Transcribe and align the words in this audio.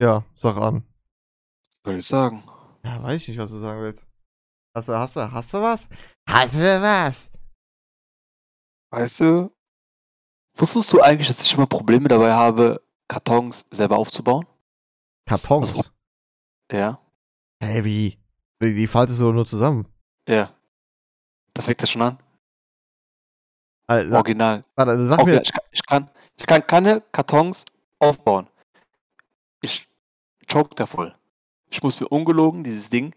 Ja, 0.00 0.24
sag 0.34 0.56
an. 0.56 0.84
Würde 1.84 1.98
ich 1.98 2.06
sagen. 2.06 2.44
Ja, 2.84 3.02
weiß 3.02 3.22
ich 3.22 3.28
nicht, 3.28 3.38
was 3.38 3.50
du 3.50 3.56
sagen 3.58 3.80
willst. 3.82 4.06
Hast 4.76 4.88
du, 4.88 4.92
hast 4.94 5.16
du, 5.16 5.32
hast 5.32 5.52
du 5.52 5.60
was? 5.60 5.88
Hast 6.28 6.54
du 6.54 6.82
was? 6.82 7.30
Weißt 8.92 9.20
du, 9.20 9.54
wusstest 10.56 10.92
du 10.92 11.00
eigentlich, 11.02 11.28
dass 11.28 11.42
ich 11.44 11.52
immer 11.54 11.66
Probleme 11.66 12.08
dabei 12.08 12.32
habe, 12.32 12.80
Kartons 13.08 13.66
selber 13.70 13.98
aufzubauen? 13.98 14.46
Kartons? 15.26 15.76
Was- 15.76 15.92
Ja. 16.72 17.00
Hey, 17.62 17.84
wie? 17.84 18.18
Die, 18.62 18.74
die 18.74 18.86
faltest 18.86 19.18
du 19.20 19.24
doch 19.24 19.32
nur 19.32 19.46
zusammen. 19.46 19.86
Ja. 20.28 20.54
Da 21.54 21.62
fängt 21.62 21.82
das 21.82 21.90
schon 21.90 22.02
an. 22.02 22.18
Also, 23.88 24.14
Original. 24.14 24.64
warte, 24.76 25.06
sag 25.06 25.18
Original. 25.18 25.40
mir, 25.40 25.42
Ich, 25.42 25.52
kann, 25.52 25.64
ich, 25.72 25.82
kann, 25.86 26.10
ich 26.36 26.46
kann 26.46 26.66
keine 26.66 27.00
Kartons 27.00 27.64
aufbauen. 27.98 28.48
Ich 29.60 29.87
choke 30.50 30.74
da 30.74 30.86
voll. 30.86 31.14
Ich 31.70 31.82
muss 31.82 32.00
mir 32.00 32.08
ungelogen 32.08 32.64
dieses 32.64 32.90
Ding, 32.90 33.14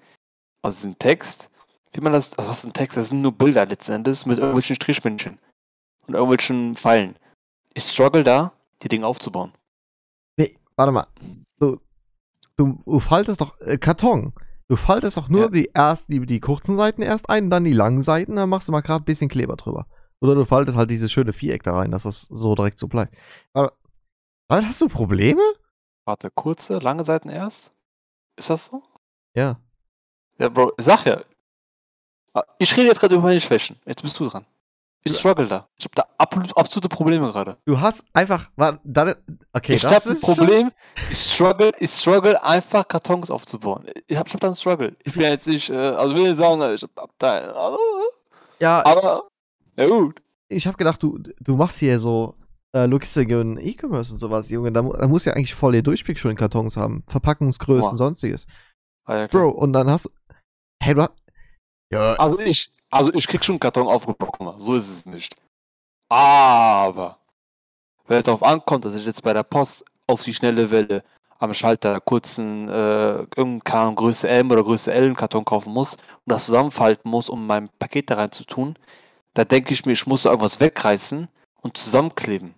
also 0.61 0.75
diesen 0.77 0.99
Text, 0.99 1.49
wie 1.93 2.01
man 2.01 2.13
das, 2.13 2.37
also 2.37 2.49
das 2.49 2.59
ist 2.59 2.65
ein 2.65 2.73
Text, 2.73 2.97
das 2.97 3.09
sind 3.09 3.21
nur 3.21 3.31
Bilder 3.31 3.65
letzten 3.65 3.93
Endes 3.93 4.25
mit 4.25 4.37
irgendwelchen 4.37 4.75
Strichmännchen 4.75 5.39
und 6.07 6.13
irgendwelchen 6.13 6.75
Pfeilen. 6.75 7.15
Ich 7.73 7.83
struggle 7.83 8.23
da, 8.23 8.53
die 8.81 8.89
Dinge 8.89 9.07
aufzubauen. 9.07 9.53
nee, 10.37 10.55
warte 10.75 10.91
mal. 10.91 11.07
Du, 11.59 11.79
du, 12.57 12.81
du 12.85 12.99
faltest 12.99 13.39
doch, 13.41 13.59
äh, 13.61 13.77
Karton. 13.77 14.33
Du 14.67 14.75
faltest 14.77 15.17
doch 15.17 15.27
nur 15.29 15.43
Ja. 15.43 15.49
die 15.49 15.69
erst, 15.73 16.09
die, 16.09 16.25
die 16.25 16.39
kurzen 16.39 16.75
Seiten 16.75 17.01
erst 17.01 17.29
ein, 17.29 17.49
dann 17.49 17.63
die 17.65 17.73
langen 17.73 18.01
Seiten, 18.01 18.35
dann 18.37 18.49
machst 18.49 18.67
du 18.67 18.71
mal 18.71 18.81
gerade 18.81 19.03
ein 19.03 19.05
bisschen 19.05 19.29
Kleber 19.29 19.55
drüber. 19.55 19.85
Oder 20.21 20.35
du 20.35 20.45
faltest 20.45 20.77
halt 20.77 20.89
dieses 20.91 21.11
schöne 21.11 21.33
Viereck 21.33 21.63
da 21.63 21.73
rein, 21.75 21.91
dass 21.91 22.03
das 22.03 22.21
so 22.29 22.55
direkt 22.55 22.79
so 22.79 22.87
bleibt. 22.87 23.15
Aber, 23.53 23.73
damit 24.47 24.65
hast 24.67 24.81
du 24.81 24.87
Probleme? 24.87 25.41
Warte, 26.05 26.29
kurze, 26.31 26.79
lange 26.79 27.03
Seiten 27.03 27.29
erst? 27.29 27.71
Ist 28.35 28.49
das 28.49 28.65
so? 28.65 28.81
Ja. 29.35 29.59
Ja, 30.37 30.49
Bro, 30.49 30.71
sag 30.77 31.05
ja. 31.05 31.21
Ah, 32.33 32.43
Ich 32.57 32.75
rede 32.75 32.87
jetzt 32.87 32.99
gerade 32.99 33.15
über 33.15 33.23
meine 33.25 33.39
Schwächen. 33.39 33.77
Jetzt 33.85 34.01
bist 34.01 34.19
du 34.19 34.27
dran. 34.27 34.45
Ich 35.03 35.17
struggle 35.17 35.47
da. 35.47 35.67
Ich 35.77 35.85
habe 35.85 35.95
da 35.95 36.05
absolut, 36.19 36.55
absolute 36.55 36.87
Probleme 36.87 37.31
gerade. 37.31 37.57
Du 37.65 37.79
hast 37.79 38.03
einfach, 38.13 38.49
warte, 38.55 38.79
dann, 38.83 39.15
okay, 39.51 39.73
ich 39.75 39.81
das 39.81 39.91
habe 40.05 40.11
ein 40.11 40.21
Problem. 40.21 40.71
Ich 41.09 41.17
struggle, 41.17 41.71
ich 41.79 41.89
struggle 41.89 42.41
einfach 42.43 42.87
Kartons 42.87 43.31
aufzubauen. 43.31 43.85
Ich 44.07 44.15
habe 44.15 44.27
ich 44.27 44.33
hab 44.33 44.39
da 44.39 44.47
einen 44.47 44.55
Struggle. 44.55 44.95
Ich 45.03 45.13
bin 45.13 45.23
jetzt 45.23 45.47
nicht, 45.47 45.69
äh, 45.71 45.75
also 45.75 46.13
will 46.15 46.27
ich 46.31 46.37
sagen, 46.37 46.61
ich 46.75 46.83
hab 46.83 47.09
da, 47.17 47.31
also, 47.33 47.79
Ja, 48.59 48.85
aber, 48.85 49.27
ja 49.75 49.87
gut. 49.87 50.21
ich 50.49 50.67
habe 50.67 50.77
gedacht, 50.77 51.01
du, 51.01 51.17
du 51.39 51.55
machst 51.55 51.79
hier 51.79 51.99
so 51.99 52.35
äh, 52.75 52.85
Logistik 52.85 53.29
und 53.31 53.57
E-Commerce 53.57 54.13
und 54.13 54.19
sowas, 54.19 54.49
Junge. 54.49 54.71
Da, 54.71 54.81
mu- 54.81 54.93
da 54.93 55.07
muss 55.07 55.25
ja 55.25 55.33
eigentlich 55.33 55.53
voll 55.53 55.73
der 55.73 55.81
Durchblick 55.81 56.19
schon 56.19 56.31
in 56.31 56.37
Kartons 56.37 56.77
haben. 56.77 57.03
Verpackungsgrößen, 57.07 57.91
Boah. 57.91 57.97
sonstiges. 57.97 58.45
Ah, 59.05 59.17
ja. 59.17 59.27
Bro, 59.27 59.49
und 59.49 59.73
dann 59.73 59.89
hast 59.89 60.05
du. 60.05 60.09
Hey, 60.81 60.93
du 60.93 61.01
hast. 61.01 61.11
Ja, 61.91 62.13
Also 62.13 62.39
ich, 62.39 62.71
also 62.89 63.13
ich 63.13 63.27
krieg 63.27 63.43
schon 63.43 63.53
einen 63.53 63.59
Karton 63.59 63.85
mal, 64.39 64.59
so 64.59 64.75
ist 64.75 64.89
es 64.89 65.05
nicht. 65.05 65.35
Aber, 66.09 67.19
wenn 68.07 68.19
es 68.19 68.25
darauf 68.25 68.43
ankommt, 68.43 68.85
dass 68.85 68.95
ich 68.95 69.05
jetzt 69.05 69.23
bei 69.23 69.33
der 69.33 69.43
Post 69.43 69.85
auf 70.07 70.23
die 70.23 70.33
schnelle 70.33 70.71
Welle 70.71 71.03
am 71.39 71.53
Schalter 71.53 71.99
kurzen, 71.99 72.69
äh, 72.69 72.71
irgendeine 73.19 73.59
keine 73.61 73.81
Ahnung, 73.83 73.95
Größe 73.95 74.29
M 74.29 74.51
oder 74.51 74.63
Größe 74.63 74.93
L 74.93 75.05
einen 75.05 75.15
Karton 75.15 75.43
kaufen 75.45 75.73
muss 75.73 75.95
und 75.95 76.01
das 76.27 76.45
zusammenfalten 76.45 77.09
muss, 77.09 77.29
um 77.29 77.47
mein 77.47 77.69
Paket 77.79 78.09
da 78.09 78.15
rein 78.15 78.31
zu 78.31 78.43
tun, 78.45 78.77
da 79.33 79.43
denke 79.43 79.73
ich 79.73 79.85
mir, 79.85 79.93
ich 79.93 80.05
muss 80.05 80.23
da 80.23 80.29
irgendwas 80.29 80.59
wegreißen 80.59 81.27
und 81.61 81.77
zusammenkleben. 81.77 82.53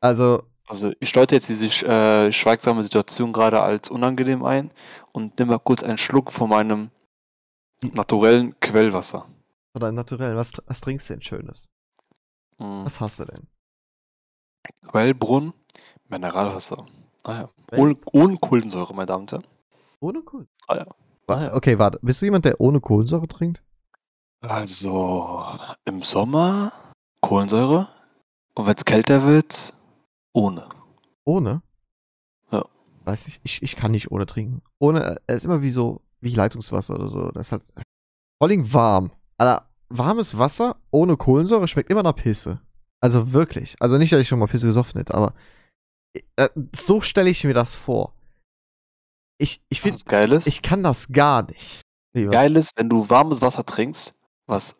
Also, 0.00 0.42
Also 0.68 0.92
ich 1.00 1.12
deute 1.12 1.34
jetzt 1.34 1.48
diese 1.48 1.66
äh, 1.86 2.32
schweigsame 2.32 2.82
Situation 2.82 3.32
gerade 3.32 3.60
als 3.60 3.88
unangenehm 3.90 4.44
ein 4.44 4.70
und 5.12 5.38
nimm 5.38 5.48
mal 5.48 5.58
kurz 5.58 5.82
einen 5.82 5.98
Schluck 5.98 6.30
von 6.32 6.48
meinem 6.48 6.90
naturellen 7.92 8.58
Quellwasser. 8.60 9.26
oder 9.74 9.90
naturell, 9.92 10.36
was, 10.36 10.52
was 10.66 10.80
trinkst 10.80 11.08
du 11.08 11.14
denn 11.14 11.22
Schönes? 11.22 11.68
Mm. 12.58 12.84
Was 12.84 13.00
hast 13.00 13.18
du 13.20 13.24
denn? 13.24 13.46
Quellbrunnen, 14.86 15.52
Mineralwasser. 16.08 16.86
Ah 17.24 17.32
ja. 17.32 17.48
Ohne, 17.78 17.96
ohne 18.12 18.36
Kohlensäure, 18.36 18.94
meine 18.94 19.06
Damen 19.06 19.22
und 19.22 19.32
Herren. 19.32 19.46
Ohne 20.00 20.22
Kohlensäure. 20.22 20.56
Ah 20.68 20.76
ja. 20.76 20.86
Ah 21.26 21.42
ja. 21.44 21.54
Okay, 21.54 21.78
warte. 21.78 21.98
Bist 22.02 22.20
du 22.20 22.26
jemand, 22.26 22.44
der 22.44 22.60
ohne 22.60 22.80
Kohlensäure 22.80 23.28
trinkt? 23.28 23.62
Also 24.42 25.44
im 25.84 26.02
Sommer 26.02 26.72
Kohlensäure 27.20 27.88
und 28.54 28.66
wenn 28.66 28.74
es 28.76 28.84
kälter 28.84 29.24
wird, 29.24 29.74
ohne. 30.32 30.68
Ohne? 31.24 31.62
Ja. 32.50 32.64
Weiß 33.04 33.28
ich, 33.28 33.40
ich, 33.42 33.62
ich 33.62 33.76
kann 33.76 33.92
nicht 33.92 34.10
ohne 34.10 34.26
trinken. 34.26 34.62
Ohne, 34.78 35.18
äh, 35.26 35.36
ist 35.36 35.44
immer 35.44 35.62
wie 35.62 35.70
so, 35.70 36.00
wie 36.20 36.34
Leitungswasser 36.34 36.94
oder 36.94 37.08
so. 37.08 37.30
Das 37.30 37.48
ist 37.48 37.52
halt. 37.52 37.62
Vor 38.38 38.48
allem 38.48 38.72
warm. 38.72 39.12
Alter, 39.38 39.68
warmes 39.88 40.38
Wasser 40.38 40.76
ohne 40.90 41.16
Kohlensäure 41.16 41.68
schmeckt 41.68 41.90
immer 41.90 42.02
nach 42.02 42.16
Pisse. 42.16 42.60
Also 43.00 43.32
wirklich. 43.32 43.76
Also 43.80 43.98
nicht, 43.98 44.12
dass 44.12 44.20
ich 44.20 44.28
schon 44.28 44.38
mal 44.38 44.46
Pisse 44.46 44.66
gesoffen 44.66 44.98
hätte, 44.98 45.14
aber 45.14 45.34
äh, 46.36 46.48
so 46.74 47.00
stelle 47.00 47.30
ich 47.30 47.44
mir 47.44 47.54
das 47.54 47.76
vor. 47.76 48.14
Ich, 49.38 49.62
ich 49.68 49.80
finde, 49.80 49.98
Geiles? 50.04 50.46
ich 50.46 50.60
kann 50.60 50.82
das 50.82 51.08
gar 51.08 51.42
nicht. 51.42 51.80
Lieber. 52.12 52.32
Geil 52.32 52.56
ist, 52.56 52.72
wenn 52.76 52.88
du 52.88 53.08
warmes 53.08 53.40
Wasser 53.40 53.64
trinkst, 53.64 54.14
was 54.46 54.76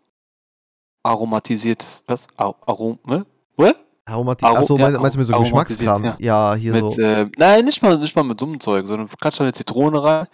aromatisiert 1.02 1.82
ist. 1.82 2.04
Was? 2.06 2.26
Ar 2.36 2.56
Arom, 2.66 2.98
ne? 3.06 3.24
What? 3.56 3.76
Aromati 4.10 4.44
Aro- 4.44 4.56
Achso, 4.56 4.76
ja, 4.76 4.84
meinst, 4.84 5.00
meinst 5.00 5.15
du 5.15 5.19
mit 5.21 5.26
so 5.28 5.34
aromatisiert, 5.34 5.94
Geschmackskram? 5.94 6.16
Ja, 6.19 6.54
hier 6.54 6.72
Mit, 6.72 6.93
so. 6.93 7.00
äh, 7.03 7.31
nein, 7.37 7.65
nicht 7.65 7.82
mal, 7.82 7.98
nicht 7.98 8.15
mal 8.16 8.22
mit 8.25 8.41
einem 8.43 8.60
Zeug, 8.60 8.87
sondern 8.87 9.09
du 9.09 9.16
da 9.41 9.44
eine 9.44 9.53
Zitrone 9.53 10.03
rein, 10.03 10.26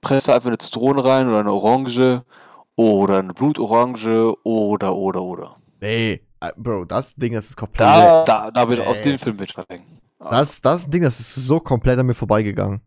presst 0.00 0.28
einfach 0.30 0.48
eine 0.48 0.58
Zitrone 0.58 1.04
rein 1.04 1.28
oder 1.28 1.40
eine 1.40 1.52
Orange 1.52 2.22
oder 2.76 3.18
eine 3.18 3.32
Blutorange 3.34 4.34
oder, 4.44 4.94
oder, 4.94 5.22
oder. 5.22 5.56
Nee, 5.80 6.20
äh, 6.40 6.50
Bro, 6.56 6.86
das 6.86 7.14
Ding, 7.14 7.34
das 7.34 7.46
ist 7.46 7.56
komplett. 7.56 7.80
Da, 7.80 8.24
da, 8.24 8.50
da 8.50 8.64
bin 8.64 8.78
ich 8.80 8.86
auf 8.86 9.00
den 9.00 9.18
Film 9.18 9.36
denken. 9.68 9.98
Das, 10.18 10.60
das 10.60 10.88
Ding, 10.88 11.02
das 11.02 11.20
ist 11.20 11.34
so 11.34 11.60
komplett 11.60 11.98
an 11.98 12.06
mir 12.06 12.14
vorbeigegangen. 12.14 12.80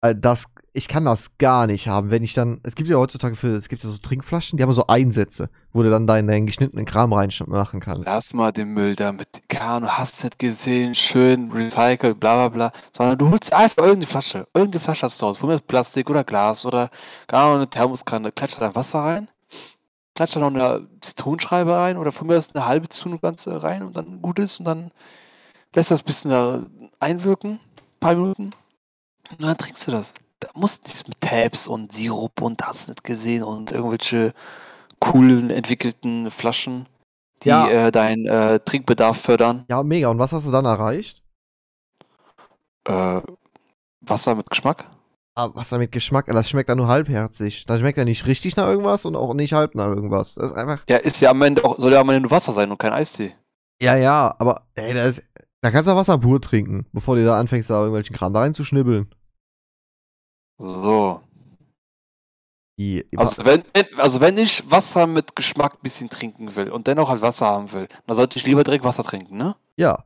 Äh, 0.00 0.14
Das, 0.14 0.44
ich 0.76 0.88
kann 0.88 1.04
das 1.04 1.30
gar 1.38 1.68
nicht 1.68 1.86
haben, 1.86 2.10
wenn 2.10 2.24
ich 2.24 2.34
dann. 2.34 2.60
Es 2.64 2.74
gibt 2.74 2.90
ja 2.90 2.96
heutzutage 2.96 3.36
für, 3.36 3.54
es 3.54 3.68
gibt 3.68 3.84
ja 3.84 3.90
so 3.90 3.96
Trinkflaschen, 3.96 4.56
die 4.56 4.62
haben 4.64 4.72
so 4.72 4.88
Einsätze, 4.88 5.48
wo 5.72 5.84
du 5.84 5.90
dann 5.90 6.08
deinen, 6.08 6.26
deinen 6.26 6.46
geschnittenen 6.46 6.84
Kram 6.84 7.12
reinmachen 7.12 7.78
kannst. 7.78 8.06
Lass 8.06 8.34
mal 8.34 8.50
den 8.50 8.70
Müll 8.70 8.96
da 8.96 9.12
mit, 9.12 9.28
keine 9.48 9.64
Ahnung, 9.64 9.90
hast 9.90 10.24
nicht 10.24 10.36
gesehen, 10.36 10.96
schön 10.96 11.52
recycelt, 11.52 12.18
bla 12.18 12.34
bla 12.34 12.48
bla. 12.48 12.72
Sondern 12.94 13.16
du 13.16 13.30
holst 13.30 13.52
einfach 13.52 13.78
irgendeine 13.78 14.06
Flasche. 14.06 14.48
Irgendeine 14.52 14.80
Flasche 14.80 15.02
hast 15.02 15.22
du 15.22 15.26
Hause. 15.26 15.38
Von 15.38 15.48
mir 15.48 15.54
ist 15.54 15.66
Plastik 15.68 16.10
oder 16.10 16.24
Glas 16.24 16.66
oder 16.66 16.90
Ahnung, 17.28 17.54
eine 17.54 17.70
Thermoskanne. 17.70 18.32
Klatscht 18.32 18.60
da 18.60 18.74
Wasser 18.74 18.98
rein. 18.98 19.28
Klatscht 20.16 20.34
da 20.34 20.40
noch 20.40 20.48
eine 20.48 20.88
Zitronenscheibe 21.00 21.72
rein 21.72 21.96
oder 21.98 22.10
von 22.10 22.26
mir 22.26 22.34
ist 22.34 22.56
eine 22.56 22.66
halbe 22.66 22.88
Zitronenganze 22.88 23.62
rein 23.62 23.84
und 23.84 23.96
dann 23.96 24.20
gut 24.20 24.40
ist 24.40 24.58
und 24.58 24.64
dann 24.64 24.90
lässt 25.72 25.92
das 25.92 26.00
ein 26.00 26.06
bisschen 26.06 26.32
da 26.32 26.66
einwirken. 26.98 27.60
Ein 27.60 28.00
paar 28.00 28.16
Minuten. 28.16 28.50
Und 29.30 29.42
dann 29.42 29.56
trinkst 29.56 29.86
du 29.86 29.92
das. 29.92 30.14
Da 30.44 30.50
musst 30.60 30.84
nichts 30.84 31.08
mit 31.08 31.18
Tabs 31.20 31.66
und 31.66 31.90
Sirup 31.92 32.42
und 32.42 32.62
hast 32.66 32.88
nicht 32.88 33.02
gesehen 33.02 33.42
und 33.44 33.72
irgendwelche 33.72 34.34
coolen 35.00 35.48
entwickelten 35.50 36.30
Flaschen 36.30 36.86
die 37.42 37.48
Ja. 37.48 37.68
äh, 37.68 37.90
deinen 37.92 38.26
äh, 38.26 38.60
Trinkbedarf 38.60 39.18
fördern. 39.20 39.64
Ja, 39.70 39.82
mega. 39.82 40.08
Und 40.08 40.18
was 40.18 40.32
hast 40.32 40.46
du 40.46 40.50
dann 40.50 40.64
erreicht? 40.66 41.22
Äh, 42.84 43.20
Wasser 44.02 44.34
mit 44.34 44.50
Geschmack. 44.50 44.90
Ah, 45.34 45.48
was 45.54 45.70
da 45.70 45.78
mit 45.78 45.90
Geschmack? 45.92 46.26
Das 46.26 46.48
schmeckt 46.48 46.68
dann 46.68 46.78
nur 46.78 46.88
halbherzig. 46.88 47.64
Das 47.66 47.80
schmeckt 47.80 47.98
ja 47.98 48.04
nicht 48.04 48.26
richtig 48.26 48.56
nach 48.56 48.68
irgendwas 48.68 49.04
und 49.04 49.16
auch 49.16 49.34
nicht 49.34 49.52
halb 49.54 49.74
nach 49.74 49.88
irgendwas. 49.88 50.34
Das 50.34 50.52
ist 50.52 50.56
einfach. 50.56 50.84
Ja, 50.88 50.98
ist 50.98 51.20
ja 51.20 51.30
am 51.30 51.42
Ende 51.42 51.64
auch, 51.64 51.78
soll 51.78 51.92
ja 51.92 52.00
am 52.00 52.08
Ende 52.10 52.20
nur 52.22 52.30
Wasser 52.30 52.52
sein 52.52 52.70
und 52.70 52.78
kein 52.78 52.92
Eistee. 52.92 53.34
Ja, 53.80 53.96
ja, 53.96 54.34
aber 54.38 54.66
ey, 54.74 54.94
das 54.94 55.18
ist, 55.18 55.24
da 55.60 55.70
kannst 55.70 55.88
du 55.88 55.92
auch 55.92 55.96
Wasser 55.96 56.18
pur 56.18 56.40
trinken, 56.40 56.86
bevor 56.92 57.16
du 57.16 57.24
da 57.24 57.38
anfängst, 57.40 57.68
da 57.68 57.80
irgendwelchen 57.80 58.14
Kram 58.14 58.32
da 58.32 58.40
reinzuschnibbeln. 58.40 59.12
So. 60.58 61.20
Die, 62.78 63.06
Also 63.16 63.44
wenn, 63.44 63.62
also 63.98 64.20
wenn 64.20 64.36
ich 64.36 64.68
Wasser 64.68 65.06
mit 65.06 65.36
Geschmack 65.36 65.74
ein 65.74 65.82
bisschen 65.82 66.10
trinken 66.10 66.56
will 66.56 66.70
und 66.70 66.86
dennoch 66.86 67.08
halt 67.08 67.22
Wasser 67.22 67.46
haben 67.46 67.70
will, 67.72 67.88
dann 68.06 68.16
sollte 68.16 68.38
ich 68.38 68.46
lieber 68.46 68.64
direkt 68.64 68.84
Wasser 68.84 69.04
trinken, 69.04 69.36
ne? 69.36 69.56
ja. 69.76 70.04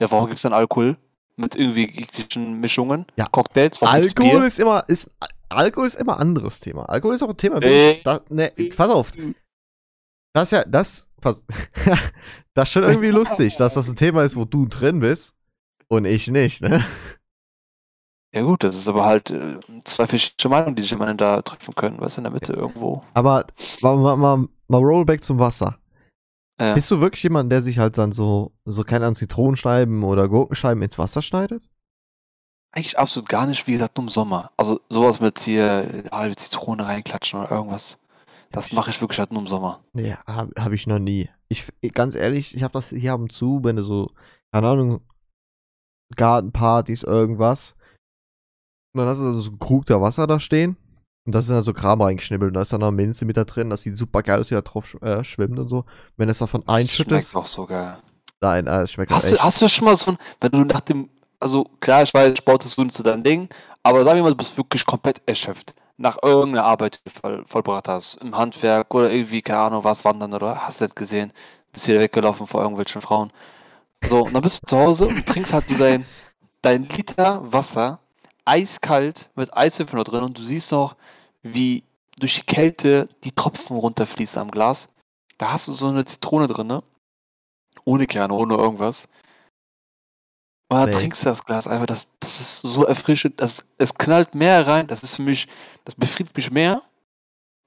Ja, 0.00 0.10
warum 0.10 0.26
gibt's 0.26 0.42
dann 0.42 0.52
Alkohol? 0.52 0.96
Mit 1.36 1.54
irgendwie 1.54 1.88
jeglichen 1.88 2.58
Mischungen? 2.58 3.06
Ja. 3.16 3.26
Cocktails? 3.26 3.80
Alkohol 3.80 4.44
ist 4.44 4.58
immer, 4.58 4.84
ist, 4.88 5.08
Alkohol 5.48 5.86
ist 5.86 5.96
immer 5.96 6.16
ein 6.16 6.22
anderes 6.22 6.58
Thema. 6.58 6.88
Alkohol 6.88 7.14
ist 7.14 7.22
auch 7.22 7.28
ein 7.28 7.36
Thema. 7.36 7.60
Nee. 7.60 8.00
Da, 8.04 8.20
ne, 8.28 8.50
pass 8.76 8.90
auf. 8.90 9.12
Das 10.32 10.44
ist 10.44 10.50
ja, 10.50 10.64
das, 10.64 11.06
pass, 11.20 11.44
das 12.54 12.68
ist 12.68 12.72
schon 12.72 12.82
irgendwie 12.82 13.10
lustig, 13.10 13.56
dass 13.56 13.74
das 13.74 13.88
ein 13.88 13.94
Thema 13.94 14.24
ist, 14.24 14.34
wo 14.34 14.44
du 14.44 14.66
drin 14.66 14.98
bist 14.98 15.32
und 15.86 16.06
ich 16.06 16.28
nicht, 16.28 16.60
ne? 16.60 16.84
Ja 18.34 18.42
gut, 18.42 18.64
das 18.64 18.74
ist 18.74 18.88
aber 18.88 19.04
halt 19.04 19.30
äh, 19.30 19.58
zwei 19.84 20.06
verschiedene 20.06 20.50
Meinungen, 20.50 20.74
die 20.74 20.82
sich 20.82 20.92
Ende 21.08 21.24
da 21.24 21.40
treffen 21.42 21.74
können, 21.74 21.98
du, 21.98 22.18
in 22.18 22.24
der 22.24 22.32
Mitte 22.32 22.52
irgendwo. 22.52 23.04
Aber 23.14 23.46
mal, 23.80 23.96
mal, 23.96 24.16
mal, 24.16 24.48
mal 24.68 24.82
Rollback 24.82 25.22
zum 25.24 25.38
Wasser. 25.38 25.78
Ja. 26.60 26.74
Bist 26.74 26.90
du 26.90 27.00
wirklich 27.00 27.22
jemand, 27.22 27.50
der 27.52 27.62
sich 27.62 27.78
halt 27.78 27.96
dann 27.96 28.12
so, 28.12 28.52
so 28.64 28.82
keine 28.82 29.06
Ahnung, 29.06 29.16
Zitronenscheiben 29.16 30.02
oder 30.02 30.28
Gurkenscheiben 30.28 30.82
ins 30.82 30.98
Wasser 30.98 31.22
schneidet? 31.22 31.62
eigentlich 32.74 32.98
absolut 32.98 33.28
gar 33.28 33.46
nicht, 33.46 33.66
wie 33.66 33.72
gesagt, 33.72 33.96
nur 33.96 34.04
im 34.04 34.10
Sommer. 34.10 34.50
Also 34.56 34.80
sowas 34.88 35.20
mit 35.20 35.38
hier 35.38 36.04
halbe 36.10 36.34
Zitrone 36.34 36.84
reinklatschen 36.84 37.40
oder 37.40 37.50
irgendwas. 37.52 37.98
Das 38.50 38.72
mache 38.72 38.90
ich 38.90 39.00
wirklich 39.00 39.18
halt 39.18 39.32
nur 39.32 39.42
im 39.42 39.48
Sommer. 39.48 39.80
Nee, 39.92 40.16
habe 40.26 40.52
hab 40.58 40.72
ich 40.72 40.86
noch 40.86 40.98
nie. 40.98 41.28
Ich, 41.48 41.68
ganz 41.92 42.14
ehrlich, 42.14 42.54
ich 42.56 42.62
habe 42.62 42.72
das 42.72 42.88
hier 42.88 43.12
ab 43.12 43.20
und 43.20 43.32
zu, 43.32 43.60
wenn 43.62 43.76
du 43.76 43.82
so, 43.82 44.10
keine 44.52 44.68
Ahnung, 44.68 45.00
Gartenpartys, 46.16 47.04
irgendwas. 47.04 47.76
Und 48.94 49.00
dann 49.00 49.08
hast 49.08 49.18
du 49.18 49.40
so 49.40 49.50
einen 49.50 49.58
Krug 49.58 49.86
da 49.86 50.00
Wasser 50.00 50.26
da 50.26 50.38
stehen. 50.38 50.76
Und 51.26 51.34
da 51.34 51.42
sind 51.42 51.56
dann 51.56 51.64
so 51.64 51.72
Kram 51.72 52.00
reingeschnibbelt. 52.00 52.50
Und 52.50 52.54
da 52.54 52.60
ist 52.60 52.72
dann 52.72 52.80
noch 52.80 52.92
Minze 52.92 53.24
mit 53.24 53.36
da 53.36 53.44
drin. 53.44 53.70
Das 53.70 53.82
sieht 53.82 53.96
super 53.96 54.22
geil 54.22 54.38
aus, 54.38 54.50
wie 54.50 54.54
da 54.54 54.60
drauf 54.60 54.96
äh, 55.02 55.24
schwimmt 55.24 55.58
und 55.58 55.68
so. 55.68 55.84
Wenn 56.16 56.28
es 56.28 56.38
davon 56.38 56.62
einschüttest. 56.68 57.30
Schmeckt 57.30 57.36
auch 57.36 57.46
so 57.46 57.66
geil. 57.66 57.98
Nein, 58.40 58.66
äh, 58.66 58.82
es 58.82 58.92
schmeckt 58.92 59.10
Hast 59.10 59.24
echt. 59.24 59.34
du, 59.34 59.42
hast 59.42 59.62
du 59.62 59.68
schon 59.68 59.86
mal 59.86 59.96
so 59.96 60.12
ein, 60.12 60.18
wenn 60.40 60.50
du 60.52 60.64
nach 60.64 60.82
dem, 60.82 61.08
also 61.40 61.64
klar, 61.80 62.02
ich 62.02 62.12
weiß, 62.12 62.38
Sport 62.38 62.64
ist 62.64 62.74
so 62.74 62.84
nicht 62.84 62.94
so 62.94 63.02
dein 63.02 63.22
Ding, 63.22 63.48
aber 63.82 64.04
sag 64.04 64.14
mir 64.14 64.22
mal, 64.22 64.30
du 64.30 64.36
bist 64.36 64.56
wirklich 64.56 64.84
komplett 64.84 65.22
erschöpft. 65.26 65.74
Nach 65.96 66.18
irgendeiner 66.22 66.64
Arbeit, 66.64 67.00
die 67.00 67.10
du 67.10 67.20
voll, 67.20 67.44
vollbracht 67.46 67.88
hast. 67.88 68.16
Im 68.16 68.36
Handwerk 68.36 68.94
oder 68.94 69.10
irgendwie, 69.10 69.42
keine 69.42 69.60
Ahnung, 69.60 69.84
was 69.84 70.04
wandern 70.04 70.34
oder 70.34 70.66
hast 70.66 70.80
du 70.80 70.84
nicht 70.84 70.96
gesehen. 70.96 71.32
Bist 71.72 71.88
wieder 71.88 72.00
weggelaufen 72.00 72.46
vor 72.46 72.62
irgendwelchen 72.62 73.00
Frauen. 73.00 73.32
So, 74.08 74.24
und 74.24 74.34
dann 74.34 74.42
bist 74.42 74.62
du 74.62 74.66
zu 74.66 74.76
Hause 74.76 75.06
und 75.06 75.24
trinkst 75.26 75.52
halt 75.52 75.70
du 75.70 75.74
dein, 75.74 76.04
dein 76.62 76.84
Liter 76.88 77.40
Wasser 77.50 78.00
eiskalt 78.44 79.30
mit 79.34 79.56
Eiswürfeln 79.56 80.02
da 80.02 80.10
drin 80.10 80.22
und 80.24 80.38
du 80.38 80.42
siehst 80.42 80.72
noch, 80.72 80.96
wie 81.42 81.84
durch 82.18 82.36
die 82.40 82.46
Kälte 82.46 83.08
die 83.24 83.32
Tropfen 83.32 83.76
runterfließen 83.76 84.40
am 84.40 84.50
Glas. 84.50 84.88
Da 85.38 85.52
hast 85.52 85.68
du 85.68 85.72
so 85.72 85.88
eine 85.88 86.04
Zitrone 86.04 86.46
drin, 86.46 86.66
ne? 86.66 86.82
Ohne 87.84 88.06
Kerne, 88.06 88.34
ohne 88.34 88.54
irgendwas. 88.54 89.08
Und 90.70 90.78
dann 90.78 90.90
Nee. 90.90 90.96
trinkst 90.96 91.22
du 91.22 91.26
das 91.28 91.44
Glas 91.44 91.66
einfach, 91.68 91.86
das, 91.86 92.08
das 92.20 92.40
ist 92.40 92.56
so 92.58 92.84
erfrischend, 92.84 93.40
das, 93.40 93.64
es 93.78 93.94
knallt 93.94 94.34
mehr 94.34 94.66
rein, 94.66 94.86
das 94.86 95.02
ist 95.02 95.16
für 95.16 95.22
mich, 95.22 95.46
das 95.84 95.94
befriedigt 95.94 96.36
mich 96.36 96.50
mehr, 96.50 96.82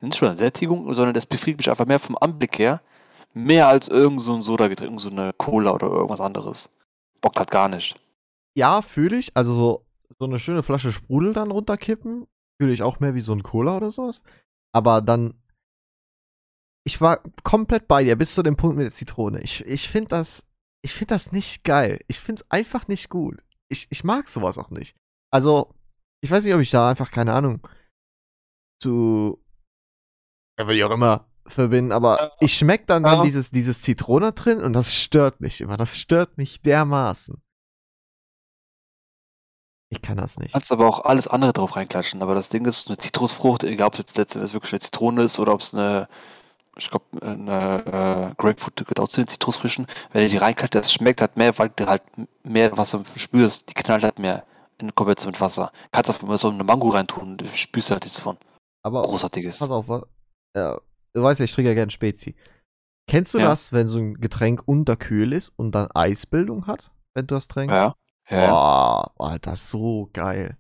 nicht 0.02 0.18
schon 0.18 0.30
an 0.30 0.38
Sättigung, 0.38 0.92
sondern 0.94 1.14
das 1.14 1.26
befriedigt 1.26 1.60
mich 1.60 1.70
einfach 1.70 1.86
mehr 1.86 2.00
vom 2.00 2.18
Anblick 2.18 2.58
her, 2.60 2.82
mehr 3.34 3.68
als 3.68 3.88
irgend 3.88 4.22
so 4.22 4.34
ein 4.34 4.42
Soda-Getränk, 4.42 5.00
so 5.00 5.10
eine 5.10 5.32
Cola 5.34 5.72
oder 5.72 5.88
irgendwas 5.88 6.22
anderes. 6.22 6.70
Bockt 7.22 7.38
halt 7.38 7.52
gar 7.52 7.70
nicht. 7.70 8.00
Ja, 8.56 8.82
fühle 8.82 9.18
ich. 9.18 9.32
Also 9.36 9.54
so, 9.54 9.86
so 10.20 10.26
eine 10.26 10.40
schöne 10.40 10.64
Flasche 10.64 10.92
Sprudel 10.92 11.34
dann 11.34 11.52
runterkippen. 11.52 12.28
Fühle 12.62 12.74
ich 12.74 12.82
auch 12.84 13.00
mehr 13.00 13.14
wie 13.16 13.22
so 13.22 13.34
ein 13.34 13.44
Cola 13.44 13.78
oder 13.78 13.92
sowas. 13.92 14.24
Aber 14.74 15.02
dann. 15.02 15.34
Ich 16.86 17.02
war 17.02 17.22
komplett 17.44 17.88
bei 17.88 18.04
dir 18.04 18.16
bis 18.16 18.34
zu 18.34 18.44
dem 18.44 18.56
Punkt 18.56 18.78
mit 18.78 18.86
der 18.86 18.94
Zitrone. 18.94 19.42
Ich, 19.42 19.66
ich 19.66 19.90
finde 19.90 20.10
das. 20.10 20.44
Ich 20.84 20.94
finde 20.94 21.16
das 21.16 21.32
nicht 21.32 21.64
geil. 21.64 22.00
Ich 22.08 22.20
finde 22.20 22.42
es 22.44 22.52
einfach 22.52 22.88
nicht 22.88 23.10
gut. 23.10 23.44
Ich, 23.70 23.88
ich 23.90 24.04
mag 24.04 24.30
sowas 24.30 24.58
auch 24.58 24.70
nicht. 24.70 24.96
Also, 25.32 25.74
ich 26.22 26.32
weiß 26.32 26.46
nicht, 26.46 26.54
ob 26.54 26.62
ich 26.62 26.70
da 26.72 26.90
einfach, 26.90 27.12
keine 27.12 27.34
Ahnung, 27.34 27.68
zu. 28.82 29.44
Ja, 30.60 30.68
wie 30.70 30.84
auch 30.84 30.92
immer 30.92 31.28
verbinden, 31.48 31.92
aber 31.92 32.32
ich 32.40 32.58
schmeck 32.58 32.88
dann, 32.88 33.04
dann 33.04 33.20
Ja. 33.20 33.24
dieses, 33.24 33.52
dieses 33.52 33.82
Zitrone 33.82 34.34
drin 34.34 34.60
und 34.62 34.74
das 34.74 34.94
stört 34.94 35.40
mich 35.42 35.62
immer. 35.62 35.78
Das 35.78 35.98
stört 35.98 36.38
mich 36.38 36.62
dermaßen. 36.62 37.42
Ich 39.90 40.02
kann 40.02 40.18
das 40.18 40.38
nicht. 40.38 40.52
kannst 40.52 40.72
aber 40.72 40.86
auch 40.88 41.06
alles 41.06 41.28
andere 41.28 41.54
drauf 41.54 41.76
reinklatschen. 41.76 42.22
Aber 42.22 42.36
das 42.36 42.50
Ding 42.50 42.66
ist, 42.66 42.88
eine 42.88 42.98
Zitrusfrucht, 42.98 43.64
egal 43.64 43.88
ob 43.88 43.94
es 43.94 44.00
jetzt 44.00 44.18
letztendlich 44.18 44.54
wirklich 44.54 44.74
eine 44.74 44.80
Zitrone 44.80 45.24
ist 45.24 45.40
oder 45.40 45.54
ob 45.54 45.62
es 45.62 45.74
eine, 45.74 46.10
ich 46.78 46.90
glaube, 46.90 47.06
eine 47.22 47.86
äh, 47.86 48.36
Grapefruit 48.36 48.76
gehört 48.78 49.00
auch 49.00 49.08
zu 49.08 49.22
den 49.22 49.28
Zitrusfrischen. 49.30 49.88
Wenn 50.12 50.24
du 50.24 50.30
die 50.30 50.38
reinklatscht, 50.38 50.76
das 50.76 50.92
schmeckt 50.92 51.22
halt 51.22 51.38
mehr, 51.38 51.58
weil 51.58 51.70
du 51.70 51.86
halt 51.88 52.04
mehr 52.44 52.76
Wasser 52.78 53.04
spürst. 53.16 53.70
Die 53.70 53.74
knallt 53.76 54.04
halt 54.04 54.20
mehr 54.20 54.46
in 54.78 54.94
Kombination 54.94 55.32
mit 55.32 55.40
Wasser. 55.42 55.72
Kannst 55.92 56.10
auf 56.10 56.22
mal 56.22 56.38
so 56.38 56.50
eine 56.50 56.64
Mango 56.66 56.90
reintun, 56.90 57.38
du 57.38 57.46
spürst 57.48 57.90
halt 57.92 58.04
nichts 58.04 58.20
von. 58.20 58.38
Aber 58.84 59.02
Großartiges. 59.04 59.60
pass 59.60 59.70
auf, 59.72 59.88
wa- 59.88 60.06
ja, 60.56 60.80
du 61.14 61.24
weißt 61.24 61.40
ja, 61.40 61.46
ich 61.46 61.54
trinke 61.54 61.70
ja 61.70 61.76
gerne 61.76 61.92
Spezi. 61.92 62.36
Kennst 63.10 63.34
du 63.34 63.40
Ja. 63.40 63.46
das, 63.48 63.72
wenn 63.72 63.88
so 63.88 64.00
ein 64.00 64.16
Getränk 64.16 64.64
unterkühl 64.66 65.32
ist 65.32 65.54
und 65.56 65.72
dann 65.72 65.90
Eisbildung 65.94 66.68
hat, 66.68 66.92
wenn 67.14 67.26
du 67.26 67.36
das 67.36 67.48
trinkst? 67.48 67.74
Ja. 67.74 67.96
Ja, 68.30 68.38
ja. 68.38 68.50
Boah, 68.50 69.12
Alter, 69.18 69.56
so 69.56 70.10
geil. 70.14 70.58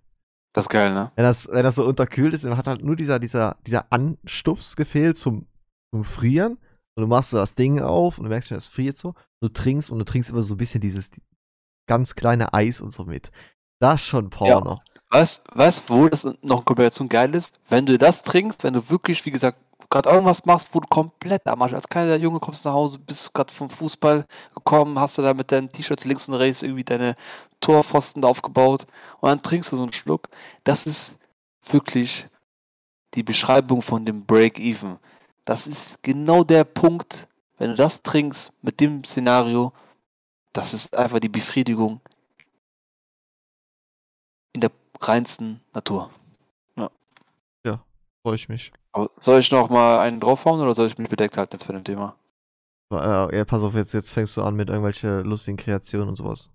das 0.53 0.65
ist 0.65 0.69
geil, 0.69 0.93
ne? 0.93 1.11
Wenn 1.15 1.23
das, 1.23 1.47
wenn 1.51 1.63
das 1.63 1.75
so 1.75 1.85
unterkühlt 1.85 2.33
ist, 2.33 2.43
dann 2.43 2.57
hat 2.57 2.67
halt 2.67 2.83
nur 2.83 2.95
dieser, 2.95 3.19
dieser, 3.19 3.57
dieser 3.65 3.91
Anstups 3.91 4.75
gefehlt 4.75 5.17
zum, 5.17 5.47
zum 5.91 6.03
Frieren. 6.03 6.57
Und 6.95 7.01
du 7.01 7.07
machst 7.07 7.29
so 7.29 7.37
das 7.37 7.53
Ding 7.53 7.79
auf 7.79 8.17
und 8.17 8.23
du 8.23 8.29
merkst 8.29 8.49
schon, 8.49 8.57
es 8.57 8.67
friert 8.67 8.97
so. 8.97 9.09
Und 9.09 9.15
du 9.41 9.49
trinkst 9.49 9.91
und 9.91 9.99
du 9.99 10.05
trinkst 10.05 10.31
immer 10.31 10.41
so 10.41 10.55
ein 10.55 10.57
bisschen 10.57 10.81
dieses 10.81 11.11
ganz 11.87 12.15
kleine 12.15 12.53
Eis 12.53 12.81
und 12.81 12.91
so 12.91 13.05
mit. 13.05 13.29
Das 13.79 14.01
ist 14.01 14.07
schon 14.07 14.29
Porno. 14.29 14.79
Weißt 15.09 15.45
weißt, 15.53 15.89
wo 15.89 16.07
das 16.09 16.25
noch 16.41 16.59
in 16.59 16.65
Kombination 16.65 17.07
geil 17.07 17.33
ist? 17.35 17.59
Wenn 17.69 17.85
du 17.85 17.97
das 17.97 18.23
trinkst, 18.23 18.63
wenn 18.63 18.73
du 18.73 18.89
wirklich, 18.89 19.25
wie 19.25 19.31
gesagt, 19.31 19.59
gerade 19.89 20.09
irgendwas 20.09 20.45
machst, 20.45 20.69
wo 20.73 20.79
du 20.79 20.87
komplett 20.87 21.47
am 21.47 21.61
Arsch, 21.61 21.73
als 21.73 21.87
kleiner 21.87 22.15
Junge 22.15 22.39
kommst 22.39 22.65
nach 22.65 22.73
Hause, 22.73 22.99
bist 22.99 23.33
gerade 23.33 23.53
vom 23.53 23.69
Fußball 23.69 24.25
gekommen, 24.53 24.99
hast 24.99 25.17
du 25.17 25.21
da 25.21 25.33
mit 25.33 25.51
deinen 25.51 25.71
T-Shirts 25.71 26.05
links 26.05 26.27
und 26.27 26.35
rechts 26.35 26.63
irgendwie 26.63 26.83
deine 26.83 27.15
Torpfosten 27.61 28.23
aufgebaut 28.23 28.85
und 29.19 29.29
dann 29.29 29.41
trinkst 29.41 29.71
du 29.71 29.77
so 29.77 29.83
einen 29.83 29.93
Schluck. 29.93 30.29
Das 30.63 30.87
ist 30.87 31.19
wirklich 31.69 32.27
die 33.13 33.23
Beschreibung 33.23 33.81
von 33.81 34.05
dem 34.05 34.25
Break-Even. 34.25 34.99
Das 35.45 35.67
ist 35.67 36.03
genau 36.03 36.43
der 36.43 36.65
Punkt, 36.65 37.27
wenn 37.57 37.69
du 37.71 37.75
das 37.75 38.03
trinkst 38.03 38.51
mit 38.61 38.79
dem 38.79 39.03
Szenario, 39.03 39.73
das 40.53 40.73
ist 40.73 40.95
einfach 40.95 41.19
die 41.19 41.29
Befriedigung 41.29 42.01
in 44.53 44.61
der 44.61 44.71
reinsten 44.99 45.61
Natur. 45.73 46.11
Freue 48.27 48.35
ich 48.35 48.49
mich. 48.49 48.73
Aber 48.97 49.11
soll 49.19 49.39
ich 49.39 49.51
noch 49.51 49.69
mal 49.69 49.99
einen 49.99 50.19
draufhauen 50.19 50.59
oder 50.59 50.73
soll 50.73 50.87
ich 50.87 50.97
mich 50.97 51.07
bedeckt 51.07 51.37
halten 51.37 51.53
jetzt 51.53 51.67
bei 51.67 51.73
dem 51.73 51.83
Thema? 51.83 52.15
Äh, 52.91 53.37
ja, 53.37 53.45
pass 53.45 53.61
auf, 53.61 53.75
jetzt, 53.75 53.93
jetzt 53.93 54.11
fängst 54.11 54.35
du 54.37 54.41
an 54.41 54.55
mit 54.55 54.69
irgendwelche 54.69 55.21
lustigen 55.21 55.57
Kreationen 55.57 56.09
und 56.09 56.15
sowas. 56.15 56.49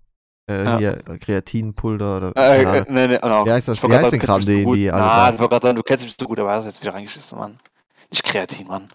Äh, 0.49 0.65
Ja. 0.65 0.77
hier, 0.77 0.97
Kreatinpulver 1.19 2.17
oder. 2.17 2.35
Äh, 2.35 2.79
äh, 2.79 2.85
nee, 2.89 3.07
nee, 3.07 3.17
genau. 3.17 3.45
Wie 3.45 3.51
heißt 3.51 3.69
das? 3.69 3.77
Ich 3.77 3.83
Wie 3.89 3.93
heißt 3.93 4.09
sagen, 4.11 4.19
Kram, 4.19 4.41
du 4.41 4.45
kennst 4.45 4.65
mich 4.65 4.73
die, 4.75 4.91
alle 4.91 5.03
da- 5.03 5.29
ich 5.33 5.39
wollte 5.39 5.49
gerade 5.51 5.67
sagen, 5.67 5.75
du 5.77 5.83
kennst 5.83 6.03
mich 6.03 6.15
so 6.19 6.25
gut, 6.25 6.39
aber 6.39 6.51
hast 6.51 6.65
jetzt 6.65 6.81
wieder 6.81 6.93
reingeschissen, 6.93 7.39
Mann. 7.39 7.59
Nicht 8.11 8.25
kreativ, 8.25 8.67
Mann. 8.67 8.89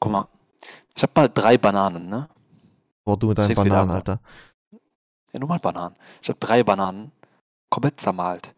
Guck 0.00 0.12
mal. 0.12 0.28
Ich 0.96 1.02
habe 1.02 1.12
mal 1.14 1.28
drei 1.28 1.58
Bananen, 1.58 2.08
ne? 2.08 2.28
Boah, 3.04 3.18
du 3.18 3.26
mit 3.26 3.36
deinen 3.36 3.54
Bananen, 3.54 3.90
ab. 3.90 3.96
Alter. 3.96 4.20
Ja, 5.32 5.40
nur 5.40 5.48
mal 5.48 5.58
Bananen. 5.58 5.96
Ich 6.22 6.28
habe 6.30 6.38
drei 6.38 6.62
Bananen 6.62 7.12
komplett 7.68 8.00
zermalt. 8.00 8.54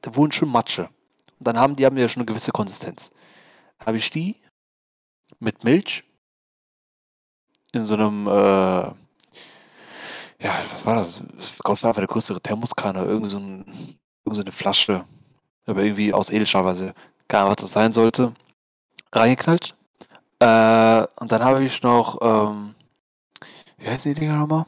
Da 0.00 0.14
wurden 0.16 0.32
schon 0.32 0.48
Matsche. 0.48 0.88
Und 1.38 1.46
dann 1.46 1.58
haben 1.58 1.76
die 1.76 1.86
haben 1.86 1.96
ja 1.96 2.08
schon 2.08 2.20
eine 2.20 2.26
gewisse 2.26 2.52
Konsistenz. 2.52 3.10
Habe 3.84 3.96
ich 3.96 4.10
die 4.10 4.36
mit 5.40 5.64
Milch 5.64 6.04
in 7.72 7.86
so 7.86 7.94
einem, 7.94 8.26
äh, 8.26 8.30
ja, 8.30 8.94
was 10.70 10.86
war 10.86 10.96
das? 10.96 11.22
Es 11.38 11.58
gab 11.58 11.72
einfach 11.72 11.96
eine 11.98 12.06
größere 12.06 12.40
Thermoskanne, 12.40 13.04
irgend 13.04 13.30
so, 13.30 13.38
ein, 13.38 13.64
irgend 14.24 14.36
so 14.36 14.40
eine 14.42 14.52
Flasche, 14.52 15.04
aber 15.66 15.82
irgendwie 15.82 16.12
aus 16.12 16.30
Edelstahlweise, 16.30 16.94
keine 17.28 17.42
Ahnung, 17.42 17.56
was 17.56 17.62
das 17.62 17.72
sein 17.72 17.92
sollte, 17.92 18.34
reingeknallt. 19.12 19.74
Äh, 20.38 21.06
und 21.16 21.32
dann 21.32 21.44
habe 21.44 21.64
ich 21.64 21.82
noch, 21.82 22.18
ähm, 22.22 22.74
wie 23.78 23.88
heißen 23.88 24.14
die 24.14 24.20
Dinger 24.20 24.36
nochmal? 24.36 24.66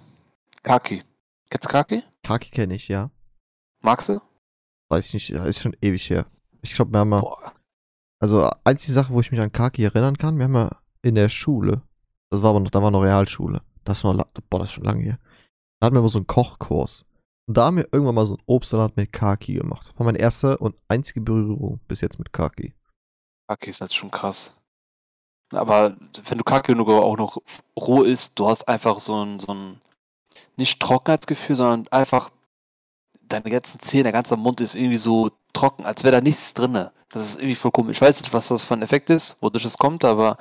Kaki. 0.62 1.04
Kennst 1.50 1.64
du 1.66 1.68
Kaki? 1.68 2.02
Kaki 2.22 2.50
kenne 2.50 2.74
ich, 2.74 2.88
ja. 2.88 3.10
Magst 3.80 4.08
du? 4.08 4.20
Weiß 4.88 5.06
ich 5.06 5.14
nicht, 5.14 5.30
ist 5.30 5.62
schon 5.62 5.76
ewig 5.80 6.08
her. 6.10 6.26
Ich 6.70 6.76
glaube, 6.76 6.92
wir 6.92 7.00
haben 7.00 7.08
mal. 7.08 7.20
Boah. 7.20 7.52
Also, 8.18 8.50
einzige 8.64 8.92
Sache, 8.92 9.12
wo 9.12 9.20
ich 9.20 9.30
mich 9.30 9.40
an 9.40 9.52
Kaki 9.52 9.84
erinnern 9.84 10.16
kann, 10.16 10.38
wir 10.38 10.44
haben 10.44 10.54
ja 10.54 10.70
in 11.02 11.14
der 11.14 11.28
Schule. 11.28 11.82
Das 12.30 12.42
war 12.42 12.50
aber 12.50 12.60
noch, 12.60 12.70
da 12.70 12.82
war 12.82 12.90
noch 12.90 13.02
Realschule. 13.02 13.62
Das 13.84 13.98
ist 13.98 14.04
noch, 14.04 14.14
boah, 14.50 14.58
das 14.58 14.70
ist 14.70 14.74
schon 14.74 14.84
lange 14.84 15.02
her. 15.02 15.18
Da 15.80 15.86
hatten 15.86 15.96
wir 15.96 16.00
immer 16.00 16.08
so 16.08 16.18
einen 16.18 16.26
Kochkurs. 16.26 17.04
Und 17.46 17.56
da 17.56 17.66
haben 17.66 17.76
wir 17.76 17.88
irgendwann 17.92 18.16
mal 18.16 18.26
so 18.26 18.34
einen 18.34 18.42
Obstsalat 18.46 18.96
mit 18.96 19.12
Kaki 19.12 19.54
gemacht. 19.54 19.88
Das 19.88 19.98
war 19.98 20.06
meine 20.06 20.18
erste 20.18 20.58
und 20.58 20.74
einzige 20.88 21.20
Berührung 21.20 21.80
bis 21.86 22.00
jetzt 22.00 22.18
mit 22.18 22.32
Kaki. 22.32 22.74
Kaki 23.48 23.70
ist 23.70 23.80
halt 23.80 23.94
schon 23.94 24.10
krass. 24.10 24.56
Aber 25.52 25.96
wenn 26.24 26.38
du 26.38 26.44
Kaki 26.44 26.74
nur 26.74 27.04
auch 27.04 27.16
noch 27.16 27.38
roh 27.78 28.02
isst, 28.02 28.38
du 28.38 28.48
hast 28.48 28.66
einfach 28.66 28.98
so 28.98 29.24
ein, 29.24 29.38
so 29.38 29.54
ein 29.54 29.80
nicht 30.56 30.80
Trockenheitsgefühl, 30.80 31.54
sondern 31.54 31.88
einfach 31.92 32.30
deine 33.28 33.50
ganzen 33.50 33.80
Zähne, 33.80 34.04
der 34.04 34.12
ganze 34.12 34.36
Mund 34.36 34.60
ist 34.60 34.74
irgendwie 34.74 34.96
so 34.96 35.30
trocken, 35.52 35.84
als 35.84 36.04
wäre 36.04 36.16
da 36.16 36.20
nichts 36.20 36.54
drinne. 36.54 36.92
Das 37.10 37.22
ist 37.22 37.36
irgendwie 37.36 37.54
voll 37.54 37.70
komisch. 37.70 37.96
Ich 37.96 38.02
weiß 38.02 38.20
nicht, 38.20 38.32
was 38.32 38.48
das 38.48 38.64
für 38.64 38.74
ein 38.74 38.82
Effekt 38.82 39.10
ist, 39.10 39.36
wodurch 39.40 39.64
es 39.64 39.78
kommt, 39.78 40.04
aber 40.04 40.36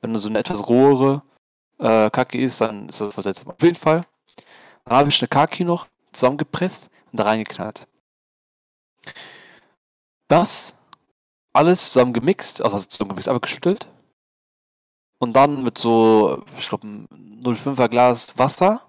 wenn 0.00 0.12
du 0.12 0.18
so 0.18 0.28
eine 0.28 0.38
etwas 0.38 0.68
rohere 0.68 1.22
äh, 1.78 2.10
Kaki 2.10 2.38
isst, 2.38 2.60
dann 2.60 2.88
ist 2.88 3.00
das 3.00 3.14
voll 3.14 3.24
seltsam. 3.24 3.50
Auf 3.50 3.62
jeden 3.62 3.76
Fall. 3.76 4.02
Dann 4.84 4.96
habe 4.98 5.08
ich 5.08 5.20
eine 5.20 5.28
Kaki 5.28 5.64
noch 5.64 5.88
zusammengepresst 6.12 6.90
und 7.10 7.20
da 7.20 7.24
reingeknallt. 7.24 7.86
Das 10.28 10.76
alles 11.52 11.92
zusammen 11.92 12.12
gemixt, 12.12 12.62
also 12.62 12.78
zusammen 12.78 13.10
gemixt, 13.10 13.28
einfach 13.28 13.40
geschüttelt. 13.40 13.86
Und 15.18 15.34
dann 15.34 15.62
mit 15.62 15.78
so, 15.78 16.44
ich 16.58 16.68
glaube, 16.68 16.86
ein 16.86 17.08
0,5er 17.42 17.88
Glas 17.88 18.36
Wasser 18.36 18.82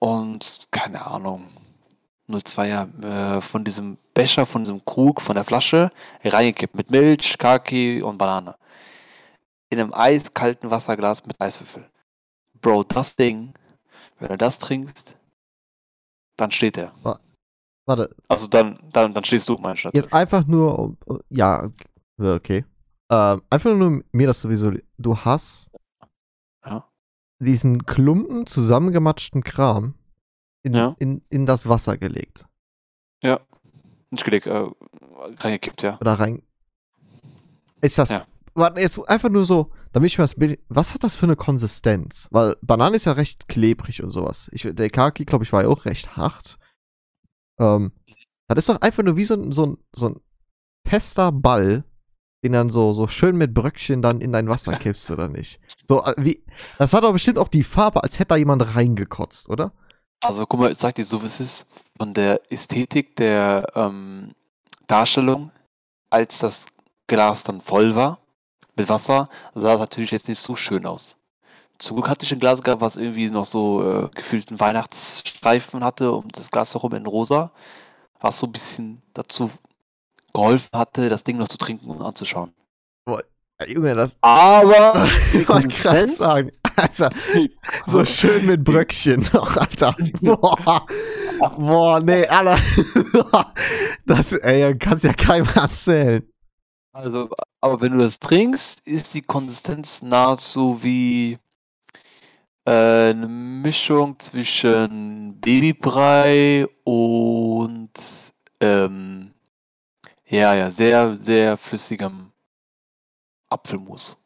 und 0.00 0.66
keine 0.70 1.06
Ahnung, 1.06 1.48
02er, 2.28 3.36
äh, 3.36 3.40
von 3.40 3.64
diesem 3.64 3.96
Becher, 4.14 4.46
von 4.46 4.62
diesem 4.64 4.84
Krug, 4.84 5.20
von 5.20 5.34
der 5.34 5.44
Flasche 5.44 5.90
reingekippt 6.24 6.74
mit 6.74 6.90
Milch, 6.90 7.38
Kaki 7.38 8.02
und 8.02 8.18
Banane. 8.18 8.54
In 9.70 9.80
einem 9.80 9.92
eiskalten 9.94 10.70
Wasserglas 10.70 11.24
mit 11.26 11.40
Eiswürfel. 11.40 11.88
Bro, 12.60 12.84
das 12.84 13.16
Ding, 13.16 13.54
wenn 14.18 14.28
du 14.28 14.36
das 14.38 14.58
trinkst, 14.58 15.18
dann 16.36 16.50
steht 16.50 16.76
er. 16.78 16.92
Warte, 17.86 18.14
Also 18.28 18.46
dann, 18.46 18.78
dann, 18.92 19.14
dann 19.14 19.24
stehst 19.24 19.48
du, 19.48 19.56
mein 19.56 19.76
Schatz. 19.76 19.94
jetzt 19.94 20.12
einfach 20.12 20.46
nur, 20.46 20.96
ja, 21.30 21.70
okay. 22.18 22.64
Ähm, 23.10 23.42
einfach 23.48 23.74
nur 23.74 24.02
mir 24.12 24.26
das 24.26 24.42
sowieso, 24.42 24.72
du 24.98 25.16
hast 25.16 25.70
Ja. 26.66 26.86
diesen 27.38 27.86
Klumpen 27.86 28.46
zusammengematschten 28.46 29.42
Kram 29.42 29.94
in, 30.68 30.74
Ja. 30.74 30.96
in, 30.98 31.22
in 31.30 31.46
das 31.46 31.68
Wasser 31.68 31.96
gelegt. 31.98 32.46
Nicht 34.10 34.24
gelegt, 34.24 34.46
äh, 34.46 34.64
reingekippt, 35.40 35.82
ja. 35.82 35.98
Oder 36.00 36.14
rein. 36.14 36.40
Ist 37.82 37.98
das. 37.98 38.08
Ja. 38.08 38.26
Warte, 38.54 38.80
jetzt 38.80 38.98
einfach 39.06 39.28
nur 39.28 39.44
so, 39.44 39.70
damit 39.92 40.10
ich 40.10 40.16
mir 40.16 40.24
das 40.24 40.34
Bild. 40.34 40.60
Was 40.70 40.94
hat 40.94 41.04
das 41.04 41.14
für 41.14 41.26
eine 41.26 41.36
Konsistenz? 41.36 42.26
Weil 42.30 42.56
Banane 42.62 42.96
ist 42.96 43.04
ja 43.04 43.12
recht 43.12 43.48
klebrig 43.48 44.02
und 44.02 44.10
sowas. 44.10 44.48
Ich, 44.52 44.62
der 44.62 44.88
Kaki, 44.88 45.26
glaube 45.26 45.44
ich, 45.44 45.52
war 45.52 45.62
ja 45.62 45.68
auch 45.68 45.84
recht 45.84 46.16
hart. 46.16 46.58
Ähm, 47.60 47.92
das 48.46 48.60
ist 48.60 48.70
doch 48.70 48.80
einfach 48.80 49.02
nur 49.02 49.18
wie 49.18 49.24
so 49.26 49.34
ein, 49.34 49.52
so 49.52 49.66
ein, 49.66 49.76
so 49.92 50.08
ein 50.08 50.20
fester 50.88 51.30
Ball, 51.30 51.84
den 52.42 52.52
dann 52.52 52.70
so, 52.70 52.94
so 52.94 53.08
schön 53.08 53.36
mit 53.36 53.52
Bröckchen 53.52 54.00
dann 54.00 54.22
in 54.22 54.32
dein 54.32 54.48
Wasser 54.48 54.72
kippst, 54.78 55.10
oder 55.10 55.28
nicht? 55.28 55.60
So, 55.86 56.02
äh, 56.02 56.14
wie. 56.16 56.42
Das 56.78 56.94
hat 56.94 57.04
doch 57.04 57.12
bestimmt 57.12 57.36
auch 57.36 57.48
die 57.48 57.62
Farbe, 57.62 58.02
als 58.02 58.18
hätte 58.18 58.28
da 58.28 58.36
jemand 58.36 58.74
reingekotzt, 58.74 59.50
oder? 59.50 59.74
Also 60.20 60.46
guck 60.46 60.60
mal, 60.60 60.72
ich 60.72 60.78
sag 60.78 60.94
dir 60.94 61.04
so, 61.04 61.22
wie 61.22 61.26
es 61.26 61.40
ist, 61.40 61.66
von 61.96 62.12
der 62.12 62.40
Ästhetik 62.50 63.16
der 63.16 63.66
ähm, 63.74 64.32
Darstellung, 64.86 65.50
als 66.10 66.38
das 66.38 66.66
Glas 67.06 67.44
dann 67.44 67.60
voll 67.60 67.94
war 67.94 68.18
mit 68.76 68.88
Wasser, 68.88 69.28
sah 69.54 69.74
es 69.74 69.80
natürlich 69.80 70.10
jetzt 70.10 70.28
nicht 70.28 70.40
so 70.40 70.56
schön 70.56 70.86
aus. 70.86 71.16
Zum 71.78 71.96
Glück 71.96 72.08
hatte 72.08 72.24
ich 72.24 72.32
ein 72.32 72.40
Glas 72.40 72.62
gehabt, 72.62 72.80
was 72.80 72.96
irgendwie 72.96 73.30
noch 73.30 73.44
so 73.44 73.82
äh, 73.82 74.08
gefühlten 74.08 74.58
Weihnachtsstreifen 74.58 75.84
hatte 75.84 76.10
um 76.10 76.28
das 76.32 76.50
Glas 76.50 76.74
herum 76.74 76.94
in 76.94 77.06
rosa, 77.06 77.52
was 78.18 78.38
so 78.38 78.46
ein 78.46 78.52
bisschen 78.52 79.00
dazu 79.14 79.50
geholfen 80.32 80.76
hatte, 80.76 81.08
das 81.08 81.22
Ding 81.22 81.36
noch 81.36 81.48
zu 81.48 81.58
trinken 81.58 81.90
und 81.90 82.02
anzuschauen. 82.02 82.52
Äh, 83.58 83.72
Junge, 83.72 83.94
das. 83.94 84.16
Aber 84.20 84.92
die 85.32 85.44
Konsistenz, 85.44 86.18
sagen. 86.18 86.50
Alter, 86.82 87.10
so 87.86 88.04
schön 88.04 88.46
mit 88.46 88.62
Bröckchen 88.62 89.26
noch, 89.32 89.56
Alter. 89.56 89.96
Boah, 90.20 90.86
boah 91.38 92.00
nee, 92.00 92.26
Alter. 92.26 92.58
Das, 94.06 94.32
ey, 94.32 94.74
kannst 94.78 95.04
ja 95.04 95.12
keinem 95.12 95.46
erzählen. 95.54 96.22
Also, 96.92 97.28
aber 97.60 97.80
wenn 97.80 97.92
du 97.92 97.98
das 97.98 98.18
trinkst, 98.18 98.86
ist 98.86 99.12
die 99.14 99.20
Konsistenz 99.20 100.00
nahezu 100.00 100.82
wie 100.82 101.38
äh, 102.64 103.10
eine 103.10 103.28
Mischung 103.28 104.18
zwischen 104.18 105.38
Babybrei 105.40 106.66
und 106.84 107.90
ähm, 108.60 109.34
ja, 110.26 110.54
ja, 110.54 110.70
sehr, 110.70 111.16
sehr 111.16 111.56
flüssigem 111.56 112.32
Apfelmus. 113.48 114.16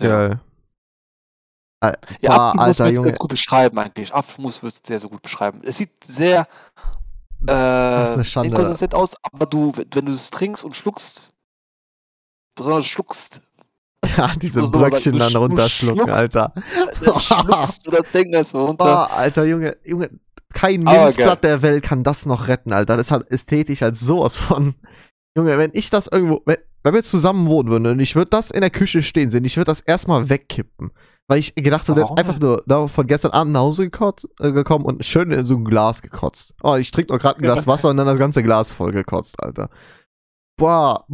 Ja, 0.00 0.08
Geil. 0.08 0.40
Äh, 1.82 1.92
ja 2.20 2.48
Apfelmus 2.50 2.80
Alter, 2.80 2.94
Junge. 2.94 3.08
ganz 3.08 3.18
gut 3.18 3.30
beschreiben 3.30 3.78
eigentlich. 3.78 4.14
Apfelmus 4.14 4.62
würdest 4.62 4.86
du 4.86 4.92
sehr, 4.92 5.00
sehr 5.00 5.10
gut 5.10 5.22
beschreiben. 5.22 5.60
Es 5.64 5.78
sieht 5.78 5.90
sehr 6.04 6.46
ist 7.40 7.48
äh, 7.48 7.52
eine 7.52 8.24
Schande. 8.24 8.48
inkonsistent 8.50 8.94
aus, 8.94 9.16
aber 9.22 9.46
du, 9.46 9.72
wenn 9.74 10.06
du 10.06 10.12
es 10.12 10.30
trinkst 10.30 10.64
und 10.64 10.76
schluckst, 10.76 11.30
besonders 12.54 12.86
schluckst, 12.86 13.42
Ja, 14.16 14.32
diese 14.40 14.62
Bröckchen 14.62 15.18
dann 15.18 15.34
runterschlucken, 15.34 16.02
schluckst. 16.02 16.16
Alter. 16.16 16.52
dann 17.04 17.20
schluckst 17.20 17.86
du 17.86 17.90
das 17.90 18.10
Ding 18.12 18.32
erstmal 18.32 18.66
runter. 18.66 18.84
Boah, 18.84 19.10
Alter, 19.12 19.44
Junge, 19.44 19.76
Junge. 19.84 20.10
Kein 20.52 20.82
Minzblatt 20.82 21.44
der 21.44 21.62
Welt 21.62 21.82
kann 21.82 22.04
das 22.04 22.26
noch 22.26 22.46
retten, 22.46 22.72
Alter. 22.72 22.96
Das 22.96 23.06
ist 23.06 23.10
halt 23.10 23.30
ästhetisch 23.30 23.82
als 23.82 24.00
sowas 24.00 24.36
von. 24.36 24.74
Junge, 25.34 25.56
wenn 25.56 25.70
ich 25.72 25.88
das 25.88 26.08
irgendwo. 26.08 26.42
Wenn, 26.44 26.58
wenn 26.82 26.94
wir 26.94 27.04
zusammen 27.04 27.46
wohnen 27.46 27.70
würden 27.70 27.86
und 27.86 28.00
ich 28.00 28.16
würde 28.16 28.30
das 28.30 28.50
in 28.50 28.60
der 28.60 28.70
Küche 28.70 29.02
stehen 29.02 29.30
sehen, 29.30 29.44
ich 29.44 29.56
würde 29.56 29.70
das 29.70 29.80
erstmal 29.80 30.28
wegkippen. 30.28 30.90
Weil 31.28 31.38
ich 31.38 31.54
gedacht 31.54 31.88
habe, 31.88 32.00
du 32.00 32.02
Warum 32.02 32.16
jetzt 32.16 32.26
einfach 32.26 32.40
nur 32.40 32.62
da 32.66 32.86
von 32.88 33.06
gestern 33.06 33.30
Abend 33.32 33.52
nach 33.52 33.60
Hause 33.60 33.84
gekotzt, 33.84 34.28
äh, 34.40 34.52
gekommen 34.52 34.84
und 34.84 35.04
schön 35.04 35.30
in 35.30 35.44
so 35.44 35.56
ein 35.56 35.64
Glas 35.64 36.02
gekotzt. 36.02 36.54
Oh, 36.62 36.74
ich 36.76 36.90
trinke 36.90 37.12
doch 37.12 37.18
gerade 37.18 37.38
ein 37.38 37.42
Glas 37.42 37.66
Wasser 37.66 37.90
und 37.90 37.96
dann 37.96 38.06
das 38.06 38.18
ganze 38.18 38.42
Glas 38.42 38.72
voll 38.72 38.92
gekotzt, 38.92 39.42
Alter. 39.42 39.70
Boah, 40.56 41.06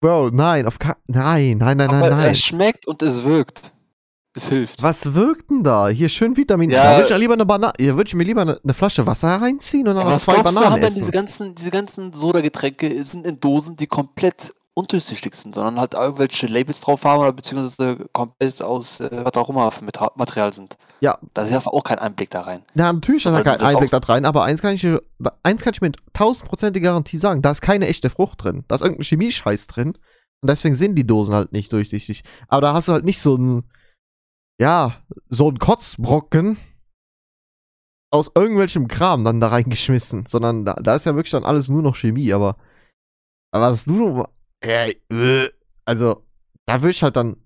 Bro, 0.00 0.30
nein, 0.30 0.66
auf 0.66 0.78
ka 0.78 0.96
Nein, 1.06 1.58
nein, 1.58 1.76
nein, 1.78 1.90
aber 1.90 2.10
nein, 2.10 2.18
nein. 2.18 2.30
es 2.32 2.40
schmeckt 2.40 2.86
und 2.86 3.02
es 3.02 3.24
wirkt. 3.24 3.72
Es 4.34 4.50
hilft. 4.50 4.82
Was 4.82 5.14
wirkt 5.14 5.50
denn 5.50 5.62
da? 5.62 5.88
Hier 5.88 6.10
schön 6.10 6.36
Vitamin. 6.36 6.68
Ja. 6.68 6.82
Da 6.82 6.90
würde 6.92 7.04
ich 7.04 7.10
ja 7.10 7.16
lieber 7.16 7.32
eine 7.32 7.46
Banane. 7.46 7.72
Hier 7.78 7.96
würde 7.96 8.08
ich 8.08 8.14
mir 8.14 8.24
lieber 8.24 8.42
eine, 8.42 8.60
eine 8.62 8.74
Flasche 8.74 9.06
Wasser 9.06 9.28
reinziehen 9.28 9.88
und 9.88 9.94
dann 9.94 10.04
noch 10.04 10.12
was 10.12 10.24
zwei 10.24 10.34
glaubst 10.34 10.52
du, 10.52 10.54
Bananen 10.56 10.74
haben 10.74 10.82
dann 10.82 10.90
essen. 10.90 11.00
diese 11.00 11.12
ganzen, 11.12 11.54
diese 11.54 11.70
ganzen 11.70 12.12
Soda-Getränke 12.12 13.02
sind 13.02 13.26
in 13.26 13.40
Dosen, 13.40 13.76
die 13.76 13.86
komplett 13.86 14.54
undurchsichtig 14.76 15.34
sind, 15.34 15.54
sondern 15.54 15.80
halt 15.80 15.94
irgendwelche 15.94 16.46
Labels 16.46 16.80
drauf 16.82 17.04
haben 17.04 17.20
oder 17.20 17.32
beziehungsweise 17.32 18.06
komplett 18.12 18.60
aus 18.62 19.00
äh, 19.00 19.24
was 19.24 19.34
auch 19.34 19.48
immer 19.48 19.70
für 19.70 19.84
Material 19.84 20.52
sind. 20.52 20.76
Ja. 21.00 21.18
Da 21.32 21.48
hast 21.48 21.66
du 21.66 21.70
auch 21.70 21.82
keinen 21.82 22.00
Einblick 22.00 22.28
da 22.30 22.42
rein. 22.42 22.62
Ja, 22.74 22.92
natürlich 22.92 23.24
Weil 23.24 23.38
du 23.38 23.42
keinen 23.42 23.62
Einblick 23.62 23.90
da 23.90 23.98
rein, 23.98 24.26
aber 24.26 24.44
eins 24.44 24.60
kann 24.60 24.74
ich, 24.74 24.86
eins 25.42 25.62
kann 25.62 25.72
ich 25.72 25.80
mit 25.80 25.96
tausendprozentige 26.12 26.84
Garantie 26.84 27.18
sagen: 27.18 27.40
Da 27.40 27.52
ist 27.52 27.62
keine 27.62 27.86
echte 27.88 28.10
Frucht 28.10 28.44
drin. 28.44 28.64
Da 28.68 28.74
ist 28.74 28.82
irgendein 28.82 29.04
Chemiescheiß 29.04 29.66
drin. 29.66 29.96
Und 30.42 30.50
deswegen 30.50 30.74
sind 30.74 30.94
die 30.94 31.06
Dosen 31.06 31.34
halt 31.34 31.52
nicht 31.52 31.72
durchsichtig. 31.72 32.22
Aber 32.48 32.60
da 32.60 32.74
hast 32.74 32.88
du 32.88 32.92
halt 32.92 33.06
nicht 33.06 33.22
so 33.22 33.36
ein, 33.36 33.64
ja, 34.60 34.96
so 35.30 35.50
ein 35.50 35.58
Kotzbrocken 35.58 36.58
aus 38.12 38.30
irgendwelchem 38.34 38.88
Kram 38.88 39.24
dann 39.24 39.40
da 39.40 39.48
reingeschmissen. 39.48 40.26
Sondern 40.28 40.66
da, 40.66 40.74
da 40.74 40.96
ist 40.96 41.06
ja 41.06 41.14
wirklich 41.14 41.32
dann 41.32 41.44
alles 41.46 41.70
nur 41.70 41.80
noch 41.80 41.96
Chemie. 41.96 42.34
Aber, 42.34 42.56
was 43.52 43.86
du, 43.86 44.26
also, 45.84 46.26
da 46.66 46.82
würde 46.82 46.90
ich 46.90 47.02
halt 47.02 47.16
dann, 47.16 47.36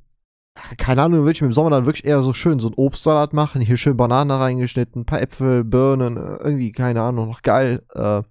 keine 0.78 1.02
Ahnung, 1.02 1.20
würde 1.20 1.32
ich 1.32 1.40
mir 1.40 1.48
im 1.48 1.52
Sommer 1.52 1.70
dann 1.70 1.86
wirklich 1.86 2.04
eher 2.04 2.22
so 2.22 2.32
schön 2.32 2.60
so 2.60 2.68
einen 2.68 2.76
Obstsalat 2.76 3.32
machen. 3.32 3.60
Hier 3.60 3.76
schön 3.76 3.96
Bananen 3.96 4.30
reingeschnitten, 4.30 5.02
ein 5.02 5.06
paar 5.06 5.22
Äpfel, 5.22 5.64
Birnen, 5.64 6.16
äh, 6.16 6.36
irgendwie, 6.36 6.72
keine 6.72 7.02
Ahnung, 7.02 7.28
noch 7.28 7.42
geil. 7.42 7.84
Äh, 7.94 8.22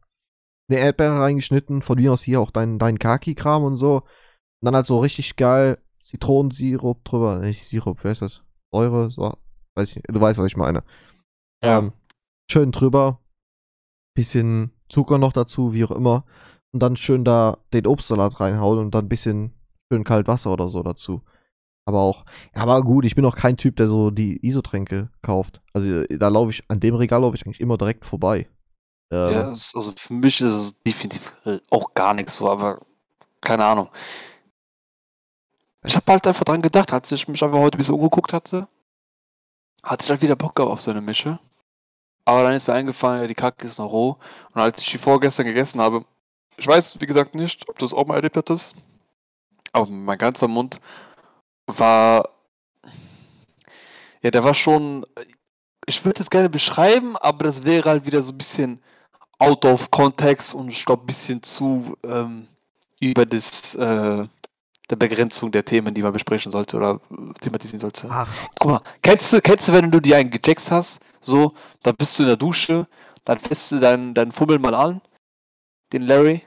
eine 0.69 0.79
Erdbeere 0.79 1.19
reingeschnitten, 1.19 1.81
von 1.81 1.97
mir 1.97 2.13
aus 2.13 2.21
hier 2.21 2.39
auch 2.39 2.51
dein, 2.51 2.77
dein 2.77 2.99
Kaki-Kram 2.99 3.63
und 3.63 3.75
so. 3.75 3.97
Und 3.97 4.65
dann 4.65 4.75
halt 4.75 4.85
so 4.85 4.99
richtig 4.99 5.35
geil 5.35 5.79
Zitronensirup 6.03 7.03
drüber. 7.05 7.39
Nicht 7.39 7.65
Sirup, 7.65 8.03
wer 8.03 8.11
ist 8.11 8.21
das? 8.21 8.43
Säure, 8.71 9.09
so, 9.09 9.35
weiß 9.75 9.89
ich 9.89 9.95
nicht. 9.95 10.09
Du 10.09 10.19
weißt, 10.19 10.39
was 10.39 10.47
ich 10.47 10.57
meine. 10.57 10.83
Ähm, 11.63 11.93
schön 12.51 12.71
drüber. 12.71 13.19
Bisschen 14.15 14.71
Zucker 14.89 15.17
noch 15.17 15.33
dazu, 15.33 15.73
wie 15.73 15.83
auch 15.85 15.91
immer. 15.91 16.25
Und 16.71 16.81
dann 16.81 16.95
schön 16.95 17.23
da 17.23 17.57
den 17.73 17.87
Obstsalat 17.87 18.39
reinhauen 18.39 18.79
und 18.79 18.91
dann 18.91 19.05
ein 19.05 19.09
bisschen 19.09 19.53
schön 19.91 20.03
kalt 20.03 20.27
Wasser 20.27 20.51
oder 20.51 20.69
so 20.69 20.83
dazu. 20.83 21.21
Aber 21.85 22.01
auch, 22.01 22.25
aber 22.53 22.83
gut, 22.83 23.05
ich 23.05 23.15
bin 23.15 23.25
auch 23.25 23.35
kein 23.35 23.57
Typ, 23.57 23.75
der 23.75 23.87
so 23.87 24.11
die 24.11 24.45
Isotränke 24.45 25.09
kauft. 25.23 25.61
Also 25.73 26.03
da 26.05 26.27
laufe 26.27 26.51
ich, 26.51 26.63
an 26.69 26.79
dem 26.79 26.93
Regal 26.93 27.21
laufe 27.21 27.35
ich 27.35 27.45
eigentlich 27.45 27.61
immer 27.61 27.77
direkt 27.79 28.05
vorbei. 28.05 28.47
Ähm, 29.11 29.33
Ja, 29.33 29.47
also 29.47 29.91
für 29.95 30.13
mich 30.13 30.39
ist 30.39 30.53
es 30.53 30.83
definitiv 30.83 31.33
äh, 31.45 31.59
auch 31.71 31.95
gar 31.95 32.13
nichts 32.13 32.35
so, 32.35 32.47
aber 32.47 32.79
keine 33.41 33.65
Ahnung. 33.65 33.89
Ich 35.83 35.95
habe 35.95 36.11
halt 36.11 36.27
einfach 36.27 36.43
dran 36.43 36.61
gedacht, 36.61 36.93
als 36.93 37.11
ich 37.11 37.27
mich 37.27 37.41
einfach 37.43 37.57
heute 37.57 37.77
ein 37.77 37.79
bisschen 37.79 37.95
umgeguckt 37.95 38.33
hatte, 38.33 38.67
hatte 39.81 40.03
ich 40.03 40.09
halt 40.09 40.21
wieder 40.21 40.35
Bock 40.35 40.59
auf 40.59 40.81
so 40.81 40.91
eine 40.91 41.01
Mische. 41.01 41.39
Aber 42.25 42.43
dann 42.43 42.53
ist 42.53 42.67
mir 42.67 42.73
eingefallen, 42.75 43.21
ja, 43.21 43.27
die 43.27 43.33
Kacke 43.33 43.65
ist 43.65 43.79
noch 43.79 43.91
roh. 43.91 44.17
Und 44.53 44.61
als 44.61 44.81
ich 44.81 44.91
die 44.91 44.97
vorgestern 44.99 45.47
gegessen 45.47 45.81
habe, 45.81 46.05
ich 46.59 46.67
weiß, 46.67 46.99
wie 46.99 47.05
gesagt, 47.05 47.35
nicht, 47.35 47.67
ob 47.69 47.77
du 47.77 47.85
das 47.85 47.93
auch 47.93 48.05
mal 48.05 48.15
erlebt 48.15 48.37
hattest, 48.37 48.75
aber 49.71 49.87
mein 49.87 50.17
ganzer 50.17 50.47
Mund 50.47 50.79
war, 51.67 52.29
ja, 54.21 54.31
der 54.31 54.43
war 54.43 54.53
schon, 54.53 55.05
ich 55.85 56.03
würde 56.03 56.21
es 56.21 56.29
gerne 56.29 56.49
beschreiben, 56.49 57.15
aber 57.17 57.45
das 57.45 57.63
wäre 57.63 57.89
halt 57.89 58.05
wieder 58.05 58.21
so 58.21 58.33
ein 58.33 58.37
bisschen 58.37 58.81
out 59.39 59.63
of 59.65 59.89
context 59.89 60.53
und 60.53 60.69
ich 60.69 60.85
glaube 60.85 61.03
ein 61.03 61.07
bisschen 61.07 61.41
zu 61.41 61.95
ähm, 62.03 62.47
über 62.99 63.25
das, 63.25 63.75
äh, 63.75 64.27
der 64.89 64.95
Begrenzung 64.95 65.51
der 65.51 65.63
Themen, 65.63 65.93
die 65.93 66.01
man 66.01 66.11
besprechen 66.11 66.51
sollte 66.51 66.75
oder 66.75 66.99
äh, 67.11 67.33
thematisieren 67.39 67.79
sollte. 67.79 68.07
Ach, 68.11 68.27
Guck 68.59 68.71
mal, 68.71 68.81
kennst 69.01 69.31
du, 69.31 69.39
kennst 69.41 69.69
du, 69.69 69.73
wenn 69.73 69.89
du 69.89 70.01
dir 70.01 70.17
einen 70.17 70.29
gejackst 70.29 70.71
hast, 70.71 70.99
so, 71.21 71.53
dann 71.83 71.95
bist 71.95 72.19
du 72.19 72.23
in 72.23 72.27
der 72.27 72.37
Dusche, 72.37 72.85
dann 73.23 73.39
fässt 73.39 73.71
du 73.71 73.79
deinen, 73.79 74.13
deinen 74.13 74.33
Fummel 74.33 74.59
mal 74.59 74.75
an, 74.75 75.01
den 75.93 76.01
Larry, 76.01 76.41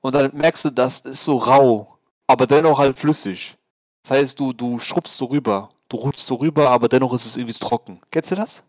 und 0.00 0.14
dann 0.14 0.34
merkst 0.34 0.66
du, 0.66 0.70
das 0.70 1.00
ist 1.00 1.24
so 1.24 1.38
rau, 1.38 1.98
aber 2.26 2.46
dennoch 2.46 2.78
halt 2.78 2.98
flüssig. 2.98 3.56
Das 4.02 4.12
heißt, 4.12 4.40
du, 4.40 4.52
du 4.52 4.78
schrubbst 4.78 5.16
so 5.16 5.26
rüber, 5.26 5.70
du 5.88 5.96
rutschst 5.96 6.26
so 6.26 6.36
rüber, 6.36 6.70
aber 6.70 6.88
dennoch 6.88 7.12
ist 7.12 7.26
es 7.26 7.36
irgendwie 7.36 7.58
trocken. 7.58 8.00
Kennst 8.10 8.30
du 8.30 8.36
das? 8.36 8.64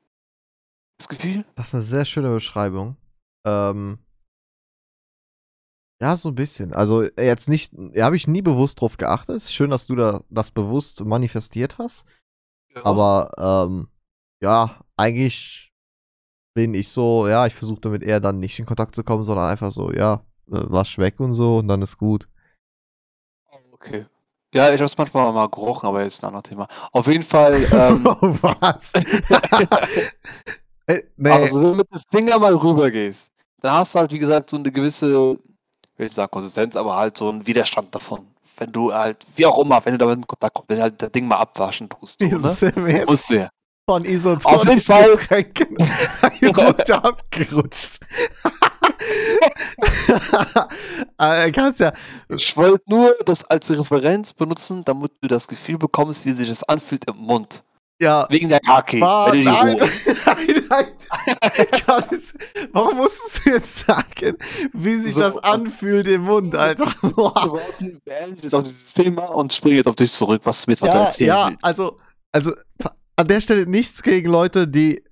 Das 0.97 1.07
Gefühl? 1.07 1.45
das 1.55 1.67
ist 1.67 1.75
eine 1.75 1.83
sehr 1.83 2.05
schöne 2.05 2.29
Beschreibung. 2.29 2.97
Ähm, 3.45 3.99
ja, 6.01 6.15
so 6.15 6.29
ein 6.29 6.35
bisschen. 6.35 6.73
Also 6.73 7.03
jetzt 7.03 7.49
nicht, 7.49 7.73
ja, 7.93 8.05
habe 8.05 8.15
ich 8.15 8.27
nie 8.27 8.41
bewusst 8.41 8.81
drauf 8.81 8.97
geachtet. 8.97 9.41
Schön, 9.43 9.69
dass 9.69 9.87
du 9.87 9.95
da 9.95 10.23
das 10.29 10.51
bewusst 10.51 11.03
manifestiert 11.05 11.77
hast. 11.77 12.05
Ja. 12.75 12.85
Aber 12.85 13.31
ähm, 13.37 13.89
ja, 14.41 14.81
eigentlich 14.97 15.73
bin 16.53 16.73
ich 16.73 16.89
so, 16.89 17.27
ja, 17.27 17.47
ich 17.47 17.55
versuche 17.55 17.81
damit 17.81 18.03
eher 18.03 18.19
dann 18.19 18.39
nicht 18.39 18.59
in 18.59 18.65
Kontakt 18.65 18.95
zu 18.95 19.03
kommen, 19.03 19.23
sondern 19.23 19.47
einfach 19.49 19.71
so, 19.71 19.91
ja, 19.91 20.25
wasch 20.51 20.97
weg 20.97 21.19
und 21.19 21.33
so 21.33 21.57
und 21.57 21.67
dann 21.67 21.81
ist 21.81 21.97
gut. 21.97 22.27
Okay. 23.71 24.05
Ja, 24.53 24.73
ich 24.73 24.81
hab's 24.81 24.97
manchmal 24.97 25.31
mal 25.31 25.47
gerochen, 25.47 25.87
aber 25.87 26.03
ist 26.03 26.23
ein 26.23 26.27
anderes 26.27 26.43
Thema. 26.43 26.67
Auf 26.91 27.07
jeden 27.07 27.23
Fall, 27.23 27.53
ähm, 27.71 28.03
Was? 28.03 28.93
äh, 30.87 31.03
nee, 31.17 31.29
also 31.29 31.61
wenn 31.61 31.71
du 31.71 31.75
mit 31.75 31.91
dem 31.91 31.99
Finger 32.09 32.39
mal 32.39 32.55
rüber 32.55 32.89
gehst, 32.89 33.31
dann 33.61 33.73
hast 33.73 33.93
du 33.93 33.99
halt, 33.99 34.11
wie 34.11 34.19
gesagt, 34.19 34.49
so 34.49 34.57
eine 34.57 34.71
gewisse, 34.71 35.37
will 35.97 36.05
ich 36.05 36.13
sagen 36.13 36.31
Konsistenz, 36.31 36.75
aber 36.75 36.95
halt 36.95 37.15
so 37.17 37.29
einen 37.29 37.45
Widerstand 37.45 37.93
davon. 37.93 38.27
Wenn 38.57 38.71
du 38.71 38.93
halt, 38.93 39.25
wie 39.35 39.45
auch 39.45 39.59
immer, 39.59 39.85
wenn 39.85 39.93
du 39.93 39.99
damit 39.99 40.17
in 40.17 40.27
Kontakt 40.27 40.55
kommst, 40.55 40.69
wenn 40.69 40.77
du 40.77 40.83
halt 40.83 41.01
das 41.01 41.11
Ding 41.11 41.27
mal 41.27 41.37
abwaschen 41.37 41.87
tust. 41.87 42.19
So, 42.19 42.27
wie 42.27 42.79
ne? 42.79 42.97
jetzt 42.97 43.07
Musst 43.07 43.29
du 43.29 43.35
ja. 43.35 43.49
von 43.87 44.01
Auf 44.01 44.65
jeden 44.67 44.79
Fall- 44.81 45.17
abgerutscht. 47.03 47.99
kannst 51.53 51.79
ja, 51.79 51.93
Ich 52.29 52.55
wollte 52.57 52.83
nur 52.87 53.15
das 53.25 53.43
als 53.45 53.69
Referenz 53.71 54.33
benutzen, 54.33 54.83
damit 54.85 55.11
du 55.21 55.27
das 55.27 55.47
Gefühl 55.47 55.77
bekommst, 55.77 56.25
wie 56.25 56.31
sich 56.31 56.47
das 56.49 56.63
anfühlt 56.63 57.05
im 57.09 57.17
Mund. 57.17 57.63
ja, 58.01 58.25
Wegen 58.29 58.49
der 58.49 58.59
Kaki, 58.59 59.01
War- 59.01 59.33
nein, 59.35 59.77
nein, 59.77 60.63
nein. 60.69 60.85
Gottes, 61.85 62.33
Warum 62.71 62.97
musstest 62.97 63.45
du 63.45 63.49
jetzt 63.51 63.79
sagen, 63.79 64.37
wie 64.73 64.99
sich 65.01 65.13
So. 65.13 65.21
das 65.21 65.37
anfühlt 65.37 66.07
im 66.07 66.21
Mund, 66.23 66.55
Alter? 66.55 66.93
Boah. 67.01 67.59
Beende 68.05 68.41
jetzt 68.41 68.53
auch 68.55 68.63
dieses 68.63 68.93
Thema 68.93 69.25
und 69.25 69.53
springe 69.53 69.75
jetzt 69.77 69.87
auf 69.87 69.95
dich 69.95 70.11
zurück, 70.11 70.41
was 70.45 70.61
du 70.63 70.69
mir 70.69 70.73
jetzt 70.73 70.81
Ja, 70.85 71.03
erzählen 71.05 71.27
ja, 71.29 71.49
willst. 71.49 71.65
also, 71.65 71.97
also 72.31 72.53
an 73.15 73.27
der 73.27 73.41
Stelle 73.41 73.65
nichts 73.65 74.01
gegen 74.01 74.29
Leute, 74.29 74.67
die, 74.67 75.03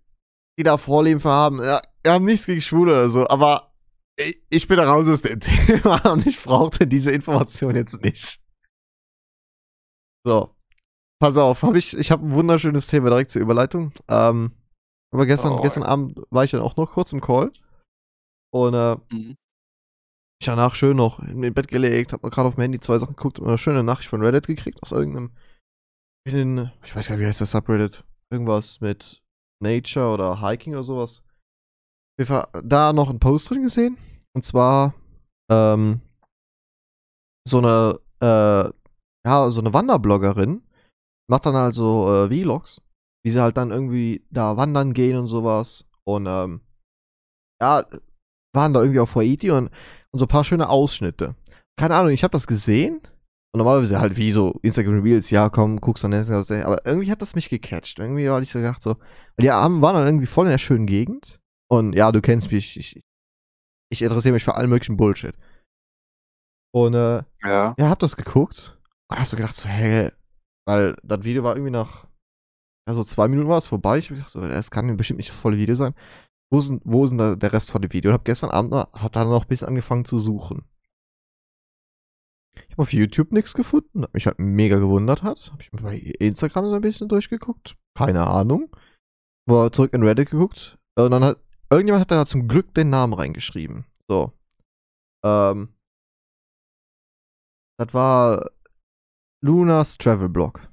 die 0.58 0.64
da 0.64 0.78
Vorlieben 0.78 1.20
für 1.20 1.30
haben. 1.30 1.62
Ja, 1.64 1.82
wir 2.04 2.14
haben 2.14 2.24
nichts 2.26 2.46
gegen 2.46 2.62
Schwule 2.62 2.92
oder 2.94 3.10
so, 3.10 3.28
aber 3.28 3.67
ich, 4.50 4.68
bin 4.68 4.80
raus 4.80 5.08
aus 5.08 5.22
dem 5.22 5.40
Thema 5.40 5.98
und 6.12 6.26
ich 6.26 6.42
brauchte 6.42 6.88
diese 6.88 7.12
Information 7.12 7.76
jetzt 7.76 8.02
nicht. 8.02 8.40
So. 10.26 10.56
Pass 11.20 11.38
auf, 11.38 11.64
hab 11.64 11.76
ich, 11.76 11.96
ich 11.98 12.12
habe 12.12 12.26
ein 12.26 12.34
wunderschönes 12.34 12.88
Thema 12.88 13.10
direkt 13.10 13.32
zur 13.32 13.42
Überleitung. 13.42 13.92
Ähm, 14.08 14.52
aber 15.14 15.26
gestern, 15.26 15.54
Oh. 15.54 15.62
gestern 15.62 15.84
Abend 15.84 16.20
war 16.30 16.44
ich 16.44 16.52
dann 16.52 16.62
auch 16.62 16.76
noch 16.78 16.92
kurz 16.92 17.12
im 17.14 17.22
Call. 17.22 17.52
Und 18.54 18.74
äh, 18.74 18.96
Mhm. 19.12 19.36
ich 20.40 20.46
danach 20.46 20.76
schön 20.76 20.98
noch 20.98 21.20
in 21.20 21.40
mein 21.40 21.54
Bett 21.54 21.68
gelegt, 21.68 22.14
hab 22.14 22.22
gerade 22.22 22.48
auf 22.48 22.56
dem 22.56 22.62
Handy 22.62 22.80
zwei 22.80 23.00
Sachen 23.00 23.16
geguckt 23.16 23.40
und 23.40 23.48
eine 23.48 23.58
schöne 23.58 23.84
Nachricht 23.84 24.10
von 24.10 24.22
Reddit 24.22 24.48
gekriegt, 24.48 24.82
aus 24.84 24.92
irgendeinem, 24.92 25.32
in, 26.28 26.72
ich 26.84 26.96
weiß 26.96 27.08
gar 27.08 27.16
nicht, 27.16 27.24
wie 27.24 27.28
heißt 27.28 27.42
das 27.42 27.52
Subreddit? 27.52 28.04
Irgendwas 28.32 28.82
mit 28.82 29.24
Nature 29.64 30.14
oder 30.14 30.42
Hiking 30.42 30.74
oder 30.74 30.84
sowas. 30.84 31.24
Fall 32.26 32.48
da 32.64 32.94
noch 32.94 33.10
einen 33.10 33.20
Post 33.20 33.50
drin 33.50 33.64
gesehen. 33.64 33.98
Und 34.34 34.44
zwar, 34.44 34.94
ähm, 35.52 36.02
so 37.48 37.60
eine, 37.60 38.00
äh, 38.22 38.72
ja, 39.26 39.50
so 39.52 39.62
eine 39.62 39.74
Wanderbloggerin 39.74 40.62
macht 41.30 41.46
dann 41.46 41.56
halt 41.56 41.76
so 41.76 42.26
äh, 42.26 42.28
Vlogs, 42.30 42.82
wie 43.24 43.32
sie 43.32 43.42
halt 43.42 43.58
dann 43.58 43.72
irgendwie 43.72 44.26
da 44.30 44.58
wandern 44.58 44.94
gehen 44.94 45.18
und 45.18 45.28
sowas. 45.28 45.86
Und, 46.06 46.26
ähm, 46.28 46.62
ja, 47.62 47.86
waren 48.56 48.74
da 48.74 48.82
irgendwie 48.82 49.00
auf 49.00 49.16
Haiti 49.16 49.52
und, 49.52 49.70
und 50.12 50.20
so 50.20 50.26
ein 50.26 50.30
paar 50.30 50.44
schöne 50.44 50.70
Ausschnitte. 50.70 51.36
Keine 51.80 51.96
Ahnung, 51.96 52.12
ich 52.12 52.24
habe 52.24 52.32
das 52.32 52.48
gesehen. 52.48 53.02
Und 53.54 53.60
normalerweise 53.60 54.00
halt 54.00 54.18
wie 54.18 54.32
so 54.32 54.60
Instagram 54.62 55.02
Reels, 55.02 55.30
ja 55.30 55.50
komm, 55.50 55.80
guckst 55.80 56.04
dann 56.04 56.12
jetzt, 56.12 56.30
aber 56.30 56.86
irgendwie 56.86 57.10
hat 57.10 57.22
das 57.22 57.36
mich 57.36 57.50
gecatcht. 57.50 57.98
Irgendwie 58.00 58.28
war 58.30 58.42
ich 58.42 58.52
so 58.52 58.60
gedacht 58.60 58.84
so, 58.84 58.98
weil 58.98 59.44
die 59.44 59.52
haben, 59.52 59.82
waren 59.82 59.96
dann 59.96 60.06
irgendwie 60.06 60.26
voll 60.26 60.48
in 60.48 60.52
der 60.52 60.58
schönen 60.58 60.86
Gegend. 60.86 61.40
Und 61.70 61.94
ja, 61.94 62.12
du 62.12 62.22
kennst 62.22 62.52
mich, 62.52 62.78
ich, 62.78 63.02
ich 63.92 64.02
interessiere 64.02 64.34
mich 64.34 64.44
für 64.44 64.56
allen 64.56 64.70
möglichen 64.70 64.98
Bullshit. 64.98 65.36
Und 66.74 66.94
äh, 66.94 67.24
Ja. 67.44 67.76
ja, 67.78 67.90
hab 67.90 68.00
das 68.00 68.16
geguckt 68.16 68.80
und 69.10 69.20
hab 69.20 69.28
so 69.28 69.38
gedacht, 69.38 69.56
so, 69.56 69.68
hey, 69.68 70.12
weil 70.68 70.96
das 71.04 71.24
Video 71.24 71.44
war 71.44 71.56
irgendwie 71.56 71.72
nach, 71.72 72.08
ja, 72.88 72.94
so 72.94 73.04
zwei 73.04 73.28
Minuten 73.28 73.50
war 73.50 73.58
es 73.58 73.68
vorbei. 73.68 73.98
Ich 73.98 74.10
hab 74.10 74.16
gedacht, 74.18 74.32
so, 74.32 74.46
das 74.46 74.72
kann 74.72 74.96
bestimmt 74.98 75.18
nicht 75.18 75.30
das 75.30 75.38
volle 75.38 75.58
Video 75.58 75.76
sein. 75.76 75.94
Wo 76.52 76.60
ist 76.60 76.70
denn, 76.70 76.82
wo 76.86 77.04
ist 77.04 77.10
denn 77.12 77.18
da 77.18 77.36
der 77.36 77.52
Rest 77.52 77.72
von 77.72 77.82
dem 77.82 77.92
Video? 77.92 78.12
Und 78.12 78.16
hab 78.16 78.26
gestern 78.26 78.52
Abend 78.52 78.72
noch, 78.72 78.92
hab 78.94 79.12
da 79.12 79.26
noch 79.26 79.44
ein 79.44 79.48
bisschen 79.48 79.68
angefangen 79.68 80.06
zu 80.06 80.20
suchen. 80.20 80.64
Ich 82.56 82.72
habe 82.74 82.84
auf 82.84 82.94
YouTube 82.94 83.32
nichts 83.32 83.54
gefunden, 83.54 84.04
was 84.04 84.14
mich 84.14 84.26
halt 84.26 84.40
mega 84.40 84.78
gewundert 84.78 85.24
hat. 85.24 85.52
Hab 85.52 85.62
ich 85.62 85.70
bei 85.72 85.98
Instagram 85.98 86.66
so 86.66 86.74
ein 86.76 86.82
bisschen 86.82 87.08
durchgeguckt. 87.10 87.76
Keine 87.96 88.26
Ahnung. 88.28 88.74
War 89.48 89.72
zurück 89.72 89.94
in 89.94 90.04
Reddit 90.04 90.30
geguckt. 90.30 90.78
Und 90.98 91.12
dann 91.12 91.24
hat, 91.24 91.40
irgendjemand 91.70 92.02
hat 92.02 92.12
da 92.12 92.26
zum 92.26 92.48
Glück 92.48 92.74
den 92.74 92.90
Namen 92.90 93.14
reingeschrieben. 93.14 93.86
So. 94.08 94.34
Ähm. 95.26 95.74
Das 97.80 97.94
war 97.94 98.50
Lunas 99.44 99.98
Travel 99.98 100.30
Blog. 100.30 100.68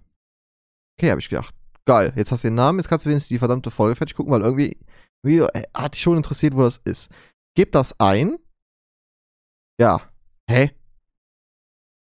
Okay, 0.99 1.11
habe 1.11 1.21
ich 1.21 1.29
gedacht. 1.29 1.55
Geil, 1.87 2.15
jetzt 2.17 2.33
hast 2.33 2.45
du 2.45 2.49
den 2.49 2.55
Namen, 2.55 2.79
jetzt 2.79 2.89
kannst 2.89 3.05
du 3.05 3.11
wenigstens 3.11 3.29
die 3.29 3.39
verdammte 3.39 3.71
Folge 3.71 3.97
fertig 3.97 4.17
gucken, 4.17 4.33
weil 4.33 4.41
irgendwie, 4.41 4.79
irgendwie 5.23 5.47
äh, 5.55 5.65
hat 5.75 5.95
dich 5.95 6.03
schon 6.03 6.17
interessiert, 6.17 6.55
wo 6.55 6.63
das 6.63 6.79
ist. 6.79 7.11
Gib 7.55 7.73
das 7.73 7.99
ein. 8.01 8.39
Ja. 9.79 10.01
Hä? 10.49 10.71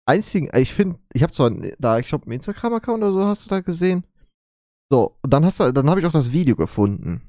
Einzigen, 0.09 0.49
äh, 0.49 0.61
ich 0.61 0.75
finde, 0.75 0.99
ich 1.13 1.23
habe 1.23 1.33
zwar 1.33 1.51
da, 1.51 1.99
ich 1.99 2.09
glaube, 2.09 2.25
einen 2.25 2.33
Instagram-Account 2.33 3.03
oder 3.03 3.13
so 3.13 3.25
hast 3.25 3.47
du 3.47 3.51
da 3.51 3.61
gesehen. 3.61 4.05
So, 4.91 5.19
und 5.23 5.31
dann 5.33 5.45
hast 5.45 5.61
du, 5.61 5.71
dann 5.73 5.89
habe 5.89 6.01
ich 6.01 6.07
auch 6.07 6.13
das 6.13 6.33
Video 6.33 6.57
gefunden. 6.57 7.23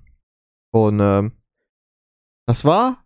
Und 0.73 0.99
ähm, 1.01 1.33
das 2.49 2.65
war 2.65 3.05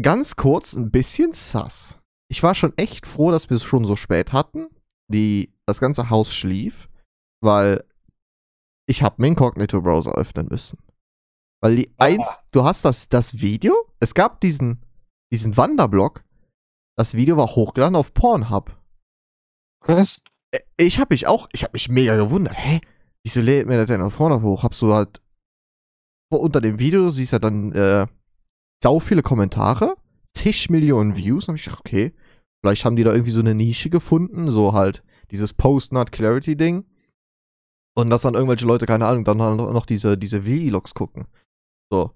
ganz 0.00 0.36
kurz 0.36 0.72
ein 0.72 0.90
bisschen 0.90 1.34
sass. 1.34 1.98
Ich 2.30 2.42
war 2.42 2.54
schon 2.54 2.72
echt 2.78 3.06
froh, 3.06 3.30
dass 3.30 3.50
wir 3.50 3.56
es 3.56 3.62
schon 3.62 3.84
so 3.84 3.94
spät 3.94 4.32
hatten. 4.32 4.68
Die, 5.12 5.52
das 5.66 5.80
ganze 5.80 6.08
Haus 6.08 6.34
schlief, 6.34 6.88
weil 7.42 7.84
ich 8.88 9.02
habe 9.02 9.16
meinen 9.18 9.32
Incognito-Browser 9.32 10.12
öffnen 10.12 10.46
müssen. 10.46 10.78
Weil 11.62 11.76
die 11.76 11.90
Ah. 11.98 12.04
eins, 12.06 12.26
du 12.52 12.64
hast 12.64 12.86
das, 12.86 13.10
das 13.10 13.42
Video, 13.42 13.74
es 14.00 14.14
gab 14.14 14.40
diesen, 14.40 14.82
diesen 15.30 15.58
Wanderblock, 15.58 16.24
das 16.96 17.12
Video 17.12 17.36
war 17.36 17.48
hochgeladen 17.48 17.96
auf 17.96 18.14
Pornhub. 18.14 18.80
Was? 19.80 20.22
Ich 20.78 20.98
habe 20.98 21.12
mich 21.12 21.26
auch, 21.26 21.50
ich 21.52 21.64
habe 21.64 21.74
mich 21.74 21.90
mega 21.90 22.16
gewundert. 22.16 22.54
Hä? 22.56 22.80
Wieso 23.26 23.42
lädt 23.42 23.66
mir 23.66 23.76
das 23.76 23.88
denn 23.88 24.00
auf 24.00 24.16
Pornhub 24.16 24.42
hoch? 24.42 24.62
Habst 24.62 24.80
du 24.80 24.94
halt 24.94 25.20
unter 26.30 26.62
dem 26.62 26.78
Video 26.78 27.10
siehst 27.10 27.32
ja 27.32 27.38
dann 27.38 27.70
äh, 27.72 28.06
sau 28.82 29.00
viele 29.00 29.22
Kommentare, 29.22 29.96
zig 30.36 30.70
Millionen 30.70 31.16
Views. 31.16 31.48
Und 31.48 31.56
ich 31.56 31.64
gedacht, 31.64 31.80
okay, 31.80 32.14
vielleicht 32.62 32.84
haben 32.84 32.96
die 32.96 33.04
da 33.04 33.12
irgendwie 33.12 33.30
so 33.30 33.40
eine 33.40 33.54
Nische 33.54 33.90
gefunden, 33.90 34.50
so 34.50 34.72
halt 34.72 35.02
dieses 35.30 35.52
Post-Not-Clarity-Ding. 35.54 36.84
Und 37.96 38.10
dass 38.10 38.22
dann 38.22 38.34
irgendwelche 38.34 38.66
Leute, 38.66 38.86
keine 38.86 39.06
Ahnung, 39.06 39.24
dann 39.24 39.40
halt 39.40 39.56
noch 39.56 39.86
diese, 39.86 40.18
diese 40.18 40.42
Vlogs 40.42 40.94
gucken. 40.94 41.26
So. 41.90 42.10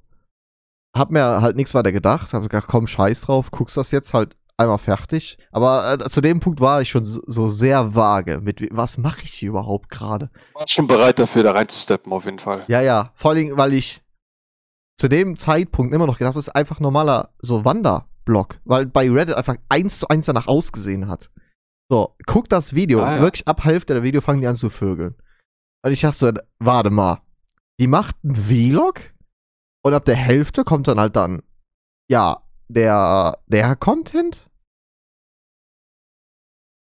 Hab 0.96 1.10
mir 1.10 1.40
halt 1.40 1.56
nichts 1.56 1.74
weiter 1.74 1.92
gedacht, 1.92 2.32
hab 2.32 2.42
gedacht, 2.42 2.66
komm, 2.68 2.86
scheiß 2.86 3.22
drauf, 3.22 3.50
guckst 3.50 3.76
das 3.76 3.92
jetzt 3.92 4.12
halt 4.14 4.36
einmal 4.56 4.78
fertig. 4.78 5.38
Aber 5.52 5.94
äh, 5.94 6.08
zu 6.10 6.20
dem 6.20 6.40
Punkt 6.40 6.60
war 6.60 6.82
ich 6.82 6.90
schon 6.90 7.04
so, 7.04 7.20
so 7.26 7.48
sehr 7.48 7.94
vage 7.94 8.40
mit, 8.40 8.66
was 8.72 8.98
mache 8.98 9.22
ich 9.22 9.32
hier 9.34 9.50
überhaupt 9.50 9.88
gerade? 9.88 10.30
War 10.54 10.66
schon 10.66 10.86
bereit 10.86 11.18
dafür, 11.18 11.44
da 11.44 11.52
reinzusteppen, 11.52 12.12
auf 12.12 12.24
jeden 12.24 12.40
Fall. 12.40 12.64
Ja, 12.68 12.80
ja, 12.80 13.12
vor 13.14 13.30
allem, 13.30 13.56
weil 13.56 13.72
ich 13.72 14.02
zu 14.98 15.08
dem 15.08 15.38
Zeitpunkt 15.38 15.94
immer 15.94 16.06
noch 16.06 16.18
gedacht 16.18 16.36
das 16.36 16.48
ist 16.48 16.54
einfach 16.56 16.80
normaler 16.80 17.30
so 17.38 17.64
Wanderblock, 17.64 18.60
weil 18.64 18.86
bei 18.86 19.10
Reddit 19.10 19.36
einfach 19.36 19.56
eins 19.68 20.00
zu 20.00 20.08
eins 20.08 20.26
danach 20.26 20.46
ausgesehen 20.48 21.08
hat. 21.08 21.30
So, 21.90 22.16
guck 22.26 22.48
das 22.48 22.74
Video, 22.74 23.02
Ah, 23.02 23.16
ja. 23.16 23.22
wirklich 23.22 23.46
ab 23.48 23.64
Hälfte 23.64 23.94
der 23.94 24.02
Video 24.02 24.20
fangen 24.20 24.40
die 24.42 24.46
an 24.46 24.56
zu 24.56 24.68
vögeln. 24.68 25.14
Und 25.84 25.92
ich 25.92 26.00
dachte 26.02 26.18
so, 26.18 26.32
warte 26.58 26.90
mal, 26.90 27.22
die 27.80 27.86
macht 27.86 28.16
einen 28.22 28.34
Vlog 28.34 29.00
und 29.84 29.94
ab 29.94 30.04
der 30.04 30.16
Hälfte 30.16 30.64
kommt 30.64 30.88
dann 30.88 31.00
halt 31.00 31.16
dann, 31.16 31.42
ja, 32.10 32.42
der, 32.68 33.38
der 33.46 33.76
Content. 33.76 34.50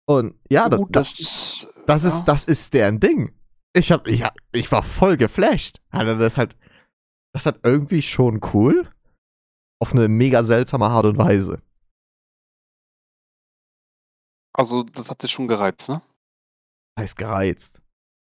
Und 0.07 0.35
ja, 0.51 0.69
das, 0.69 0.81
Gut, 0.81 0.97
das 0.97 1.21
ist. 1.21 1.69
das 1.87 2.03
ja. 2.03 2.09
ist, 2.09 2.25
das 2.25 2.45
ist 2.45 2.75
deren 2.75 2.99
Ding. 3.01 3.33
Ich 3.73 3.93
hab, 3.93 4.09
ich 4.09 4.25
hab, 4.25 4.35
ich 4.53 4.71
war 4.73 4.83
voll 4.83 5.17
geflasht. 5.17 5.81
Also 5.91 6.17
das 6.19 6.33
ist 6.33 6.39
halt, 6.39 6.57
das 7.33 7.43
ist 7.43 7.47
halt 7.47 7.61
irgendwie 7.65 8.03
schon 8.03 8.41
cool. 8.53 8.91
Auf 9.83 9.93
eine 9.93 10.09
mega 10.09 10.45
seltsame 10.45 10.87
Art 10.87 11.07
und 11.07 11.17
Weise. 11.19 11.63
Also, 14.53 14.83
das 14.83 15.11
hat 15.11 15.23
dich 15.23 15.31
schon 15.31 15.49
gereizt, 15.49 15.89
ne? 15.89 16.03
Heißt 16.99 17.17
gereizt. 17.17 17.81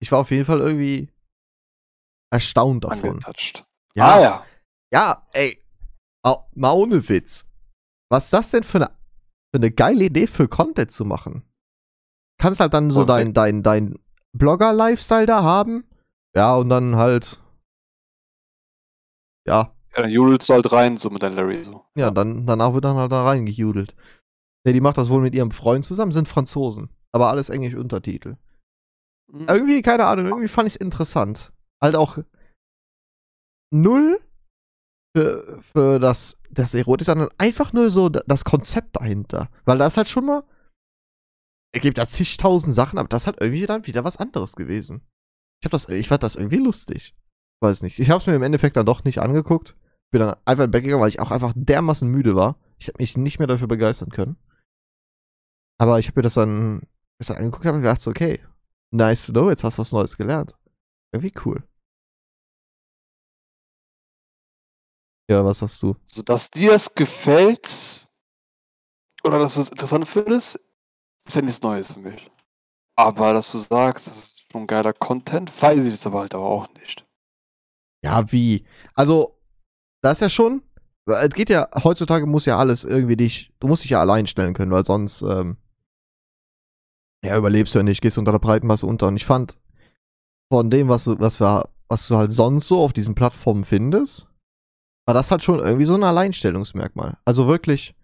Ich 0.02 0.12
war 0.12 0.20
auf 0.20 0.32
jeden 0.32 0.46
Fall 0.46 0.60
irgendwie 0.62 1.10
erstaunt 2.32 2.84
davon. 2.86 3.10
Angetouched. 3.12 3.66
Ja, 3.96 4.16
Ah, 4.16 4.22
ja. 4.22 4.46
ja, 4.94 5.28
ey. 5.34 5.60
Mal 6.56 6.72
ohne 6.72 7.08
Witz. 7.10 7.46
Was 8.10 8.26
ist 8.26 8.34
das 8.34 8.52
denn 8.52 8.64
für 8.64 8.78
eine, 8.78 8.88
für 9.54 9.58
eine 9.58 9.72
geile 9.72 10.06
Idee 10.06 10.28
für 10.28 10.48
Content 10.48 10.92
zu 10.92 11.04
machen? 11.04 11.44
Kannst 12.40 12.60
halt 12.62 12.74
dann 12.74 12.92
so 12.92 13.02
Oh, 13.02 13.06
dein, 13.06 13.34
dein, 13.34 13.64
dein 13.64 14.00
Blogger-Lifestyle 14.38 15.26
da 15.26 15.44
haben. 15.44 15.84
Ja, 16.36 16.56
und 16.56 16.70
dann 16.70 16.96
halt. 16.96 17.42
Ja, 19.48 19.74
Ja, 19.96 20.02
dann 20.02 20.12
judelst 20.12 20.50
du 20.50 20.54
halt 20.54 20.72
rein, 20.72 20.98
so 20.98 21.10
mit 21.10 21.24
deinem 21.24 21.36
Larry. 21.36 21.64
So. 21.64 21.86
ja, 21.96 22.12
dann, 22.12 22.46
danach 22.46 22.74
wird 22.74 22.86
dann 22.86 22.98
halt 22.98 23.12
da 23.12 23.24
reingejudelt. 23.24 23.96
Ne, 24.66 24.74
die 24.74 24.82
macht 24.82 24.98
das 24.98 25.10
wohl 25.10 25.22
mit 25.22 25.36
ihrem 25.36 25.52
Freund 25.52 25.86
zusammen, 25.86 26.12
sind 26.12 26.28
Franzosen. 26.28 26.90
Aber 27.12 27.30
alles 27.30 27.50
englisch 27.50 27.76
Untertitel. 27.76 28.38
Mhm. 29.32 29.46
Irgendwie, 29.48 29.82
keine 29.82 30.06
Ahnung, 30.06 30.26
irgendwie 30.26 30.48
fand 30.48 30.68
ich 30.68 30.76
es 30.76 30.82
interessant. 30.82 31.52
Halt 31.82 31.96
auch 31.96 32.18
null 33.72 34.20
für, 35.16 35.62
für 35.62 36.00
das, 36.00 36.38
das 36.50 36.74
Erotik, 36.74 37.06
sondern 37.06 37.30
einfach 37.38 37.74
nur 37.74 37.92
so 37.92 38.10
das 38.10 38.46
Konzept 38.46 38.96
dahinter. 38.96 39.50
Weil 39.66 39.78
da 39.78 39.88
ist 39.88 39.98
halt 39.98 40.08
schon 40.08 40.26
mal. 40.26 40.44
Es 41.76 41.82
gibt 41.82 41.98
ja 41.98 42.08
zigtausend 42.08 42.76
Sachen, 42.76 43.00
aber 43.00 43.10
das 43.10 43.26
hat 43.26 43.42
irgendwie 43.42 43.66
dann 43.66 43.88
wieder 43.88 44.04
was 44.04 44.18
anderes 44.18 44.56
gewesen. 44.56 45.02
Ich 45.60 45.66
hab 45.66 45.72
das, 45.72 45.90
ich 45.90 46.08
fand 46.08 46.22
das 46.24 46.36
irgendwie 46.36 46.58
lustig. 46.58 47.16
Weiß 47.64 47.82
nicht. 47.82 47.98
Ich 47.98 48.10
hab's 48.10 48.28
mir 48.28 48.36
im 48.36 48.44
Endeffekt 48.44 48.76
dann 48.76 48.86
doch 48.86 49.06
nicht 49.06 49.20
angeguckt. 49.20 49.78
Bin 50.12 50.20
dann 50.20 50.36
einfach 50.44 50.66
in 50.66 50.72
Bett 50.72 50.84
gegangen, 50.84 51.02
weil 51.02 51.08
ich 51.08 51.22
auch 51.22 51.32
einfach 51.32 51.54
dermaßen 51.56 52.10
müde 52.10 52.36
war. 52.36 52.60
Ich 52.78 52.90
hab 52.90 53.00
mich 53.00 53.16
nicht 53.16 53.40
mehr 53.40 53.48
dafür 53.48 53.70
begeistern 53.70 54.10
können. 54.10 54.36
Aber 55.80 55.98
ich 55.98 56.10
hab 56.10 56.18
mir 56.18 56.24
das 56.24 56.34
dann 56.34 56.82
gestern 57.18 57.38
angeguckt 57.38 57.66
und 57.66 57.82
gedacht, 57.82 58.06
okay, 58.06 58.46
nice 58.92 59.26
to 59.26 59.32
know, 59.32 59.50
jetzt 59.50 59.64
hast 59.64 59.78
du 59.78 59.80
was 59.80 59.94
Neues 59.94 60.18
gelernt. 60.18 60.58
Irgendwie 61.14 61.32
cool. 61.46 61.64
Ja, 65.32 65.46
was 65.46 65.62
hast 65.62 65.82
du? 65.82 65.96
So, 66.06 66.22
dass 66.22 66.52
dir 66.52 66.74
es 66.74 66.94
gefällt 66.94 68.06
oder 69.24 69.40
dass 69.40 69.54
du 69.54 69.62
es 69.62 69.70
interessant 69.70 70.06
findest, 70.06 70.60
ist 71.26 71.36
ja 71.38 71.42
nichts 71.42 71.62
Neues 71.62 71.94
für 71.94 72.00
mich. 72.00 72.30
Aber 72.98 73.32
dass 73.32 73.54
du 73.54 73.58
sagst, 73.58 74.08
das 74.08 74.18
ist 74.18 74.52
schon 74.52 74.68
geiler 74.68 74.92
Content, 74.92 75.50
weiß 75.62 75.86
ich 75.86 75.94
jetzt 75.94 76.06
aber 76.06 76.20
halt 76.20 76.36
aber 76.36 76.44
auch 76.44 76.68
nicht. 76.74 77.06
Ja, 78.04 78.32
wie? 78.32 78.66
Also, 78.96 79.40
das 80.02 80.14
ist 80.14 80.22
ja 80.22 80.30
schon. 80.30 80.62
Es 81.06 81.30
geht 81.30 81.50
ja, 81.50 81.68
heutzutage 81.84 82.26
muss 82.26 82.46
ja 82.46 82.58
alles 82.58 82.84
irgendwie 82.84 83.18
dich, 83.18 83.52
du 83.60 83.68
musst 83.68 83.84
dich 83.84 83.92
ja 83.92 84.00
allein 84.00 84.28
stellen 84.28 84.54
können, 84.54 84.72
weil 84.72 84.86
sonst, 84.86 85.22
ähm, 85.22 85.58
ja, 87.26 87.38
überlebst 87.38 87.74
du 87.74 87.80
ja 87.80 87.84
nicht, 87.84 88.02
gehst 88.02 88.18
unter 88.18 88.32
der 88.32 88.40
breiten 88.40 88.68
Masse 88.68 88.86
unter. 88.86 89.08
Und 89.08 89.18
ich 89.18 89.26
fand, 89.26 89.58
von 90.52 90.70
dem, 90.70 90.88
was 90.88 91.06
du, 91.06 91.20
was 91.20 91.42
wir, 91.42 91.70
was 91.88 92.08
du 92.08 92.16
halt 92.16 92.32
sonst 92.32 92.68
so 92.68 92.80
auf 92.80 92.94
diesen 92.94 93.16
Plattformen 93.16 93.66
findest, 93.66 94.28
war 95.06 95.14
das 95.14 95.32
halt 95.32 95.44
schon 95.44 95.60
irgendwie 95.60 95.86
so 95.86 95.96
ein 95.96 96.04
Alleinstellungsmerkmal. 96.04 97.18
Also 97.26 97.48
wirklich, 97.48 97.96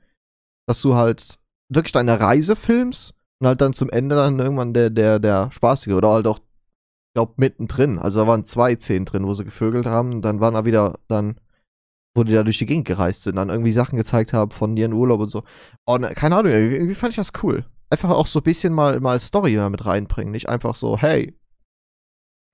dass 0.67 0.81
du 0.81 0.95
halt 0.95 1.39
wirklich 1.69 1.91
deine 1.91 2.19
Reise 2.19 2.55
filmst 2.55 3.13
und 3.39 3.47
halt 3.47 3.61
dann 3.61 3.73
zum 3.73 3.89
Ende 3.89 4.15
dann 4.15 4.39
irgendwann 4.39 4.73
der, 4.73 4.89
der, 4.89 5.19
der 5.19 5.51
spaßige 5.51 5.93
oder 5.93 6.09
halt 6.09 6.27
auch, 6.27 6.39
glaube, 7.13 7.33
mittendrin. 7.37 7.99
Also 7.99 8.21
da 8.21 8.27
waren 8.27 8.45
zwei 8.45 8.75
Szenen 8.75 9.05
drin, 9.05 9.25
wo 9.25 9.33
sie 9.33 9.45
gevögelt 9.45 9.85
haben. 9.85 10.21
Dann 10.21 10.39
waren 10.39 10.53
da 10.53 10.65
wieder 10.65 10.99
dann, 11.07 11.39
wo 12.15 12.23
die 12.23 12.33
da 12.33 12.43
durch 12.43 12.57
die 12.57 12.65
Gegend 12.65 12.85
gereist 12.85 13.23
sind, 13.23 13.35
dann 13.35 13.49
irgendwie 13.49 13.71
Sachen 13.71 13.97
gezeigt 13.97 14.33
haben 14.33 14.51
von 14.51 14.75
ihren 14.77 14.93
Urlaub 14.93 15.19
und 15.19 15.29
so. 15.29 15.43
Und 15.85 16.03
keine 16.15 16.35
Ahnung, 16.35 16.51
irgendwie 16.51 16.95
fand 16.95 17.13
ich 17.13 17.17
das 17.17 17.31
cool. 17.43 17.65
Einfach 17.89 18.11
auch 18.11 18.27
so 18.27 18.39
ein 18.39 18.43
bisschen 18.43 18.73
mal, 18.73 18.99
mal 18.99 19.19
Story 19.19 19.57
mit 19.69 19.85
reinbringen. 19.85 20.31
Nicht 20.31 20.49
einfach 20.49 20.75
so, 20.75 20.97
hey, 20.97 21.35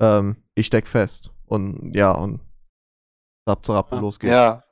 ähm, 0.01 0.37
ich 0.55 0.67
steck 0.67 0.87
fest. 0.87 1.31
Und 1.45 1.93
ja, 1.93 2.11
und 2.11 2.39
zap, 3.47 3.65
zap, 3.65 3.91
los 3.91 4.19
geht's. 4.19 4.31
Ja, 4.31 4.63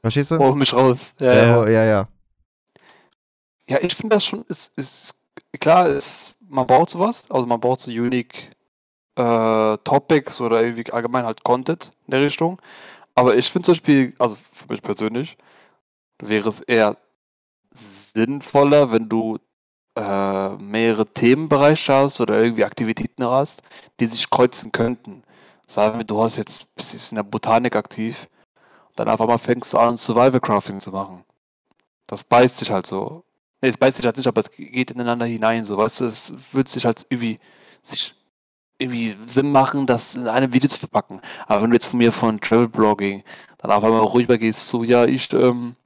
Verstehst 0.00 0.30
du? 0.30 0.38
hol 0.38 0.54
mich 0.54 0.72
raus. 0.72 1.14
Ja, 1.20 1.34
ja, 1.34 1.34
ja. 1.34 1.46
ja. 1.46 1.68
ja, 1.68 1.84
ja. 1.84 2.08
Ja, 3.68 3.78
ich 3.82 3.94
finde 3.96 4.14
das 4.14 4.24
schon, 4.24 4.44
ist, 4.48 4.72
ist 4.76 5.16
klar, 5.58 5.88
ist, 5.88 6.36
man 6.40 6.66
braucht 6.66 6.90
sowas, 6.90 7.28
also 7.28 7.46
man 7.46 7.58
braucht 7.58 7.80
so 7.80 7.90
unique 7.90 8.55
äh, 9.16 9.78
Topics 9.84 10.40
oder 10.40 10.62
irgendwie 10.62 10.90
allgemein 10.92 11.24
halt 11.24 11.42
Content 11.44 11.92
in 12.06 12.12
der 12.12 12.20
Richtung. 12.20 12.60
Aber 13.14 13.36
ich 13.36 13.50
finde 13.50 13.66
zum 13.66 13.72
Beispiel, 13.72 14.14
also 14.18 14.36
für 14.36 14.66
mich 14.68 14.82
persönlich, 14.82 15.36
wäre 16.20 16.48
es 16.48 16.60
eher 16.60 16.96
sinnvoller, 17.70 18.92
wenn 18.92 19.08
du 19.08 19.38
äh, 19.96 20.50
mehrere 20.56 21.06
Themenbereiche 21.06 21.92
hast 21.92 22.20
oder 22.20 22.42
irgendwie 22.42 22.64
Aktivitäten 22.64 23.24
hast, 23.24 23.62
die 24.00 24.06
sich 24.06 24.28
kreuzen 24.28 24.72
könnten. 24.72 25.22
Sagen 25.66 25.98
wir, 25.98 26.04
du 26.04 26.22
hast 26.22 26.36
jetzt, 26.36 26.74
bist 26.76 27.10
in 27.12 27.16
der 27.16 27.22
Botanik 27.22 27.74
aktiv, 27.76 28.28
dann 28.94 29.08
einfach 29.08 29.26
mal 29.26 29.38
fängst 29.38 29.72
du 29.72 29.78
an, 29.78 29.96
Survival 29.96 30.40
Crafting 30.40 30.80
zu 30.80 30.90
machen. 30.90 31.24
Das 32.06 32.24
beißt 32.24 32.58
sich 32.58 32.70
halt 32.70 32.86
so. 32.86 33.24
Nee, 33.62 33.70
es 33.70 33.78
beißt 33.78 33.96
sich 33.96 34.06
halt 34.06 34.16
nicht, 34.16 34.26
aber 34.26 34.40
es 34.40 34.50
geht 34.50 34.90
ineinander 34.90 35.26
hinein, 35.26 35.64
so, 35.64 35.76
weißt 35.76 36.00
du, 36.00 36.04
es 36.04 36.32
wird 36.52 36.68
sich 36.68 36.84
halt 36.84 37.06
irgendwie, 37.08 37.38
sich 37.82 38.14
irgendwie 38.78 39.16
Sinn 39.26 39.50
machen, 39.50 39.86
das 39.86 40.16
in 40.16 40.28
einem 40.28 40.52
Video 40.52 40.68
zu 40.68 40.78
verpacken. 40.78 41.20
Aber 41.46 41.62
wenn 41.62 41.70
du 41.70 41.76
jetzt 41.76 41.86
von 41.86 41.98
mir 41.98 42.12
von 42.12 42.40
Travel 42.40 42.68
Blogging 42.68 43.22
dann 43.58 43.70
auf 43.70 43.84
einmal 43.84 44.04
rüber 44.04 44.38
gehst, 44.38 44.68
so, 44.68 44.84
ja, 44.84 45.04
ich, 45.06 45.32
ähm, 45.32 45.76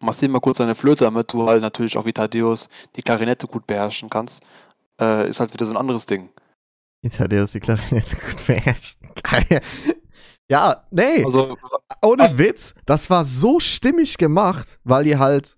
massier 0.00 0.28
mal 0.28 0.40
kurz 0.40 0.60
eine 0.60 0.74
Flöte, 0.74 1.04
damit 1.04 1.32
du 1.32 1.46
halt 1.46 1.62
natürlich 1.62 1.96
auch 1.96 2.06
wie 2.06 2.12
Thaddeus 2.12 2.68
die 2.96 3.02
Klarinette 3.02 3.46
gut 3.46 3.66
beherrschen 3.66 4.08
kannst, 4.10 4.42
äh, 5.00 5.28
ist 5.28 5.40
halt 5.40 5.52
wieder 5.52 5.66
so 5.66 5.72
ein 5.72 5.76
anderes 5.76 6.06
Ding. 6.06 6.30
Der 7.02 7.44
ist 7.44 7.54
die 7.54 7.60
Klarinette 7.60 8.16
gut 8.30 8.46
beherrscht. 8.46 8.98
Geil. 9.22 9.60
Ja, 10.48 10.84
nee. 10.92 11.24
Also, 11.24 11.56
ohne 12.04 12.38
Witz, 12.38 12.72
das 12.84 13.10
war 13.10 13.24
so 13.24 13.58
stimmig 13.58 14.16
gemacht, 14.16 14.78
weil 14.84 15.02
die 15.02 15.16
halt 15.16 15.56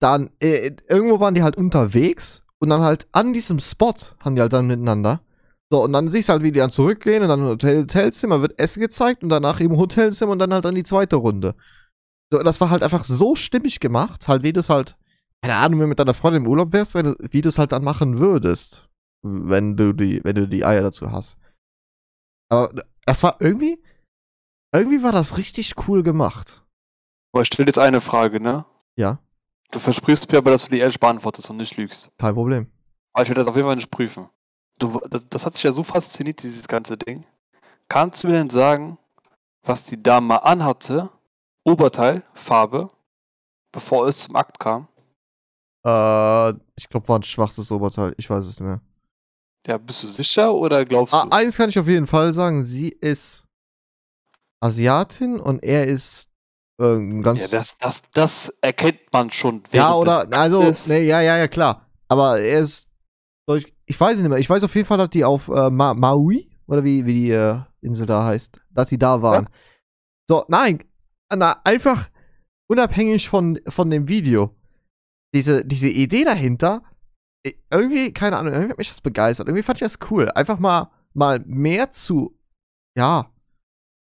dann, 0.00 0.30
äh, 0.40 0.72
irgendwo 0.88 1.20
waren 1.20 1.34
die 1.34 1.44
halt 1.44 1.56
unterwegs 1.56 2.42
und 2.58 2.70
dann 2.70 2.82
halt 2.82 3.06
an 3.12 3.32
diesem 3.32 3.60
Spot 3.60 3.94
haben 4.18 4.34
die 4.34 4.42
halt 4.42 4.52
dann 4.52 4.66
miteinander. 4.66 5.20
So, 5.72 5.82
und 5.82 5.92
dann 5.94 6.10
siehst 6.10 6.28
du 6.28 6.34
halt, 6.34 6.42
wie 6.42 6.52
die 6.52 6.58
dann 6.58 6.70
zurückgehen 6.70 7.22
und 7.22 7.30
dann 7.30 7.42
Hotel 7.44 7.80
Hotelzimmer 7.82 8.42
wird 8.42 8.58
Essen 8.58 8.80
gezeigt 8.80 9.22
und 9.22 9.30
danach 9.30 9.58
im 9.58 9.78
Hotelzimmer 9.78 10.32
und 10.32 10.38
dann 10.38 10.52
halt 10.52 10.66
dann 10.66 10.74
die 10.74 10.82
zweite 10.82 11.16
Runde. 11.16 11.54
So, 12.30 12.40
das 12.40 12.60
war 12.60 12.68
halt 12.68 12.82
einfach 12.82 13.04
so 13.06 13.36
stimmig 13.36 13.80
gemacht, 13.80 14.28
halt 14.28 14.42
wie 14.42 14.52
du 14.52 14.60
es 14.60 14.68
halt, 14.68 14.98
keine 15.40 15.56
Ahnung, 15.56 15.80
wenn 15.80 15.86
du 15.86 15.88
mit 15.88 15.98
deiner 15.98 16.12
Freundin 16.12 16.44
im 16.44 16.50
Urlaub 16.50 16.74
wärst, 16.74 16.94
wenn 16.94 17.06
du, 17.06 17.16
wie 17.20 17.40
du 17.40 17.48
es 17.48 17.58
halt 17.58 17.72
dann 17.72 17.84
machen 17.84 18.18
würdest, 18.18 18.90
wenn 19.22 19.76
du 19.78 19.94
die, 19.94 20.22
wenn 20.24 20.36
du 20.36 20.46
die 20.46 20.64
Eier 20.64 20.82
dazu 20.82 21.10
hast. 21.10 21.38
Aber 22.50 22.70
das 23.06 23.22
war 23.22 23.36
irgendwie, 23.40 23.82
irgendwie 24.74 25.02
war 25.02 25.12
das 25.12 25.38
richtig 25.38 25.74
cool 25.88 26.02
gemacht. 26.02 26.62
aber 27.32 27.42
ich 27.42 27.48
stelle 27.48 27.68
jetzt 27.68 27.78
eine 27.78 28.02
Frage, 28.02 28.40
ne? 28.40 28.66
Ja, 28.96 29.20
Du 29.70 29.78
versprichst 29.78 30.30
mir 30.30 30.36
aber, 30.36 30.50
dass 30.50 30.64
du 30.64 30.70
die 30.70 30.80
ehrlich 30.80 31.00
beantwortest 31.00 31.48
und 31.48 31.56
nicht 31.56 31.78
lügst. 31.78 32.10
kein 32.18 32.34
Problem. 32.34 32.70
Aber 33.14 33.22
ich 33.22 33.30
werde 33.30 33.40
das 33.40 33.48
auf 33.48 33.56
jeden 33.56 33.66
Fall 33.66 33.76
nicht 33.76 33.90
prüfen. 33.90 34.28
Du, 34.82 35.00
das, 35.08 35.28
das 35.28 35.46
hat 35.46 35.54
sich 35.54 35.62
ja 35.62 35.72
so 35.72 35.84
fasziniert, 35.84 36.42
dieses 36.42 36.66
ganze 36.66 36.96
Ding. 36.96 37.24
Kannst 37.88 38.24
du 38.24 38.28
mir 38.28 38.34
denn 38.34 38.50
sagen, 38.50 38.98
was 39.62 39.84
die 39.84 40.02
Dame 40.02 40.42
anhatte, 40.42 41.08
Oberteil, 41.64 42.22
Farbe, 42.34 42.90
bevor 43.72 44.08
es 44.08 44.18
zum 44.18 44.34
Akt 44.34 44.58
kam? 44.58 44.88
Äh, 45.86 46.50
ich 46.76 46.88
glaube, 46.88 47.06
war 47.08 47.18
ein 47.20 47.22
schwarzes 47.22 47.70
Oberteil. 47.70 48.12
Ich 48.16 48.28
weiß 48.28 48.44
es 48.44 48.58
nicht 48.58 48.66
mehr. 48.66 48.80
Ja, 49.66 49.78
bist 49.78 50.02
du 50.02 50.08
sicher 50.08 50.52
oder 50.52 50.84
glaubst 50.84 51.14
Ah, 51.14 51.26
du? 51.26 51.30
eins 51.30 51.56
kann 51.56 51.68
ich 51.68 51.78
auf 51.78 51.86
jeden 51.86 52.08
Fall 52.08 52.32
sagen. 52.32 52.64
Sie 52.64 52.88
ist 52.88 53.46
Asiatin 54.60 55.38
und 55.38 55.62
er 55.62 55.86
ist 55.86 56.28
äh, 56.80 56.94
ein 56.96 57.22
ganz. 57.22 57.40
Ja, 57.40 57.46
das, 57.48 57.78
das, 57.78 58.02
das 58.12 58.48
erkennt 58.60 59.00
man 59.12 59.30
schon. 59.30 59.62
ja, 59.72 59.94
oder. 59.94 60.26
Also, 60.32 60.74
nee, 60.86 61.06
ja, 61.06 61.20
ja, 61.20 61.36
ja, 61.38 61.46
klar. 61.46 61.86
Aber 62.08 62.40
er 62.40 62.60
ist. 62.60 62.88
Ich, 63.48 63.72
ich 63.92 64.00
weiß 64.00 64.14
es 64.14 64.22
nicht 64.22 64.30
mehr. 64.30 64.38
Ich 64.38 64.48
weiß 64.48 64.64
auf 64.64 64.74
jeden 64.74 64.86
Fall, 64.86 64.96
dass 64.96 65.10
die 65.10 65.22
auf 65.22 65.48
äh, 65.48 65.68
Ma 65.68 65.92
Maui, 65.92 66.50
oder 66.66 66.82
wie, 66.82 67.04
wie 67.04 67.12
die 67.12 67.30
äh, 67.30 67.60
Insel 67.82 68.06
da 68.06 68.24
heißt, 68.24 68.58
dass 68.70 68.88
die 68.88 68.98
da 68.98 69.20
waren. 69.20 69.50
So, 70.26 70.46
nein. 70.48 70.82
Na, 71.34 71.60
einfach 71.64 72.08
unabhängig 72.70 73.28
von, 73.28 73.60
von 73.68 73.90
dem 73.90 74.08
Video. 74.08 74.56
Diese, 75.34 75.64
diese 75.64 75.88
Idee 75.88 76.24
dahinter, 76.24 76.82
irgendwie, 77.70 78.12
keine 78.12 78.38
Ahnung, 78.38 78.54
irgendwie 78.54 78.70
hat 78.70 78.78
mich 78.78 78.88
das 78.88 79.02
begeistert. 79.02 79.48
Irgendwie 79.48 79.62
fand 79.62 79.82
ich 79.82 79.86
das 79.86 79.98
cool. 80.10 80.30
Einfach 80.30 80.58
mal, 80.58 80.90
mal 81.12 81.40
mehr 81.44 81.92
zu, 81.92 82.38
ja, 82.96 83.30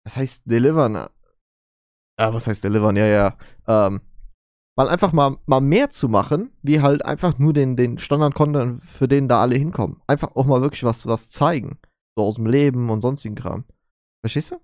das 0.06 0.15
heißt 0.15 0.43
delivern. 0.45 0.93
Ja, 0.95 2.34
was 2.34 2.47
heißt 2.47 2.63
delivern? 2.63 2.95
Ja, 2.95 3.06
ja. 3.06 3.38
Ähm, 3.67 4.01
mal 4.75 4.89
einfach 4.89 5.12
mal, 5.12 5.38
mal 5.45 5.62
mehr 5.62 5.89
zu 5.89 6.10
machen, 6.10 6.51
wie 6.62 6.81
halt 6.81 7.05
einfach 7.05 7.38
nur 7.38 7.53
den, 7.53 7.75
den 7.75 7.99
Standard-Content, 7.99 8.84
für 8.84 9.07
den 9.07 9.27
da 9.27 9.41
alle 9.41 9.55
hinkommen. 9.55 10.01
Einfach 10.07 10.36
auch 10.36 10.45
mal 10.45 10.62
wirklich 10.62 10.84
was, 10.84 11.05
was 11.07 11.29
zeigen. 11.29 11.79
So 12.17 12.25
aus 12.25 12.36
dem 12.36 12.45
Leben 12.45 12.89
und 12.89 13.01
sonstigen 13.01 13.36
Kram. 13.36 13.65
Verstehst 14.23 14.51
du? 14.51 14.62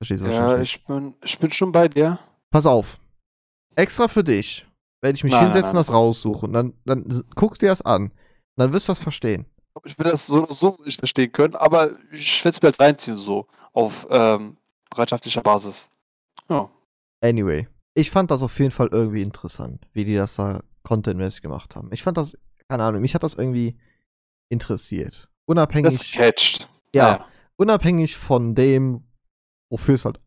Verstehst 0.00 0.22
du 0.22 0.28
Ja, 0.28 0.60
ich 0.60 0.84
bin, 0.84 1.14
ich 1.22 1.38
bin 1.38 1.52
schon 1.52 1.72
bei 1.72 1.88
dir. 1.88 2.18
Pass 2.50 2.66
auf. 2.66 2.98
Extra 3.74 4.08
für 4.08 4.24
dich 4.24 4.66
werde 5.02 5.16
ich 5.16 5.24
mich 5.24 5.32
Nein, 5.32 5.44
hinsetzen, 5.44 5.72
nein, 5.72 5.76
das 5.76 5.92
raussuchen. 5.92 6.52
Dann, 6.52 6.74
dann 6.84 7.24
guckst 7.34 7.62
dir 7.62 7.68
das 7.68 7.82
an. 7.82 8.12
Dann 8.56 8.72
wirst 8.72 8.88
du 8.88 8.92
das 8.92 9.00
verstehen. 9.00 9.46
Ich 9.84 9.98
will 9.98 10.10
das 10.10 10.26
so, 10.26 10.46
so 10.50 10.78
nicht 10.84 10.98
verstehen 10.98 11.32
können, 11.32 11.56
aber 11.56 11.92
ich 12.12 12.44
werde 12.44 12.56
es 12.56 12.62
mir 12.62 12.66
halt 12.66 12.80
reinziehen, 12.80 13.16
so 13.16 13.46
auf 13.72 14.06
ähm, 14.10 14.58
bereitschaftlicher 14.90 15.40
Basis. 15.40 15.90
Ja. 16.48 16.70
Anyway, 17.22 17.66
ich 17.94 18.10
fand 18.10 18.30
das 18.30 18.42
auf 18.42 18.58
jeden 18.58 18.70
Fall 18.70 18.88
irgendwie 18.90 19.22
interessant, 19.22 19.86
wie 19.92 20.04
die 20.04 20.14
das 20.14 20.36
da 20.36 20.62
contentmäßig 20.82 21.42
gemacht 21.42 21.76
haben. 21.76 21.90
Ich 21.92 22.02
fand 22.02 22.16
das, 22.16 22.36
keine 22.68 22.84
Ahnung, 22.84 23.00
mich 23.02 23.14
hat 23.14 23.22
das 23.22 23.34
irgendwie 23.34 23.78
interessiert. 24.50 25.28
Unabhängig. 25.46 25.96
Das 25.98 26.10
catcht. 26.10 26.68
Ja, 26.94 27.26
unabhängig 27.56 28.16
von 28.16 28.54
dem, 28.54 29.04
wofür 29.70 29.94
es 29.94 30.04
halt 30.04 30.20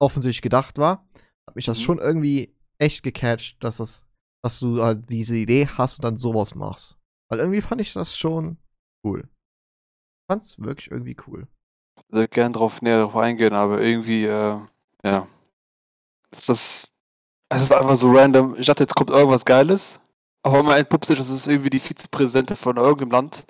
offensichtlich 0.00 0.42
gedacht 0.42 0.78
war, 0.78 1.06
hat 1.46 1.56
mich 1.56 1.66
das 1.66 1.78
Mhm. 1.78 1.82
schon 1.82 1.98
irgendwie 1.98 2.54
echt 2.78 3.02
gecatcht, 3.02 3.62
dass 3.62 3.76
das, 3.78 4.04
dass 4.42 4.58
du 4.60 4.82
halt 4.82 5.08
diese 5.08 5.36
Idee 5.36 5.66
hast 5.66 5.98
und 5.98 6.04
dann 6.04 6.16
sowas 6.16 6.54
machst. 6.54 6.98
Weil 7.30 7.38
irgendwie 7.38 7.60
fand 7.62 7.80
ich 7.80 7.92
das 7.92 8.16
schon 8.16 8.58
cool. 9.04 9.28
Fand's 10.30 10.58
wirklich 10.58 10.90
irgendwie 10.90 11.16
cool. 11.26 11.46
Ich 11.98 12.12
würde 12.14 12.28
gerne 12.28 12.52
drauf 12.52 12.82
näher 12.82 13.02
drauf 13.02 13.16
eingehen, 13.16 13.54
aber 13.54 13.80
irgendwie, 13.80 14.24
äh, 14.26 14.58
ja. 15.04 15.28
Ist 16.32 16.48
das. 16.48 16.88
Es 17.48 17.62
ist 17.62 17.72
einfach 17.72 17.96
so 17.96 18.10
random. 18.12 18.56
Ich 18.58 18.66
dachte, 18.66 18.82
jetzt 18.82 18.94
kommt 18.94 19.10
irgendwas 19.10 19.44
Geiles. 19.44 20.00
Aber 20.42 20.62
man 20.62 20.76
entpuppt 20.78 21.04
sich, 21.06 21.18
das 21.18 21.28
ist 21.30 21.46
irgendwie 21.46 21.70
die 21.70 21.78
Vizepräsidentin 21.80 22.56
von 22.56 22.76
irgendeinem 22.76 23.10
Land. 23.12 23.44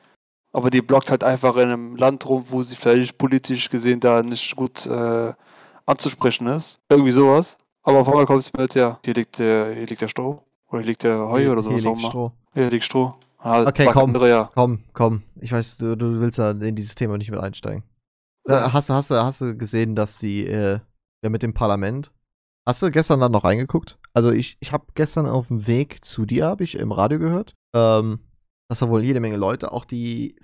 Aber 0.52 0.70
die 0.70 0.82
blockt 0.82 1.10
halt 1.10 1.24
einfach 1.24 1.56
in 1.56 1.62
einem 1.70 1.96
Land 1.96 2.28
rum, 2.28 2.44
wo 2.48 2.62
sie 2.62 2.76
vielleicht 2.76 3.16
politisch 3.16 3.70
gesehen 3.70 4.00
da 4.00 4.22
nicht 4.22 4.54
gut 4.56 4.84
äh, 4.86 5.32
anzusprechen 5.86 6.46
ist. 6.48 6.80
Irgendwie 6.90 7.12
sowas. 7.12 7.56
Aber 7.84 7.98
auf 8.00 8.08
einmal 8.08 8.26
kommt 8.26 8.40
es 8.40 8.52
mit, 8.52 8.74
ja, 8.74 8.98
hier 9.04 9.14
liegt 9.14 9.38
der, 9.38 9.72
hier 9.74 9.86
liegt 9.86 10.02
der 10.02 10.08
Stroh. 10.08 10.42
Oder 10.68 10.80
hier 10.80 10.86
liegt 10.88 11.02
der 11.04 11.18
Heu 11.28 11.40
Hier- 11.40 11.52
oder 11.52 11.62
sowas 11.62 11.80
hier 11.80 11.90
auch 11.90 11.94
liegt 11.94 12.02
immer. 12.02 12.10
Stroh. 12.10 12.32
Hier 12.54 12.70
liegt 12.70 12.84
Stroh. 12.84 13.14
Ja, 13.44 13.66
Okay, 13.66 13.88
komm. 13.92 14.02
Andere, 14.10 14.28
ja. 14.28 14.50
Komm, 14.54 14.84
komm. 14.92 15.22
Ich 15.40 15.52
weiß, 15.52 15.78
du, 15.78 15.96
du 15.96 16.20
willst 16.20 16.38
ja 16.38 16.50
in 16.50 16.76
dieses 16.76 16.94
Thema 16.94 17.16
nicht 17.18 17.30
mit 17.30 17.40
einsteigen. 17.40 17.82
Äh, 18.46 18.52
hast, 18.54 18.88
du- 18.90 18.94
hast, 18.94 19.10
hast 19.10 19.40
du 19.40 19.56
gesehen, 19.56 19.94
dass 19.96 20.18
die, 20.18 20.46
äh, 20.46 20.78
ja, 21.22 21.30
mit 21.30 21.42
dem 21.42 21.54
Parlament. 21.54 22.12
Hast 22.66 22.82
du 22.82 22.90
gestern 22.90 23.20
dann 23.20 23.32
noch 23.32 23.44
reingeguckt? 23.44 23.98
Also 24.14 24.30
ich, 24.30 24.56
ich 24.60 24.72
habe 24.72 24.86
gestern 24.94 25.26
auf 25.26 25.48
dem 25.48 25.66
Weg 25.66 26.04
zu 26.04 26.26
dir, 26.26 26.46
habe 26.46 26.64
ich 26.64 26.76
im 26.76 26.92
Radio 26.92 27.18
gehört, 27.18 27.54
ähm, 27.74 28.20
dass 28.68 28.78
da 28.78 28.88
wohl 28.88 29.02
jede 29.02 29.20
Menge 29.20 29.36
Leute, 29.36 29.72
auch 29.72 29.84
die 29.84 30.36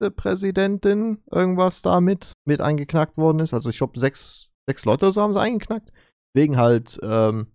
Vizepräsidentin 0.00 1.22
irgendwas 1.30 1.82
da 1.82 2.00
mit, 2.00 2.32
mit 2.44 2.60
eingeknackt 2.60 3.16
worden 3.16 3.40
ist. 3.40 3.54
Also 3.54 3.70
ich 3.70 3.78
glaube, 3.78 4.00
sechs, 4.00 4.48
sechs 4.66 4.84
Leute 4.84 5.06
oder 5.06 5.12
so 5.12 5.22
haben 5.22 5.32
sie 5.32 5.40
eingeknackt. 5.40 5.92
Wegen 6.34 6.56
halt, 6.56 6.98
ähm, 7.02 7.48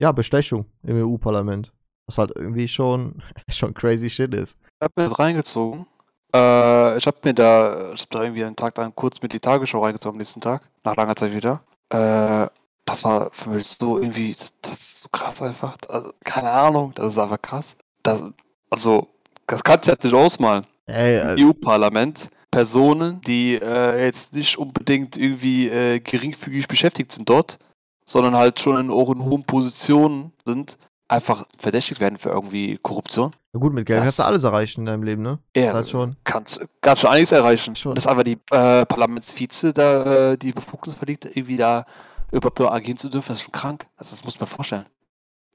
ja, 0.00 0.12
Bestechung 0.12 0.66
im 0.82 1.02
EU-Parlament. 1.02 1.72
Was 2.06 2.18
halt 2.18 2.32
irgendwie 2.34 2.68
schon, 2.68 3.22
schon 3.48 3.74
crazy 3.74 4.10
shit 4.10 4.34
ist. 4.34 4.58
Ich 4.80 4.84
habe 4.84 4.92
mir 4.96 5.08
das 5.08 5.18
reingezogen. 5.18 5.86
Äh, 6.34 6.98
ich 6.98 7.06
habe 7.06 7.18
mir 7.24 7.34
da, 7.34 7.92
ich 7.94 8.02
hab 8.02 8.10
da 8.10 8.22
irgendwie 8.22 8.44
einen 8.44 8.56
Tag 8.56 8.74
dann 8.74 8.94
kurz 8.94 9.22
mit 9.22 9.32
die 9.32 9.40
Tagesschau 9.40 9.82
reingezogen 9.82 10.16
am 10.16 10.18
nächsten 10.18 10.40
Tag, 10.40 10.62
nach 10.84 10.96
langer 10.96 11.16
Zeit 11.16 11.32
wieder. 11.32 11.62
Äh, 11.90 12.48
das 12.88 13.04
war 13.04 13.30
für 13.32 13.50
mich 13.50 13.66
so 13.66 13.98
irgendwie, 13.98 14.34
das 14.62 14.72
ist 14.72 15.00
so 15.00 15.08
krass 15.10 15.40
einfach. 15.42 15.76
Also, 15.88 16.12
keine 16.24 16.50
Ahnung, 16.50 16.92
das 16.94 17.12
ist 17.12 17.18
einfach 17.18 17.40
krass. 17.40 17.76
Das, 18.02 18.24
also, 18.70 19.08
das 19.46 19.62
kannst 19.62 19.86
du 19.86 19.92
ja 19.92 19.96
nicht 20.02 20.14
ausmalen. 20.14 20.64
Ey, 20.86 21.20
Im 21.20 21.38
äh, 21.38 21.44
EU-Parlament 21.50 22.30
Personen, 22.50 23.20
die 23.22 23.56
äh, 23.56 24.04
jetzt 24.06 24.32
nicht 24.34 24.56
unbedingt 24.58 25.16
irgendwie 25.18 25.68
äh, 25.68 26.00
geringfügig 26.00 26.66
beschäftigt 26.66 27.12
sind 27.12 27.28
dort, 27.28 27.58
sondern 28.06 28.34
halt 28.34 28.58
schon 28.58 28.78
in, 28.80 28.90
auch 28.90 29.10
in 29.12 29.22
hohen 29.22 29.44
Positionen 29.44 30.32
sind, 30.46 30.78
einfach 31.08 31.44
verdächtigt 31.58 32.00
werden 32.00 32.16
für 32.18 32.30
irgendwie 32.30 32.78
Korruption. 32.78 33.32
Na 33.52 33.60
gut, 33.60 33.74
mit 33.74 33.84
Geld 33.86 34.00
kannst 34.00 34.18
du 34.18 34.22
Das- 34.22 34.28
alles 34.30 34.44
erreichen 34.44 34.80
in 34.80 34.86
deinem 34.86 35.02
Leben, 35.02 35.22
ne? 35.22 35.38
Ja, 35.54 35.74
Halt 35.74 35.90
schon. 35.90 36.16
kannst, 36.24 36.60
kannst 36.80 37.02
schon 37.02 37.10
einiges 37.10 37.32
erreichen. 37.32 37.76
Schon. 37.76 37.94
Das 37.94 38.04
ist 38.04 38.08
einfach 38.10 38.24
die 38.24 38.38
äh, 38.50 38.86
Parlamentsvize, 38.86 39.72
da 39.74 40.32
äh, 40.32 40.38
die 40.38 40.52
Befugnis 40.52 40.94
verliegt, 40.94 41.24
irgendwie 41.26 41.56
da 41.58 41.84
überhaupt 42.32 42.58
nur 42.58 42.72
agieren 42.72 42.96
zu 42.96 43.08
dürfen, 43.08 43.28
das 43.28 43.38
ist 43.38 43.44
schon 43.44 43.52
krank. 43.52 43.86
Also 43.96 44.10
das 44.10 44.24
muss 44.24 44.38
man 44.38 44.48
vorstellen. 44.48 44.86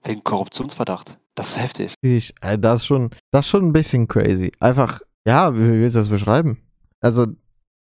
Wegen 0.03 0.23
Korruptionsverdacht. 0.23 1.19
Das 1.35 1.49
ist 1.49 1.61
heftig. 1.61 1.95
Ich, 2.01 2.33
äh, 2.41 2.59
das 2.59 2.81
ist 2.81 2.87
schon, 2.87 3.09
das 3.31 3.45
ist 3.45 3.49
schon 3.49 3.65
ein 3.65 3.73
bisschen 3.73 4.07
crazy. 4.07 4.51
Einfach, 4.59 5.01
ja, 5.25 5.55
wie 5.55 5.59
willst 5.59 5.95
du 5.95 5.99
das 5.99 6.09
beschreiben? 6.09 6.61
Also, 6.99 7.27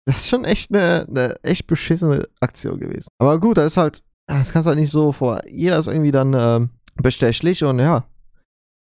das 0.06 0.16
ist 0.16 0.28
schon 0.28 0.44
echt 0.44 0.74
eine, 0.74 1.06
eine 1.08 1.36
echt 1.42 1.66
beschissene 1.66 2.26
Aktion 2.40 2.78
gewesen. 2.78 3.08
Aber 3.18 3.38
gut, 3.38 3.58
da 3.58 3.66
ist 3.66 3.76
halt, 3.76 4.02
das 4.26 4.52
kannst 4.52 4.66
du 4.66 4.70
halt 4.70 4.78
nicht 4.78 4.90
so 4.90 5.12
vor. 5.12 5.40
Jeder 5.48 5.78
ist 5.78 5.86
irgendwie 5.86 6.12
dann 6.12 6.34
ähm, 6.34 6.70
bestechlich 6.94 7.62
und 7.64 7.78
ja, 7.78 8.06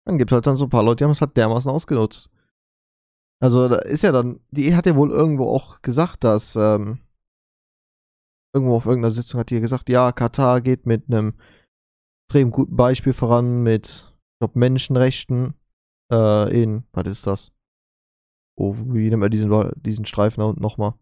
dann 0.07 0.19
gibt 0.19 0.33
halt 0.33 0.47
dann 0.47 0.57
so 0.57 0.67
ein 0.67 0.71
paar 0.71 0.83
Leute, 0.85 0.97
die 0.97 1.05
haben 1.05 1.13
es 1.13 1.21
halt 1.21 1.37
dermaßen 1.37 1.71
ausgenutzt. 1.71 2.31
Also, 3.43 3.69
da 3.69 3.77
ist 3.77 4.03
ja 4.03 4.13
dann, 4.13 4.41
die 4.51 4.75
hat 4.77 4.87
ja 4.87 4.95
wohl 4.95 5.11
irgendwo 5.11 5.49
auch 5.49 5.83
gesagt, 5.83 6.25
dass, 6.25 6.57
ähm, 6.57 6.99
irgendwo 8.53 8.77
auf 8.77 8.87
irgendeiner 8.87 9.13
Sitzung 9.13 9.41
hat 9.41 9.51
die 9.51 9.61
gesagt, 9.61 9.89
ja, 9.89 10.13
Katar 10.13 10.61
geht 10.61 10.87
mit 10.87 11.05
einem 11.09 11.35
extrem 12.27 12.51
guten 12.51 12.77
Beispiel 12.77 13.13
voran 13.13 13.63
mit, 13.63 14.15
ich 14.33 14.39
glaube, 14.41 14.59
Menschenrechten 14.59 15.55
äh, 16.13 16.63
in, 16.63 16.85
was 16.93 17.07
ist 17.07 17.27
das? 17.27 17.53
Oh, 18.57 18.75
wie 18.77 19.09
nennt 19.09 19.21
man 19.21 19.31
diesen, 19.31 19.73
diesen 19.77 20.05
Streifen 20.05 20.41
da 20.41 20.47
unten 20.47 20.63
nochmal? 20.63 20.95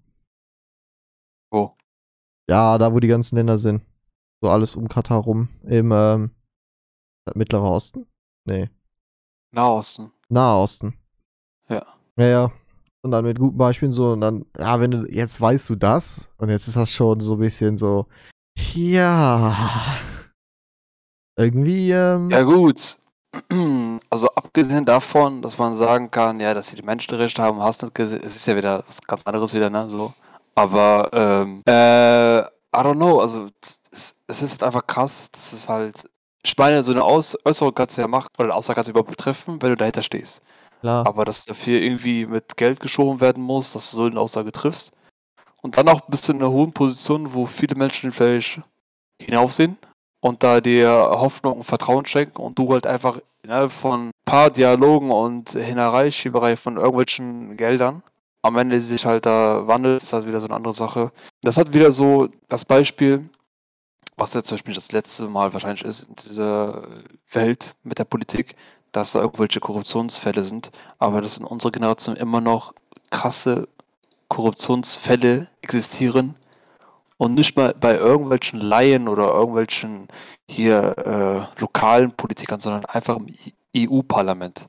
Wo? 1.50 1.76
Ja, 2.48 2.78
da 2.78 2.92
wo 2.92 3.00
die 3.00 3.08
ganzen 3.08 3.36
Länder 3.36 3.58
sind. 3.58 3.82
So 4.40 4.48
alles 4.48 4.76
um 4.76 4.88
Katar 4.88 5.20
rum. 5.20 5.48
Im 5.64 5.90
ähm, 5.92 6.30
Mittlerer 7.34 7.70
Osten? 7.70 8.06
Nee. 8.44 8.70
Nahosten. 9.52 10.12
Nahosten. 10.28 10.94
Ja. 11.68 11.84
Ja, 12.16 12.26
ja. 12.26 12.52
Und 13.02 13.12
dann 13.12 13.24
mit 13.24 13.38
guten 13.38 13.56
Beispielen 13.56 13.92
so, 13.92 14.12
und 14.12 14.20
dann, 14.20 14.44
ja, 14.58 14.80
wenn 14.80 14.90
du, 14.90 15.06
jetzt 15.06 15.40
weißt 15.40 15.70
du 15.70 15.76
das, 15.76 16.28
und 16.36 16.48
jetzt 16.50 16.66
ist 16.66 16.76
das 16.76 16.90
schon 16.90 17.20
so 17.20 17.34
ein 17.34 17.40
bisschen 17.40 17.76
so, 17.76 18.06
ja. 18.74 19.56
Irgendwie, 21.38 21.92
ähm, 21.92 22.30
Ja 22.30 22.42
gut. 22.42 22.96
Also 24.10 24.28
abgesehen 24.28 24.86
davon, 24.86 25.42
dass 25.42 25.58
man 25.58 25.74
sagen 25.74 26.10
kann, 26.10 26.40
ja, 26.40 26.54
dass 26.54 26.68
sie 26.68 26.76
die 26.76 26.82
Menschenrechte 26.82 27.42
haben, 27.42 27.60
hast 27.62 27.82
nicht 27.82 27.94
gesehen, 27.94 28.22
es 28.24 28.34
ist 28.34 28.46
ja 28.46 28.56
wieder 28.56 28.82
was 28.86 29.02
ganz 29.02 29.26
anderes 29.26 29.52
wieder, 29.52 29.68
ne? 29.68 29.88
So. 29.90 30.14
Aber 30.54 31.10
ähm, 31.12 31.62
äh, 31.66 32.40
I 32.40 32.46
don't 32.72 32.94
know, 32.94 33.20
also 33.20 33.48
es, 33.92 34.16
ist 34.26 34.52
halt 34.52 34.62
einfach 34.62 34.86
krass, 34.86 35.30
dass 35.30 35.52
es 35.52 35.68
halt. 35.68 36.08
Ich 36.42 36.56
meine, 36.56 36.82
so 36.82 36.92
eine 36.92 37.04
Aus 37.04 37.36
Äußerung 37.44 37.74
kannst 37.74 37.98
du 37.98 38.02
ja 38.02 38.08
machen, 38.08 38.28
oder 38.38 38.46
eine 38.46 38.54
Aussage 38.54 38.76
kannst 38.76 38.88
du 38.88 38.92
überhaupt 38.92 39.10
betreffen, 39.10 39.60
wenn 39.60 39.70
du 39.70 39.76
dahinter 39.76 40.02
stehst. 40.02 40.40
Klar. 40.80 41.06
Aber 41.06 41.24
dass 41.24 41.44
dafür 41.44 41.80
irgendwie 41.80 42.26
mit 42.26 42.56
Geld 42.56 42.80
geschoben 42.80 43.20
werden 43.20 43.42
muss, 43.42 43.72
dass 43.72 43.90
du 43.90 43.96
so 43.96 44.04
eine 44.04 44.20
Aussage 44.20 44.52
triffst. 44.52 44.92
Und 45.62 45.76
dann 45.76 45.88
auch 45.88 46.02
bist 46.02 46.28
du 46.28 46.32
in 46.32 46.38
einer 46.38 46.50
hohen 46.50 46.72
Position, 46.72 47.34
wo 47.34 47.46
viele 47.46 47.74
Menschen 47.74 48.12
vielleicht 48.12 48.60
hinaufsehen 49.20 49.76
und 50.20 50.42
da 50.42 50.60
dir 50.60 50.90
Hoffnung 50.90 51.58
und 51.58 51.64
Vertrauen 51.64 52.06
schenken 52.06 52.40
und 52.40 52.58
du 52.58 52.72
halt 52.72 52.86
einfach 52.86 53.18
innerhalb 53.42 53.72
von 53.72 54.08
ein 54.08 54.10
paar 54.24 54.50
Dialogen 54.50 55.10
und 55.10 55.50
Hinereischieberei 55.50 56.56
von 56.56 56.76
irgendwelchen 56.76 57.56
Geldern 57.56 58.02
am 58.42 58.56
Ende 58.56 58.80
sich 58.80 59.04
halt 59.04 59.26
da 59.26 59.66
wandelt, 59.66 60.02
ist 60.02 60.12
das 60.12 60.26
wieder 60.26 60.40
so 60.40 60.46
eine 60.46 60.56
andere 60.56 60.72
Sache. 60.72 61.12
Das 61.42 61.56
hat 61.56 61.72
wieder 61.72 61.90
so 61.90 62.28
das 62.48 62.64
Beispiel, 62.64 63.28
was 64.16 64.34
jetzt 64.34 64.46
zum 64.46 64.56
Beispiel 64.56 64.74
das 64.74 64.92
letzte 64.92 65.28
Mal 65.28 65.52
wahrscheinlich 65.52 65.84
ist 65.84 66.02
in 66.02 66.14
dieser 66.16 66.82
Welt 67.32 67.74
mit 67.82 67.98
der 67.98 68.04
Politik, 68.04 68.54
dass 68.98 69.12
da 69.12 69.20
irgendwelche 69.20 69.60
Korruptionsfälle 69.60 70.42
sind, 70.42 70.70
aber 70.98 71.20
dass 71.20 71.38
in 71.38 71.44
unserer 71.44 71.72
Generation 71.72 72.16
immer 72.16 72.40
noch 72.40 72.74
krasse 73.10 73.68
Korruptionsfälle 74.28 75.48
existieren 75.62 76.34
und 77.16 77.34
nicht 77.34 77.56
mal 77.56 77.74
bei 77.78 77.96
irgendwelchen 77.96 78.60
Laien 78.60 79.08
oder 79.08 79.32
irgendwelchen 79.32 80.08
hier 80.48 80.96
äh, 80.98 81.60
lokalen 81.60 82.12
Politikern, 82.12 82.60
sondern 82.60 82.84
einfach 82.86 83.16
im 83.16 83.28
EU-Parlament 83.76 84.66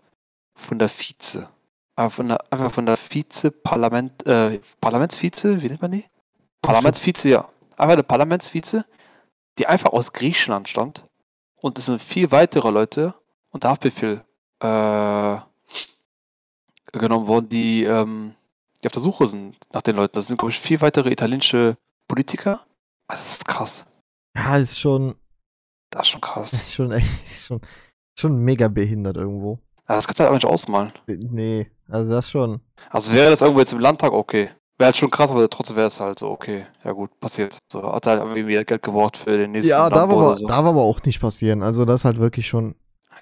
von 0.56 0.80
der 0.80 0.90
Vize. 0.90 1.50
Von 2.10 2.30
der, 2.30 2.40
einfach 2.50 2.72
von 2.72 2.86
der 2.86 2.96
Vize-Parlament, 2.96 4.26
äh, 4.26 4.62
Parlamentsvize, 4.80 5.62
wie 5.62 5.68
nennt 5.68 5.82
man 5.82 5.92
die? 5.92 6.06
Parlamentsvize, 6.62 7.28
ja. 7.28 7.50
Einfach 7.76 7.94
eine 7.94 8.04
Parlamentsvize, 8.04 8.86
die 9.58 9.68
einfach 9.68 9.92
aus 9.92 10.14
Griechenland 10.14 10.70
stammt. 10.70 11.04
Und 11.58 11.78
es 11.78 11.88
sind 11.88 12.02
viel 12.02 12.32
weitere 12.32 12.70
Leute 12.70 13.16
unter 13.52 13.70
Haftbefehl 13.70 14.24
äh, 14.62 15.38
genommen 16.92 17.28
worden, 17.28 17.50
die, 17.50 17.84
ähm, 17.84 18.34
die 18.84 18.88
auf 18.88 18.94
der 18.94 19.02
Suche 19.02 19.28
sind 19.28 19.58
nach 19.74 19.82
den 19.82 19.96
Leuten. 19.96 20.14
Das 20.16 20.28
sind, 20.28 20.38
glaube 20.38 20.52
ich, 20.52 20.60
vier 20.60 20.82
weitere 20.82 21.12
italienische 21.12 21.78
Politiker. 22.08 22.62
Ah, 23.08 23.16
Das 23.16 23.32
ist 23.34 23.48
krass. 23.48 23.86
Ja, 24.36 24.58
ist 24.58 24.80
schon, 24.80 25.16
Das 25.90 26.04
ist 26.04 26.10
schon 26.10 26.22
krass. 26.22 26.54
ist 26.54 26.74
schon 26.74 26.92
echt, 26.92 27.08
ist 27.26 27.46
schon, 27.48 27.62
schon 28.18 28.38
mega 28.38 28.68
behindert 28.68 29.18
irgendwo. 29.18 29.60
Ja, 29.88 29.96
das 29.96 30.08
kannst 30.08 30.20
du 30.20 30.24
halt 30.24 30.34
einfach 30.34 30.44
nicht 30.48 30.52
ausmalen. 30.54 30.92
Nee, 31.08 31.70
also 31.88 32.12
das 32.12 32.30
schon. 32.30 32.62
Also 32.92 33.14
wäre 33.14 33.32
das 33.32 33.42
irgendwo 33.42 33.60
jetzt 33.60 33.74
im 33.74 33.80
Landtag, 33.80 34.12
okay. 34.12 34.50
Wäre 34.78 34.86
halt 34.88 34.98
schon 34.98 35.10
krass, 35.10 35.30
aber 35.32 35.50
trotzdem 35.50 35.76
wäre 35.76 35.88
es 35.88 36.00
halt 36.00 36.20
so, 36.20 36.30
okay. 36.30 36.66
Ja 36.86 36.92
gut, 36.94 37.20
passiert. 37.20 37.58
So, 37.72 37.92
hat 37.92 38.08
halt 38.08 38.22
irgendwie 38.22 38.64
Geld 38.64 38.82
gebraucht 38.84 39.18
für 39.18 39.38
den 39.38 39.52
nächsten 39.52 39.72
Ja, 39.72 39.90
darf 39.90 40.10
aber, 40.10 40.38
so. 40.38 40.48
darf 40.48 40.64
aber 40.66 40.82
auch 40.82 41.02
nicht 41.04 41.20
passieren. 41.20 41.64
Also 41.64 41.86
das 41.86 42.02
ist 42.02 42.06
halt 42.06 42.20
wirklich 42.20 42.48
schon. 42.48 42.76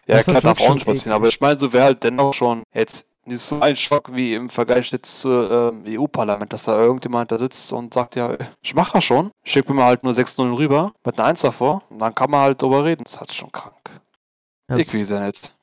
Ja, 0.05 0.23
klar, 0.23 0.41
darf 0.41 0.61
auch 0.61 0.73
nicht 0.73 0.85
passieren. 0.85 1.13
Aber 1.13 1.27
ich 1.27 1.39
meine, 1.41 1.57
so 1.57 1.73
wäre 1.73 1.85
halt 1.85 2.03
dennoch 2.03 2.33
schon 2.33 2.63
jetzt 2.73 3.07
Nicht 3.25 3.41
so 3.41 3.59
ein 3.59 3.75
Schock 3.75 4.15
wie 4.15 4.35
im 4.35 4.49
Vergleich 4.49 4.89
jetzt 4.91 5.19
zum 5.19 5.49
ähm, 5.51 5.83
EU-Parlament, 5.85 6.53
dass 6.53 6.63
da 6.63 6.79
irgendjemand 6.79 7.29
da 7.29 7.37
sitzt 7.37 7.73
und 7.73 7.93
sagt, 7.93 8.15
ja, 8.15 8.37
ich 8.61 8.73
mach 8.73 8.93
das 8.93 9.03
schon, 9.03 9.31
schick 9.43 9.67
mir 9.67 9.75
mal 9.75 9.87
halt 9.87 10.03
nur 10.03 10.13
6-0 10.13 10.57
rüber, 10.57 10.93
mit 11.05 11.19
einer 11.19 11.27
1 11.27 11.41
davor, 11.41 11.83
und 11.89 11.99
dann 11.99 12.15
kann 12.15 12.31
man 12.31 12.39
halt 12.41 12.61
drüber 12.61 12.85
reden. 12.85 13.03
Das 13.03 13.13
ist 13.13 13.19
halt 13.19 13.33
schon 13.33 13.51
krank. 13.51 13.73
Ja, 14.69 14.77
ich 14.77 14.93
weiß 14.93 15.09
ja 15.09 15.25
nicht. 15.25 15.53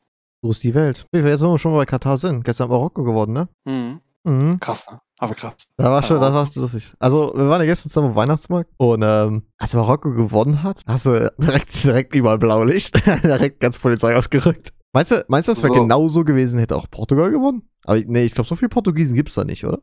So 0.43 0.51
ist 0.51 0.63
die 0.63 0.75
Welt. 0.75 1.07
Wie 1.11 1.25
wir 1.25 1.31
jetzt 1.31 1.41
wenn 1.41 1.49
wir 1.53 1.59
schon 1.59 1.75
bei 1.75 1.87
Katar 1.87 2.19
sind. 2.19 2.45
Gestern 2.45 2.69
Marokko 2.69 3.03
geworden, 3.03 3.33
ne? 3.33 3.49
Mhm. 3.65 4.01
Mhm. 4.25 4.61
Krass, 4.61 4.91
ne? 4.91 5.01
Aber 5.25 5.35
krass. 5.35 5.55
Da 5.77 5.91
war 5.91 6.03
schon, 6.03 6.21
das 6.21 6.33
war 6.33 6.47
schon 6.47 6.63
lustig. 6.63 6.93
Also, 6.99 7.33
wir 7.35 7.49
waren 7.49 7.61
ja 7.61 7.67
gestern 7.67 7.91
zusammen 7.91 8.11
auf 8.11 8.17
Weihnachtsmarkt 8.17 8.71
und 8.77 9.03
ähm, 9.03 9.43
als 9.59 9.75
Marokko 9.75 10.11
gewonnen 10.11 10.63
hat, 10.63 10.83
hast 10.87 11.07
du 11.07 11.33
direkt, 11.39 11.83
direkt 11.85 12.15
überall 12.15 12.39
Blaulicht, 12.39 12.95
direkt 13.25 13.61
ganz 13.61 13.79
Polizei 13.79 14.17
ausgerückt. 14.17 14.73
Meinst 14.93 15.11
du, 15.11 15.25
meinst 15.29 15.49
du, 15.49 15.53
das 15.53 15.63
wäre 15.65 15.75
So. 15.75 15.81
genauso 15.83 16.25
gewesen, 16.25 16.59
hätte 16.59 16.77
auch 16.77 16.89
Portugal 16.91 17.31
gewonnen? 17.31 17.69
Aber 17.85 17.99
nee, 18.07 18.25
ich 18.25 18.33
glaube, 18.35 18.47
so 18.49 18.55
viele 18.55 18.69
Portugiesen 18.69 19.17
gibt's 19.17 19.35
da 19.35 19.45
nicht, 19.45 19.65
oder? 19.65 19.79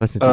Weiß 0.00 0.14
nicht, 0.14 0.22
Äh, 0.22 0.28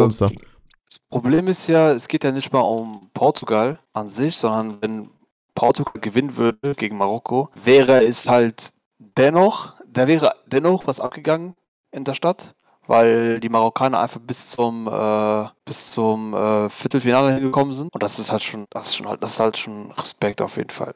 wohnst 0.00 0.20
da. 0.20 0.28
Das 0.28 0.98
Problem 1.08 1.48
ist 1.48 1.66
ja, 1.66 1.90
es 1.92 2.06
geht 2.08 2.24
ja 2.24 2.30
nicht 2.32 2.52
mal 2.52 2.60
um 2.60 3.10
Portugal 3.14 3.78
an 3.94 4.08
sich, 4.08 4.36
sondern 4.36 4.78
wenn 4.82 5.10
Portugal 5.54 6.00
gewinnen 6.00 6.36
würde 6.36 6.74
gegen 6.74 6.98
Marokko, 6.98 7.48
wäre 7.54 8.04
es 8.04 8.28
halt 8.28 8.72
dennoch, 8.98 9.74
da 9.90 10.06
wäre 10.08 10.32
dennoch 10.46 10.86
was 10.86 11.00
abgegangen 11.00 11.54
in 11.90 12.04
der 12.04 12.14
Stadt, 12.14 12.54
weil 12.86 13.40
die 13.40 13.48
Marokkaner 13.48 14.00
einfach 14.00 14.20
bis 14.20 14.50
zum 14.50 14.88
äh, 14.88 15.48
bis 15.64 15.92
zum 15.92 16.34
äh, 16.34 16.68
Viertelfinale 16.70 17.34
hingekommen 17.34 17.74
sind 17.74 17.92
und 17.92 18.02
das 18.02 18.18
ist 18.18 18.30
halt 18.30 18.42
schon, 18.42 18.66
das 18.70 18.88
ist 18.88 18.96
schon 18.96 19.08
halt, 19.08 19.22
das 19.22 19.32
ist 19.32 19.40
halt 19.40 19.56
schon 19.56 19.90
Respekt 19.92 20.42
auf 20.42 20.56
jeden 20.56 20.70
Fall. 20.70 20.94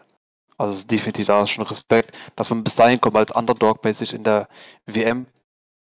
Also 0.57 0.73
es 0.73 0.81
ist 0.81 0.91
definitiv 0.91 1.27
da 1.27 1.43
ist 1.43 1.51
schon 1.51 1.65
Respekt, 1.65 2.17
dass 2.37 2.51
man 2.51 2.65
bis 2.65 2.75
dahin 2.75 3.01
kommt 3.01 3.17
als 3.17 3.33
Underdog-mäßig 3.33 4.15
in 4.15 4.25
der 4.25 4.49
WM, 4.87 5.27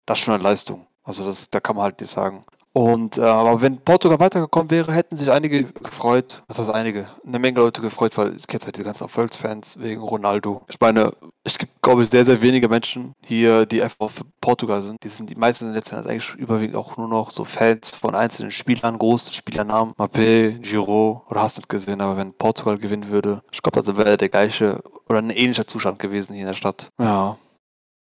das 0.06 0.20
ist 0.20 0.26
schon 0.26 0.34
eine 0.34 0.44
Leistung. 0.44 0.88
Also 1.04 1.26
das, 1.26 1.50
da 1.50 1.60
kann 1.62 1.78
man 1.78 1.84
halt 1.84 2.02
nicht 2.02 2.12
sagen. 2.12 2.46
Und 2.78 3.18
äh, 3.18 3.22
aber 3.22 3.60
wenn 3.64 3.80
Portugal 3.80 4.20
weitergekommen 4.20 4.70
wäre, 4.70 4.94
hätten 4.94 5.16
sich 5.16 5.32
einige 5.32 5.64
gefreut. 5.64 6.44
Was 6.48 6.60
heißt 6.60 6.70
einige? 6.70 7.08
Eine 7.26 7.40
Menge 7.40 7.60
Leute 7.60 7.82
gefreut, 7.82 8.16
weil 8.20 8.36
ich 8.36 8.46
kenne 8.46 8.66
halt 8.66 8.78
die 8.78 8.84
ganzen 8.84 9.06
Erfolgsfans 9.06 9.80
wegen 9.80 10.00
Ronaldo. 10.00 10.62
Ich 10.70 10.80
meine, 10.80 11.12
es 11.44 11.58
gibt, 11.58 11.82
glaube 11.82 12.04
ich, 12.04 12.12
sehr, 12.12 12.24
sehr 12.24 12.40
wenige 12.44 12.70
Menschen 12.70 13.16
hier, 13.26 13.66
die 13.66 13.82
einfach 13.82 14.12
für 14.12 14.26
Portugal 14.42 14.84
sind. 14.84 15.04
Die 15.04 15.08
sind 15.08 15.28
die 15.28 15.36
meisten 15.36 15.66
sind 15.66 15.74
letzten 15.74 15.96
Endes 15.96 16.08
eigentlich 16.08 16.36
überwiegend 16.36 16.76
auch 16.76 16.98
nur 16.98 17.08
noch 17.08 17.32
so 17.32 17.46
Fans 17.46 17.96
von 17.96 18.14
einzelnen 18.14 18.52
Spielern, 18.52 19.00
großen 19.00 19.34
Spielernamen. 19.34 19.96
Mbappé, 19.96 20.60
Giroud 20.60 21.24
oder 21.32 21.42
hast 21.42 21.58
du 21.58 21.62
nicht 21.62 21.70
gesehen, 21.70 22.00
aber 22.00 22.16
wenn 22.18 22.34
Portugal 22.34 22.78
gewinnen 22.78 23.10
würde, 23.10 23.42
ich 23.52 23.64
glaube, 23.64 23.82
das 23.82 23.98
wäre 23.98 24.18
der 24.18 24.30
gleiche 24.30 24.84
oder 25.10 25.18
ein 25.18 25.32
ähnlicher 25.32 25.66
Zustand 25.66 25.98
gewesen 25.98 26.34
hier 26.34 26.44
in 26.44 26.50
der 26.50 26.54
Stadt. 26.54 26.90
Ja. 27.00 27.40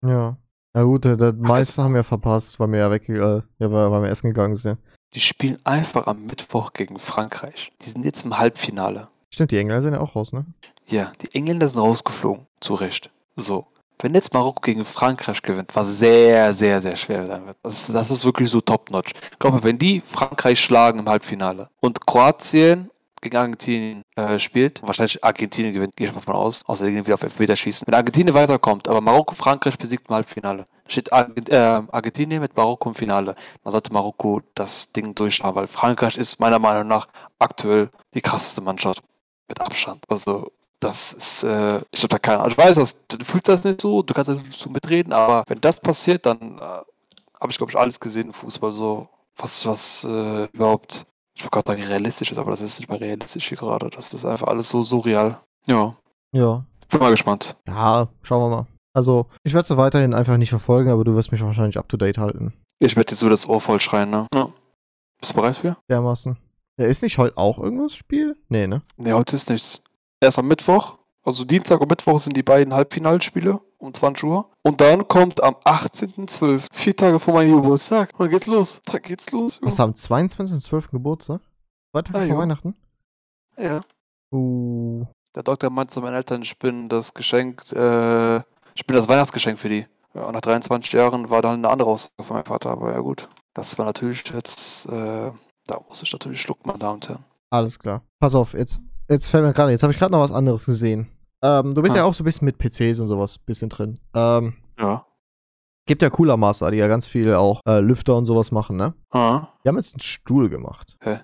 Ja. 0.05 0.37
Na 0.77 0.83
gut, 0.83 1.07
äh, 1.07 1.17
das 1.17 1.35
meiste 1.39 1.83
haben 1.83 1.95
wir 1.95 2.05
verpasst, 2.05 2.61
weil 2.61 2.71
wir 2.71 2.81
ja 2.81 2.91
weg, 2.91 3.09
äh, 3.09 3.15
ja, 3.17 3.43
weil, 3.59 4.03
wir 4.03 4.11
essen 4.11 4.29
gegangen 4.29 4.57
sind. 4.57 4.79
Die 5.15 5.21
spielen 5.21 5.57
einfach 5.65 6.07
am 6.07 6.27
Mittwoch 6.27 6.75
gegen 6.75 6.99
Frankreich. 6.99 7.73
Die 7.81 7.89
sind 7.89 8.05
jetzt 8.05 8.27
im 8.27 8.37
Halbfinale. 8.37 9.09
Stimmt, 9.31 9.53
die 9.53 9.57
Engländer 9.57 9.81
sind 9.81 9.95
ja 9.95 10.01
auch 10.01 10.15
raus, 10.15 10.35
ne? 10.35 10.45
Ja, 10.87 11.13
die 11.23 11.35
Engländer 11.35 11.67
sind 11.69 11.81
rausgeflogen. 11.81 12.47
Zu 12.61 12.75
Recht. 12.75 13.09
So. 13.37 13.67
Wenn 14.01 14.13
jetzt 14.15 14.35
Marokko 14.35 14.61
gegen 14.61 14.85
Frankreich 14.85 15.41
gewinnt, 15.41 15.75
was 15.75 15.99
sehr, 15.99 16.53
sehr, 16.53 16.83
sehr 16.83 16.97
schwer 16.97 17.27
sein 17.27 17.47
wird. 17.47 17.57
Das, 17.63 17.89
ist- 17.89 17.95
das 17.95 18.11
ist 18.11 18.27
wirklich 18.27 18.51
so 18.51 18.61
top-notch. 18.61 19.13
Ich 19.33 19.39
glaube, 19.39 19.63
wenn 19.65 19.79
die 19.79 20.03
Frankreich 20.05 20.61
schlagen 20.61 20.99
im 20.99 21.09
Halbfinale 21.09 21.71
und 21.81 22.07
Kroatien 22.07 22.91
gegen 23.27 23.37
Argentinien 23.37 24.03
äh, 24.17 24.39
spielt, 24.39 24.83
wahrscheinlich 24.83 25.23
Argentinien 25.25 25.75
gewinnt, 25.75 25.97
gehe 25.97 26.09
ich 26.09 26.15
mal 26.15 26.21
von 26.21 26.35
aus, 26.35 26.63
außer 26.67 26.87
die 26.87 26.93
gehen 26.93 27.05
wieder 27.07 27.15
auf 27.15 27.23
Elfmeterschießen. 27.23 27.87
Wenn 27.87 27.95
Argentinien 27.95 28.35
weiterkommt, 28.35 28.89
aber 28.89 29.01
Marokko 29.01 29.35
Frankreich 29.35 29.77
besiegt 29.79 30.09
im 30.09 30.15
Halbfinale, 30.15 30.67
steht 30.89 31.11
äh, 31.11 31.83
Argentinien 31.91 32.41
mit 32.41 32.57
Marokko 32.57 32.91
im 32.91 32.95
Finale, 32.95 33.35
dann 33.63 33.71
sollte 33.71 33.93
Marokko 33.93 34.43
das 34.55 34.93
Ding 34.93 35.15
durchschauen, 35.15 35.55
weil 35.55 35.67
Frankreich 35.67 36.17
ist 36.17 36.41
meiner 36.41 36.59
Meinung 36.59 36.89
nach 36.89 37.09
aktuell 37.39 37.91
die 38.15 38.21
krasseste 38.21 38.61
Mannschaft 38.61 39.03
mit 39.49 39.61
Abstand. 39.61 40.05
Also 40.09 40.53
das 40.81 41.13
ist, 41.13 41.43
äh, 41.43 41.81
ich 41.91 42.03
habe 42.03 42.09
da 42.09 42.19
keine 42.19 42.39
Ahnung. 42.39 42.53
Ich 42.53 42.59
weiß, 42.59 42.77
dass, 42.77 43.07
du 43.09 43.25
fühlst 43.25 43.49
das 43.49 43.65
nicht 43.65 43.81
so, 43.81 44.03
du 44.03 44.15
kannst 44.15 44.29
da 44.29 44.35
nicht 44.35 44.53
so 44.53 44.71
mitreden, 44.71 45.13
aber 45.13 45.45
wenn 45.49 45.61
das 45.61 45.81
passiert, 45.81 46.27
dann 46.27 46.59
äh, 46.59 46.61
habe 47.41 47.51
ich, 47.51 47.59
glaube 47.59 47.73
ich, 47.73 47.79
alles 47.79 47.99
gesehen 47.99 48.29
im 48.29 48.35
Fußball, 48.35 48.73
so 48.73 49.09
was, 49.37 49.67
was 49.67 50.05
äh, 50.05 50.45
überhaupt, 50.53 51.07
ich 51.37 51.43
wollte 51.45 51.51
gerade 51.51 51.69
sagen, 51.81 51.83
realistisch 51.89 52.33
ist, 52.33 52.39
aber 52.39 52.51
das 52.51 52.61
ist 52.63 52.81
nicht 52.81 52.89
mal 52.89 52.97
realistisch 52.99 53.49
hier 53.49 53.59
gerade. 53.59 53.91
Das 53.91 54.13
ist 54.15 54.25
einfach 54.25 54.49
alles 54.49 54.69
so 54.71 54.83
surreal. 54.83 55.39
Ja, 55.67 55.95
Ja. 56.33 56.65
bin 56.91 57.01
mal 57.01 57.11
gespannt. 57.11 57.57
Ja, 57.69 58.09
schauen 58.23 58.51
wir 58.51 58.57
mal. 58.57 58.67
Also, 58.95 59.27
ich 59.45 59.53
werde 59.53 59.71
es 59.73 59.77
weiterhin 59.77 60.15
einfach 60.15 60.39
nicht 60.39 60.49
verfolgen, 60.51 60.91
aber 60.91 61.05
du 61.05 61.15
wirst 61.15 61.31
mich 61.31 61.43
wahrscheinlich 61.43 61.77
up 61.79 61.89
to 61.89 61.97
date 61.99 62.17
halten. 62.19 62.55
Ich 62.79 62.97
werde 62.97 63.11
dir 63.11 63.17
so 63.17 63.29
das 63.29 63.47
Ohr 63.49 63.61
voll 63.61 63.81
schreien, 63.81 64.09
ne? 64.11 64.27
Ja. 64.35 64.49
Bist 65.21 65.33
du 65.33 65.37
bereit 65.37 65.57
für? 65.57 65.77
Dermaßen. 65.91 66.39
Ja, 66.79 66.87
ist 66.87 67.03
nicht 67.03 67.19
heute 67.19 67.37
auch 67.37 67.59
irgendwas 67.59 67.95
Spiel? 67.95 68.37
Nee, 68.49 68.67
ne? 68.67 68.83
Ne, 68.97 69.13
heute 69.13 69.37
ist 69.37 69.49
nichts. 69.51 69.83
Erst 70.21 70.39
am 70.39 70.49
Mittwoch, 70.49 70.97
also 71.27 71.45
Dienstag 71.45 71.81
und 71.81 71.91
Mittwoch 71.91 72.19
sind 72.19 72.37
die 72.37 72.43
beiden 72.43 72.73
Halbfinalspiele 72.73 73.61
um 73.79 73.93
20 73.93 74.25
Uhr. 74.25 74.51
Und 74.63 74.81
dann 74.81 75.07
kommt 75.09 75.43
am 75.43 75.55
18.12., 75.65 76.67
vier 76.73 76.97
Tage 76.97 77.19
vor 77.19 77.35
meinem 77.35 77.57
Geburtstag, 77.61 78.13
und 78.13 78.21
dann 78.21 78.31
geht's 78.31 78.47
los. 78.47 78.81
Da 78.87 78.99
geht's 78.99 79.31
los. 79.33 79.59
Was 79.63 79.81
am 79.81 79.91
22.12. 79.93 80.91
Geburtstag? 80.91 81.41
Zwei 81.93 82.03
Tage 82.03 82.19
Ah, 82.19 82.21
vor 82.23 82.29
jo. 82.35 82.39
Weihnachten? 82.39 82.75
Ja. 83.59 83.81
Uh. 84.33 85.05
Der 85.35 85.43
Doktor 85.43 85.69
meinte 85.71 85.93
zu 85.93 86.01
meinen 86.01 86.15
Eltern, 86.15 86.43
ich 86.43 86.59
bin 86.59 86.89
das 86.89 87.13
Geschenk, 87.13 87.63
äh, 87.73 88.37
ich 88.75 88.87
bin 88.87 88.97
das 88.97 89.09
Weihnachtsgeschenk 89.09 89.59
für 89.59 89.69
die. 89.69 89.87
Ja, 90.15 90.25
und 90.25 90.33
nach 90.33 90.41
23 90.41 90.93
Jahren 90.95 91.29
war 91.29 91.43
dann 91.43 91.59
eine 91.59 91.69
andere 91.69 91.91
Aussage 91.91 92.23
von 92.23 92.37
meinem 92.37 92.47
Vater, 92.47 92.71
aber 92.71 92.93
ja 92.93 93.01
gut. 93.01 93.29
Das 93.53 93.77
war 93.79 93.85
natürlich 93.85 94.25
jetzt, 94.33 94.87
äh, 94.87 95.31
da 95.67 95.81
muss 95.89 96.03
ich 96.03 96.11
natürlich 96.13 96.41
schlucken, 96.41 96.63
meine 96.67 96.79
Damen 96.79 96.95
und 96.95 97.09
Herren. 97.09 97.25
Alles 97.51 97.79
klar. 97.79 98.03
Pass 98.19 98.35
auf, 98.35 98.55
jetzt, 98.55 98.81
jetzt 99.11 99.29
fällt 99.29 99.45
mir 99.45 99.53
gerade, 99.53 99.73
jetzt 99.73 99.83
habe 99.83 99.93
ich 99.93 99.99
gerade 99.99 100.13
noch 100.13 100.21
was 100.21 100.33
anderes 100.33 100.65
gesehen. 100.65 101.09
Ähm, 101.43 101.75
du 101.75 101.83
bist 101.83 101.95
Ah. 101.95 101.99
ja 101.99 102.05
auch 102.05 102.15
so 102.15 102.23
ein 102.23 102.27
bisschen 102.27 102.45
mit 102.47 102.59
PCs 102.59 103.01
und 103.01 103.07
sowas, 103.09 103.39
bisschen 103.39 103.69
drin. 103.69 104.01
Ähm, 104.15 104.55
Ja. 104.79 105.07
gibt 105.87 106.03
ja 106.03 106.11
Cooler 106.11 106.37
Master, 106.37 106.71
die 106.71 106.79
ja 106.79 106.89
ganz 106.89 107.07
viel 107.07 107.35
auch 107.35 107.61
äh, 107.67 107.81
Lüfter 107.81 108.17
und 108.17 108.27
sowas 108.27 108.51
machen, 108.53 108.77
ne? 108.77 108.95
Ah, 109.11 109.49
Die 109.65 109.69
haben 109.69 109.77
jetzt 109.77 109.95
einen 109.95 110.01
Stuhl 110.01 110.49
gemacht. 110.49 110.97
Hä? 111.03 111.21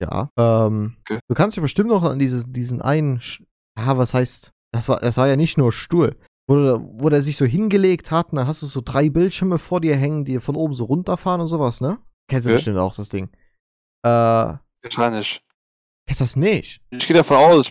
Ja. 0.00 0.28
Ähm, 0.38 0.96
Okay. 1.02 1.20
Du 1.28 1.34
kannst 1.34 1.56
dich 1.56 1.62
bestimmt 1.62 1.88
noch 1.88 2.02
an 2.02 2.18
dieses, 2.18 2.44
diesen 2.46 2.82
einen. 2.82 3.20
Sch 3.20 3.42
ah, 3.76 3.96
was 3.96 4.12
heißt. 4.14 4.50
Das 4.72 4.88
war, 4.88 5.00
das 5.00 5.16
war 5.16 5.28
ja 5.28 5.36
nicht 5.36 5.56
nur 5.58 5.72
Stuhl. 5.72 6.16
Wo, 6.48 6.56
der- 6.56 6.80
wo 6.80 7.08
der 7.08 7.22
sich 7.22 7.36
so 7.36 7.44
hingelegt 7.44 8.10
hat 8.10 8.32
und 8.32 8.36
dann 8.36 8.48
hast 8.48 8.62
du 8.62 8.66
so 8.66 8.80
drei 8.84 9.08
Bildschirme 9.10 9.58
vor 9.58 9.80
dir 9.80 9.94
hängen, 9.96 10.24
die 10.24 10.40
von 10.40 10.56
oben 10.56 10.74
so 10.74 10.84
runterfahren 10.86 11.40
und 11.40 11.46
sowas, 11.46 11.80
ne? 11.80 11.98
Kennst 12.28 12.46
du 12.46 12.50
Okay. 12.50 12.56
bestimmt 12.56 12.78
auch 12.78 12.94
das 12.96 13.08
Ding. 13.10 13.30
Äh, 14.04 14.08
wahrscheinlich. 14.82 15.42
kennst 16.06 16.20
du 16.20 16.24
das 16.24 16.36
nicht? 16.36 16.80
Ich 16.90 17.06
gehe 17.06 17.16
davon 17.16 17.36
aus, 17.36 17.70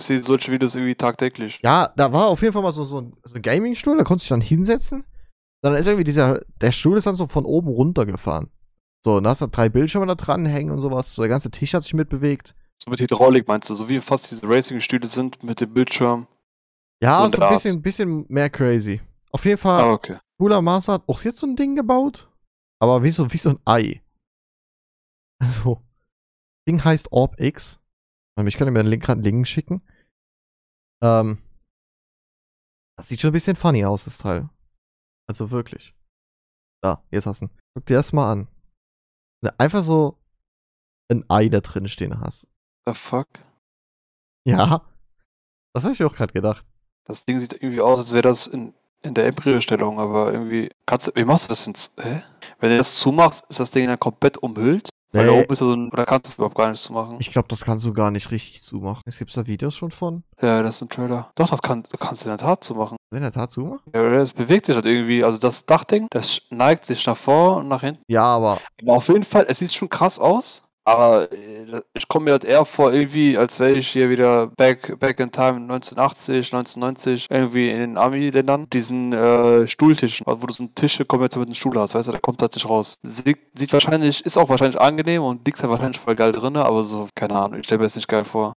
ich 0.00 0.06
sehe 0.06 0.22
solche 0.22 0.50
Videos 0.52 0.74
irgendwie 0.74 0.94
tagtäglich. 0.94 1.60
Ja, 1.62 1.92
da 1.96 2.12
war 2.12 2.26
auf 2.28 2.42
jeden 2.42 2.52
Fall 2.52 2.62
mal 2.62 2.72
so, 2.72 2.84
so 2.84 3.00
ein, 3.00 3.16
so 3.24 3.36
ein 3.36 3.42
Gaming-Stuhl, 3.42 3.96
da 3.98 4.04
konntest 4.04 4.30
du 4.30 4.34
dich 4.34 4.40
dann 4.40 4.48
hinsetzen. 4.48 5.04
Dann 5.62 5.74
ist 5.74 5.86
irgendwie 5.86 6.04
dieser, 6.04 6.40
der 6.60 6.72
Stuhl 6.72 6.96
ist 6.98 7.06
dann 7.06 7.16
so 7.16 7.26
von 7.26 7.44
oben 7.44 7.68
runtergefahren. 7.68 8.50
So, 9.04 9.16
und 9.16 9.24
da 9.24 9.30
hast 9.30 9.40
du 9.42 9.46
drei 9.46 9.68
Bildschirme 9.68 10.06
da 10.06 10.14
dran 10.14 10.44
hängen 10.46 10.70
und 10.70 10.80
sowas. 10.80 11.14
So, 11.14 11.22
der 11.22 11.28
ganze 11.28 11.50
Tisch 11.50 11.74
hat 11.74 11.82
sich 11.84 11.94
mitbewegt. 11.94 12.54
So 12.82 12.90
mit 12.90 13.00
Hydraulik 13.00 13.46
meinst 13.46 13.68
du, 13.68 13.74
so 13.74 13.88
wie 13.88 14.00
fast 14.00 14.30
diese 14.30 14.48
Racing-Stühle 14.48 15.06
sind 15.06 15.42
mit 15.42 15.60
dem 15.60 15.72
Bildschirm. 15.72 16.26
Ja, 17.02 17.24
So 17.26 17.36
so, 17.36 17.42
ein 17.42 17.52
bisschen, 17.54 17.82
bisschen 17.82 18.24
mehr 18.28 18.50
crazy. 18.50 19.00
Auf 19.32 19.44
jeden 19.44 19.58
Fall, 19.58 19.82
Ah, 19.82 19.92
okay. 19.92 20.16
Cooler 20.38 20.62
Master 20.62 20.94
hat 20.94 21.02
auch 21.06 21.22
jetzt 21.22 21.38
so 21.38 21.46
ein 21.46 21.56
Ding 21.56 21.76
gebaut. 21.76 22.28
Aber 22.78 23.02
wie 23.02 23.10
so, 23.10 23.30
wie 23.32 23.36
so 23.38 23.50
ein 23.50 23.58
Ei. 23.64 24.02
Also, 25.42 25.82
Ding 26.68 26.82
heißt 26.84 27.12
Orb 27.12 27.40
X. 27.40 27.78
Ähm, 28.38 28.46
Ich 28.46 28.56
könnte 28.56 28.70
mir 28.72 28.82
den 28.82 28.88
Link 28.90 29.02
gerade 29.04 29.22
Link 29.22 29.46
schicken. 29.48 29.82
Ähm, 31.02 31.38
das 32.96 33.08
sieht 33.08 33.20
schon 33.20 33.30
ein 33.30 33.34
bisschen 33.34 33.56
funny 33.56 33.84
aus, 33.84 34.04
das 34.04 34.18
Teil. 34.18 34.48
Also 35.26 35.50
wirklich. 35.50 35.94
Da, 36.82 37.02
jetzt 37.10 37.26
hast 37.26 37.40
du 37.40 37.46
ihn. 37.46 37.50
Guck 37.74 37.86
dir 37.86 37.96
das 37.96 38.12
mal 38.12 38.30
an. 38.30 38.48
Wenn 39.40 39.50
du 39.50 39.60
einfach 39.60 39.82
so 39.82 40.18
ein 41.10 41.24
Ei 41.28 41.48
da 41.48 41.60
drin 41.60 41.88
stehen 41.88 42.20
hast. 42.20 42.46
The 42.86 42.94
fuck? 42.94 43.28
Ja. 44.44 44.84
Das 45.74 45.84
habe 45.84 45.92
ich 45.94 46.00
mir 46.00 46.06
auch 46.06 46.14
gerade 46.14 46.32
gedacht. 46.32 46.64
Das 47.06 47.24
Ding 47.24 47.38
sieht 47.38 47.52
irgendwie 47.52 47.80
aus, 47.80 47.98
als 47.98 48.12
wäre 48.12 48.22
das 48.22 48.46
in, 48.46 48.74
in 49.02 49.14
der 49.14 49.26
Embryostellung, 49.26 49.98
aber 49.98 50.32
irgendwie. 50.32 50.70
Kannst 50.86 51.14
wie 51.14 51.24
machst 51.24 51.44
du 51.44 51.48
das 51.48 51.64
denn? 51.64 51.74
Hä? 52.04 52.22
Wenn 52.58 52.70
du 52.70 52.78
das 52.78 52.96
zumachst, 52.96 53.44
ist 53.48 53.60
das 53.60 53.70
Ding 53.70 53.86
dann 53.86 53.98
komplett 53.98 54.38
umhüllt? 54.38 54.88
Weil 55.12 55.26
da 55.26 55.32
Nee. 55.32 55.42
oben 55.42 55.52
ist 55.52 55.60
ja 55.60 55.66
so 55.66 55.72
ein. 55.74 55.90
Oder 55.90 56.06
kannst 56.06 56.26
du 56.26 56.30
es 56.30 56.34
überhaupt 56.38 56.54
gar 56.56 56.70
nicht 56.70 56.80
zumachen? 56.80 57.16
Ich 57.18 57.30
glaube, 57.32 57.48
das 57.48 57.64
kannst 57.64 57.84
du 57.84 57.92
gar 57.92 58.10
nicht 58.10 58.30
richtig 58.30 58.62
zumachen. 58.62 59.02
Es 59.06 59.18
gibt 59.18 59.36
da 59.36 59.46
Videos 59.46 59.74
schon 59.74 59.90
von. 59.90 60.22
ja, 60.40 60.62
das 60.62 60.76
ist 60.76 60.82
ein 60.82 60.88
Trailer. 60.88 61.30
Doch, 61.34 61.50
das 61.50 61.60
kann, 61.62 61.82
kannst 61.98 62.24
du 62.24 62.30
in 62.30 62.36
der 62.36 62.46
Tat 62.46 62.62
zumachen. 62.62 62.96
In 63.12 63.20
der 63.22 63.32
Tat 63.32 63.50
zumachen? 63.50 63.80
Ja, 63.94 64.08
das 64.10 64.32
bewegt 64.32 64.66
sich 64.66 64.76
halt 64.76 64.86
irgendwie. 64.86 65.24
Also 65.24 65.38
das 65.38 65.66
Dachding, 65.66 66.06
das 66.10 66.42
neigt 66.50 66.84
sich 66.86 67.04
nach 67.06 67.16
vor 67.16 67.56
und 67.56 67.68
nach 67.68 67.80
hinten. 67.80 68.02
Ja, 68.08 68.22
aber 68.24 68.58
Aber 68.82 68.92
auf 68.94 69.08
jeden 69.08 69.24
Fall, 69.24 69.46
es 69.48 69.58
sieht 69.58 69.72
schon 69.74 69.88
krass 69.88 70.18
aus. 70.20 70.62
Aber 70.90 71.30
äh, 71.30 71.82
ich 71.94 72.08
komme 72.08 72.24
mir 72.24 72.30
halt 72.32 72.44
eher 72.44 72.64
vor, 72.64 72.92
irgendwie, 72.92 73.38
als 73.38 73.60
wäre 73.60 73.72
ich 73.72 73.88
hier 73.88 74.10
wieder 74.10 74.48
back, 74.48 74.98
back 74.98 75.20
in 75.20 75.30
time 75.30 75.60
1980, 75.60 76.52
1990, 76.52 77.28
irgendwie 77.30 77.70
in 77.70 77.78
den 77.78 77.96
Army-Ländern, 77.96 78.68
diesen 78.70 79.12
äh, 79.12 79.68
Stuhltischen, 79.68 80.26
wo 80.26 80.46
du 80.46 80.52
so 80.52 80.64
einen 80.64 80.74
Tisch 80.74 80.98
jetzt 80.98 81.12
mit 81.12 81.48
einem 81.48 81.54
Stuhl 81.54 81.78
hast, 81.78 81.94
weißt 81.94 82.08
du, 82.08 82.12
der 82.12 82.20
kommt 82.20 82.42
halt 82.42 82.56
nicht 82.56 82.68
raus. 82.68 82.98
Sieht, 83.04 83.38
sieht 83.54 83.72
wahrscheinlich, 83.72 84.26
ist 84.26 84.36
auch 84.36 84.48
wahrscheinlich 84.48 84.80
angenehm 84.80 85.22
und 85.22 85.46
liegt 85.46 85.62
ja 85.62 85.70
wahrscheinlich 85.70 86.00
voll 86.00 86.16
geil 86.16 86.32
drin, 86.32 86.56
aber 86.56 86.82
so, 86.82 87.08
keine 87.14 87.36
Ahnung, 87.36 87.60
ich 87.60 87.66
stelle 87.66 87.78
mir 87.78 87.84
das 87.84 87.94
nicht 87.94 88.08
geil 88.08 88.24
vor. 88.24 88.52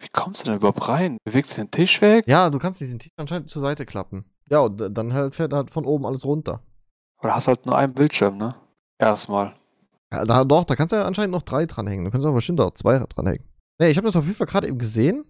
Wie 0.00 0.08
kommst 0.12 0.42
du 0.42 0.46
denn 0.46 0.56
überhaupt 0.56 0.88
rein? 0.88 1.18
Bewegst 1.24 1.56
du 1.56 1.62
den 1.62 1.70
Tisch 1.70 2.00
weg? 2.00 2.24
Ja, 2.26 2.50
du 2.50 2.58
kannst 2.58 2.80
diesen 2.80 2.98
Tisch 2.98 3.12
anscheinend 3.16 3.50
zur 3.50 3.62
Seite 3.62 3.86
klappen. 3.86 4.24
Ja, 4.50 4.60
und 4.60 4.78
dann 4.96 5.12
halt 5.12 5.36
fährt 5.36 5.52
halt 5.52 5.70
von 5.70 5.84
oben 5.84 6.06
alles 6.06 6.24
runter. 6.24 6.60
Oder 7.22 7.36
hast 7.36 7.46
halt 7.46 7.66
nur 7.66 7.76
einen 7.76 7.94
Bildschirm, 7.94 8.36
ne? 8.36 8.56
Erstmal. 8.98 9.54
Ja, 10.12 10.24
da, 10.24 10.44
doch, 10.44 10.64
da 10.64 10.74
kannst 10.74 10.92
du 10.92 10.96
ja 10.96 11.04
anscheinend 11.04 11.32
noch 11.32 11.42
drei 11.42 11.66
dranhängen. 11.66 12.04
Du 12.04 12.10
kannst 12.10 12.26
auch 12.26 12.34
bestimmt 12.34 12.60
auch 12.60 12.74
zwei 12.74 12.98
dranhängen. 12.98 13.44
Nee, 13.80 13.88
ich 13.88 13.96
habe 13.96 14.06
das 14.06 14.16
auf 14.16 14.24
jeden 14.24 14.36
Fall 14.36 14.46
gerade 14.46 14.66
eben 14.66 14.78
gesehen. 14.78 15.24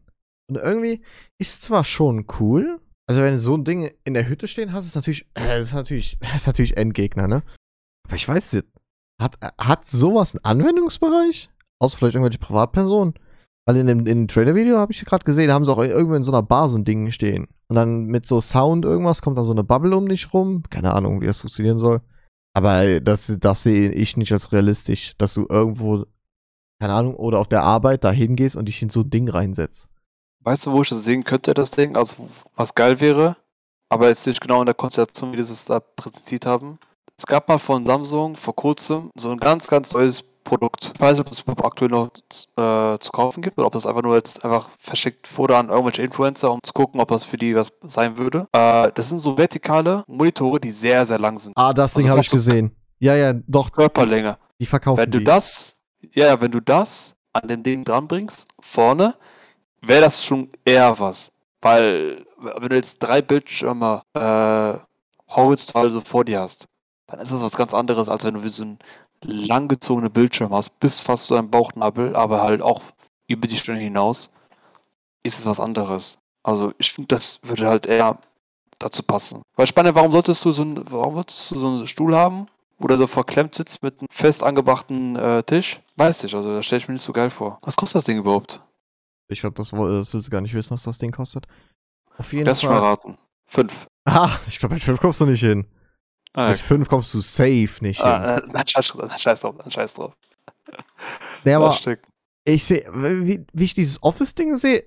Und 0.48 0.56
irgendwie 0.56 1.02
ist 1.38 1.62
zwar 1.62 1.84
schon 1.84 2.26
cool. 2.40 2.80
Also, 3.06 3.22
wenn 3.22 3.32
du 3.32 3.38
so 3.38 3.54
ein 3.54 3.64
Ding 3.64 3.90
in 4.04 4.14
der 4.14 4.28
Hütte 4.28 4.46
stehen 4.48 4.72
hast, 4.72 4.86
ist 4.86 4.94
natürlich, 4.94 5.26
äh, 5.34 5.62
ist 5.62 5.74
natürlich, 5.74 6.18
ist 6.36 6.46
natürlich 6.46 6.76
Endgegner, 6.76 7.26
ne? 7.26 7.42
Aber 8.06 8.16
ich 8.16 8.28
weiß 8.28 8.52
nicht, 8.52 8.66
hat, 9.20 9.36
hat 9.58 9.88
sowas 9.88 10.34
einen 10.34 10.44
Anwendungsbereich? 10.44 11.50
Außer 11.80 11.98
vielleicht 11.98 12.14
irgendwelche 12.14 12.38
Privatpersonen? 12.38 13.14
Weil 13.66 13.76
in 13.76 13.86
dem, 13.86 14.04
dem 14.04 14.28
Trailer-Video 14.28 14.78
habe 14.78 14.92
ich 14.92 15.04
gerade 15.04 15.24
gesehen, 15.24 15.52
haben 15.52 15.64
sie 15.64 15.72
auch 15.72 15.78
irgendwo 15.78 16.14
in 16.14 16.24
so 16.24 16.32
einer 16.32 16.42
Bar 16.42 16.68
so 16.68 16.78
ein 16.78 16.84
Ding 16.84 17.10
stehen. 17.10 17.48
Und 17.68 17.76
dann 17.76 18.06
mit 18.06 18.26
so 18.26 18.40
Sound 18.40 18.86
irgendwas 18.86 19.20
kommt 19.20 19.36
da 19.36 19.44
so 19.44 19.52
eine 19.52 19.64
Bubble 19.64 19.94
um 19.94 20.08
dich 20.08 20.32
rum. 20.32 20.62
Keine 20.70 20.94
Ahnung, 20.94 21.20
wie 21.20 21.26
das 21.26 21.40
funktionieren 21.40 21.76
soll. 21.76 22.00
Aber 22.58 22.98
das, 22.98 23.32
das 23.38 23.62
sehe 23.62 23.92
ich 23.92 24.16
nicht 24.16 24.32
als 24.32 24.50
realistisch, 24.50 25.14
dass 25.16 25.34
du 25.34 25.46
irgendwo, 25.48 26.06
keine 26.80 26.92
Ahnung, 26.92 27.14
oder 27.14 27.38
auf 27.38 27.46
der 27.46 27.62
Arbeit 27.62 28.02
da 28.02 28.10
hingehst 28.10 28.56
und 28.56 28.64
dich 28.64 28.82
in 28.82 28.90
so 28.90 29.02
ein 29.02 29.10
Ding 29.10 29.28
reinsetzt. 29.28 29.88
Weißt 30.40 30.66
du, 30.66 30.72
wo 30.72 30.82
ich 30.82 30.88
das 30.88 31.04
sehen 31.04 31.22
könnte, 31.22 31.54
das 31.54 31.70
Ding? 31.70 31.94
Also, 31.94 32.28
was 32.56 32.74
geil 32.74 32.98
wäre, 32.98 33.36
aber 33.88 34.08
jetzt 34.08 34.26
nicht 34.26 34.40
genau 34.40 34.58
in 34.58 34.66
der 34.66 34.74
Konstellation, 34.74 35.30
wie 35.30 35.36
die 35.36 35.42
es 35.42 35.66
da 35.66 35.78
präsentiert 35.78 36.46
haben. 36.46 36.80
Es 37.18 37.26
gab 37.26 37.48
mal 37.48 37.58
von 37.58 37.84
Samsung 37.84 38.36
vor 38.36 38.54
kurzem 38.54 39.10
so 39.16 39.30
ein 39.30 39.38
ganz, 39.38 39.66
ganz 39.66 39.92
neues 39.92 40.22
Produkt. 40.22 40.92
Ich 40.94 41.00
weiß 41.00 41.18
nicht, 41.18 41.26
ob 41.26 41.58
es 41.58 41.64
aktuell 41.64 41.90
noch 41.90 42.06
äh, 42.06 42.98
zu 43.00 43.10
kaufen 43.10 43.42
gibt 43.42 43.58
oder 43.58 43.66
ob 43.66 43.72
das 43.72 43.86
einfach 43.86 44.02
nur 44.02 44.14
jetzt 44.14 44.44
einfach 44.44 44.70
verschickt 44.78 45.36
wurde 45.36 45.56
an 45.56 45.68
irgendwelche 45.68 46.02
Influencer, 46.02 46.52
um 46.52 46.60
zu 46.62 46.72
gucken, 46.72 47.00
ob 47.00 47.08
das 47.08 47.24
für 47.24 47.36
die 47.36 47.56
was 47.56 47.72
sein 47.82 48.16
würde. 48.16 48.46
Äh, 48.52 48.92
das 48.94 49.08
sind 49.08 49.18
so 49.18 49.36
vertikale 49.36 50.04
Monitore, 50.06 50.60
die 50.60 50.70
sehr, 50.70 51.04
sehr 51.04 51.18
lang 51.18 51.36
sind. 51.36 51.52
Ah, 51.56 51.74
das 51.74 51.92
Ding 51.92 52.04
also 52.04 52.12
habe 52.12 52.20
ich 52.20 52.30
gesehen. 52.30 52.70
Ja, 53.00 53.16
ja, 53.16 53.34
doch. 53.46 53.72
Körperlänge. 53.72 54.38
Die 54.60 54.66
verkaufen 54.66 54.98
Wenn 54.98 55.10
du 55.10 55.18
die. 55.18 55.24
das, 55.24 55.74
ja, 56.12 56.40
wenn 56.40 56.52
du 56.52 56.60
das 56.60 57.16
an 57.32 57.48
dem 57.48 57.64
Ding 57.64 57.82
dranbringst, 57.84 58.46
vorne, 58.60 59.14
wäre 59.82 60.02
das 60.02 60.24
schon 60.24 60.50
eher 60.64 60.98
was. 61.00 61.32
Weil, 61.60 62.24
wenn 62.38 62.68
du 62.68 62.76
jetzt 62.76 63.00
drei 63.00 63.22
Bildschirme 63.22 64.02
äh, 64.14 64.74
horizontal 65.28 65.90
so 65.90 66.00
vor 66.00 66.24
dir 66.24 66.40
hast, 66.40 66.67
dann 67.08 67.20
ist 67.20 67.32
das 67.32 67.42
was 67.42 67.56
ganz 67.56 67.74
anderes, 67.74 68.08
als 68.08 68.24
wenn 68.24 68.34
du 68.34 68.44
wie 68.44 68.48
so 68.50 68.64
ein 68.64 68.78
langgezogene 69.22 70.10
Bildschirm 70.10 70.52
hast, 70.52 70.78
bis 70.78 71.00
fast 71.00 71.26
zu 71.26 71.34
deinem 71.34 71.50
Bauchnabel, 71.50 72.14
aber 72.14 72.42
halt 72.42 72.62
auch 72.62 72.82
über 73.26 73.48
die 73.48 73.56
Stirn 73.56 73.78
hinaus, 73.78 74.30
ist 75.22 75.38
es 75.38 75.46
was 75.46 75.58
anderes. 75.58 76.18
Also 76.42 76.72
ich 76.78 76.92
finde, 76.92 77.08
das 77.08 77.40
würde 77.42 77.66
halt 77.66 77.86
eher 77.86 78.18
dazu 78.78 79.02
passen. 79.02 79.42
Weil 79.56 79.66
spannend, 79.66 79.96
warum 79.96 80.12
solltest 80.12 80.44
du 80.44 80.52
so 80.52 80.62
einen, 80.62 80.84
warum 80.90 81.14
solltest 81.14 81.50
du 81.50 81.58
so 81.58 81.66
einen 81.66 81.86
Stuhl 81.86 82.14
haben, 82.14 82.46
wo 82.78 82.86
der 82.86 82.96
so 82.96 83.06
verklemmt 83.06 83.54
sitzt 83.54 83.82
mit 83.82 83.98
einem 84.00 84.08
fest 84.10 84.42
angebrachten 84.42 85.16
äh, 85.16 85.42
Tisch? 85.42 85.80
Weiß 85.96 86.22
ich, 86.24 86.34
also 86.34 86.54
da 86.54 86.62
stelle 86.62 86.78
ich 86.78 86.88
mir 86.88 86.94
nicht 86.94 87.02
so 87.02 87.12
geil 87.12 87.30
vor. 87.30 87.58
Was 87.62 87.76
kostet 87.76 87.96
das 87.96 88.04
Ding 88.04 88.18
überhaupt? 88.18 88.60
Ich 89.28 89.40
glaube, 89.40 89.56
das, 89.56 89.70
das 89.70 90.14
willst 90.14 90.28
du 90.28 90.30
gar 90.30 90.40
nicht 90.40 90.54
wissen, 90.54 90.70
was 90.70 90.84
das 90.84 90.98
Ding 90.98 91.10
kostet. 91.10 91.46
Auf 92.16 92.32
jeden 92.32 92.46
Lass 92.46 92.60
Fall. 92.60 92.70
Lass 92.70 92.80
mal 92.80 92.86
raten. 92.86 93.18
Fünf. 93.46 93.86
Ah, 94.04 94.38
ich 94.46 94.58
glaube, 94.58 94.74
mit 94.74 94.84
fünf 94.84 95.00
kommst 95.00 95.20
du 95.20 95.26
nicht 95.26 95.40
hin. 95.40 95.66
Ah, 96.34 96.50
Mit 96.50 96.58
5 96.58 96.88
kommst 96.88 97.12
du 97.14 97.20
safe 97.20 97.78
nicht 97.80 98.02
ah, 98.02 98.36
hin. 98.36 98.54
Äh, 98.54 98.64
scheiß, 98.66 98.92
scheiß 99.18 99.40
drauf, 99.40 99.56
scheiß 99.68 99.94
drauf. 99.94 100.14
Nee, 101.44 101.54
aber 101.54 101.76
ich 102.44 102.64
sehe, 102.64 102.84
wie, 102.92 103.44
wie 103.52 103.64
ich 103.64 103.74
dieses 103.74 104.02
Office-Ding 104.02 104.56
sehe, 104.56 104.84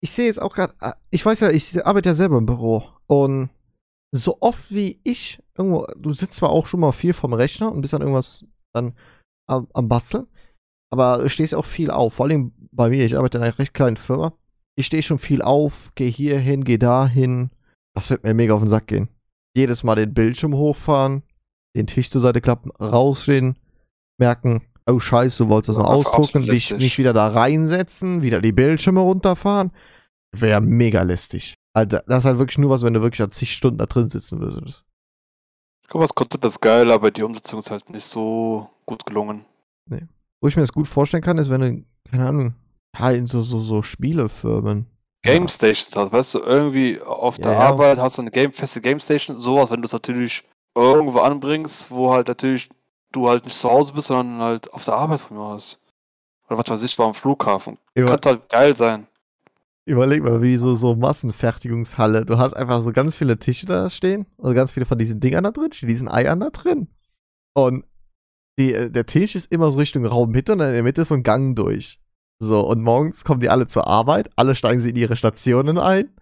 ich 0.00 0.10
sehe 0.10 0.26
jetzt 0.26 0.40
auch 0.40 0.54
gerade, 0.54 0.74
äh, 0.80 0.92
ich 1.10 1.24
weiß 1.24 1.40
ja, 1.40 1.50
ich 1.50 1.84
arbeite 1.86 2.10
ja 2.10 2.14
selber 2.14 2.38
im 2.38 2.46
Büro 2.46 2.84
und 3.06 3.50
so 4.14 4.38
oft 4.40 4.72
wie 4.72 5.00
ich 5.04 5.42
irgendwo, 5.56 5.86
du 5.96 6.12
sitzt 6.12 6.34
zwar 6.34 6.50
auch 6.50 6.66
schon 6.66 6.80
mal 6.80 6.92
viel 6.92 7.12
vom 7.12 7.32
Rechner 7.32 7.72
und 7.72 7.80
bist 7.80 7.92
dann 7.92 8.02
irgendwas 8.02 8.44
dann 8.74 8.94
am, 9.48 9.68
am 9.74 9.88
Basteln, 9.88 10.26
aber 10.90 11.18
du 11.18 11.28
stehst 11.28 11.54
auch 11.54 11.64
viel 11.64 11.90
auf. 11.90 12.14
Vor 12.14 12.26
allem 12.26 12.52
bei 12.72 12.90
mir, 12.90 13.04
ich 13.04 13.16
arbeite 13.16 13.38
in 13.38 13.44
einer 13.44 13.58
recht 13.58 13.74
kleinen 13.74 13.96
Firma. 13.96 14.32
Ich 14.78 14.86
stehe 14.86 15.02
schon 15.02 15.18
viel 15.18 15.42
auf, 15.42 15.92
gehe 15.94 16.10
hier 16.10 16.38
hin, 16.38 16.64
gehe 16.64 16.78
da 16.78 17.06
hin. 17.06 17.50
Das 17.94 18.10
wird 18.10 18.22
mir 18.22 18.34
mega 18.34 18.54
auf 18.54 18.60
den 18.60 18.68
Sack 18.68 18.86
gehen 18.86 19.08
jedes 19.58 19.84
Mal 19.84 19.96
den 19.96 20.14
Bildschirm 20.14 20.54
hochfahren, 20.54 21.22
den 21.76 21.86
Tisch 21.86 22.10
zur 22.10 22.20
Seite 22.20 22.40
klappen, 22.40 22.70
rausstehen, 22.80 23.58
merken, 24.18 24.62
oh 24.88 24.98
scheiße, 24.98 25.44
du 25.44 25.50
wolltest 25.50 25.70
das 25.70 25.76
noch 25.78 25.90
ausdrucken, 25.90 26.42
dich 26.42 26.70
nicht 26.70 26.98
wieder 26.98 27.12
da 27.12 27.28
reinsetzen, 27.28 28.22
wieder 28.22 28.40
die 28.40 28.52
Bildschirme 28.52 29.00
runterfahren. 29.00 29.70
Wäre 30.32 30.60
mega 30.60 31.02
lästig. 31.02 31.54
Also, 31.74 31.98
das 32.06 32.18
ist 32.18 32.24
halt 32.24 32.38
wirklich 32.38 32.58
nur 32.58 32.70
was, 32.70 32.82
wenn 32.82 32.94
du 32.94 33.02
wirklich 33.02 33.22
an 33.22 33.30
zig 33.30 33.52
Stunden 33.52 33.78
da 33.78 33.86
drin 33.86 34.08
sitzen 34.08 34.40
würdest. 34.40 34.84
Ich 35.82 35.88
glaube, 35.88 36.04
das 36.04 36.14
Konzept 36.14 36.44
ist 36.44 36.60
geil, 36.60 36.90
aber 36.90 37.10
die 37.10 37.22
Umsetzung 37.22 37.60
ist 37.60 37.70
halt 37.70 37.88
nicht 37.90 38.04
so 38.04 38.68
gut 38.84 39.06
gelungen. 39.06 39.44
Nee. 39.88 40.06
Wo 40.40 40.48
ich 40.48 40.56
mir 40.56 40.62
das 40.62 40.72
gut 40.72 40.86
vorstellen 40.86 41.22
kann, 41.22 41.38
ist, 41.38 41.50
wenn 41.50 41.60
du, 41.60 41.84
keine 42.10 42.28
Ahnung, 42.28 42.54
ja, 42.98 43.10
in 43.10 43.26
so, 43.26 43.42
so, 43.42 43.60
so 43.60 43.82
Spielefirmen 43.82 44.86
Game 45.22 45.48
Stations 45.48 45.94
hast, 45.96 46.12
weißt 46.12 46.34
du, 46.34 46.38
irgendwie 46.40 47.00
auf 47.00 47.38
der 47.38 47.52
ja, 47.52 47.58
Arbeit 47.58 47.98
hast 47.98 48.18
du 48.18 48.22
eine 48.22 48.30
Game, 48.30 48.52
feste 48.52 48.80
Game 48.80 49.00
Station, 49.00 49.38
sowas, 49.38 49.70
wenn 49.70 49.82
du 49.82 49.86
es 49.86 49.92
natürlich 49.92 50.44
irgendwo 50.76 51.20
anbringst, 51.20 51.90
wo 51.90 52.12
halt 52.12 52.28
natürlich 52.28 52.68
du 53.12 53.28
halt 53.28 53.44
nicht 53.44 53.56
zu 53.56 53.68
Hause 53.68 53.92
bist, 53.92 54.08
sondern 54.08 54.40
halt 54.40 54.72
auf 54.72 54.84
der 54.84 54.94
Arbeit 54.94 55.20
von 55.20 55.36
mir 55.36 55.42
aus. 55.42 55.80
Oder 56.46 56.58
was 56.58 56.68
weiß 56.68 56.82
ich, 56.84 56.98
war 56.98 57.06
am 57.06 57.14
Flughafen. 57.14 57.78
Über 57.94 58.10
Könnte 58.10 58.28
halt 58.30 58.48
geil 58.48 58.76
sein. 58.76 59.06
Überleg 59.86 60.22
mal, 60.22 60.42
wie 60.42 60.56
so, 60.56 60.74
so 60.74 60.94
Massenfertigungshalle. 60.94 62.26
Du 62.26 62.38
hast 62.38 62.52
einfach 62.52 62.82
so 62.82 62.92
ganz 62.92 63.16
viele 63.16 63.38
Tische 63.38 63.66
da 63.66 63.88
stehen, 63.88 64.26
also 64.38 64.54
ganz 64.54 64.72
viele 64.72 64.86
von 64.86 64.98
diesen 64.98 65.18
Dingern 65.18 65.44
da 65.44 65.50
drin, 65.50 65.70
diesen 65.70 66.08
Eiern 66.08 66.40
da 66.40 66.50
drin. 66.50 66.88
Und 67.54 67.84
die, 68.58 68.74
äh, 68.74 68.90
der 68.90 69.06
Tisch 69.06 69.34
ist 69.34 69.50
immer 69.50 69.70
so 69.70 69.78
Richtung 69.78 70.04
Raummitte 70.04 70.52
und 70.52 70.60
in 70.60 70.72
der 70.72 70.82
Mitte 70.82 71.02
ist 71.02 71.08
so 71.08 71.14
ein 71.14 71.22
Gang 71.22 71.56
durch. 71.56 71.98
So, 72.40 72.60
und 72.60 72.82
morgens 72.82 73.24
kommen 73.24 73.40
die 73.40 73.48
alle 73.48 73.66
zur 73.66 73.86
Arbeit, 73.86 74.30
alle 74.36 74.54
steigen 74.54 74.80
sie 74.80 74.90
in 74.90 74.96
ihre 74.96 75.16
Stationen 75.16 75.78
ein, 75.78 76.14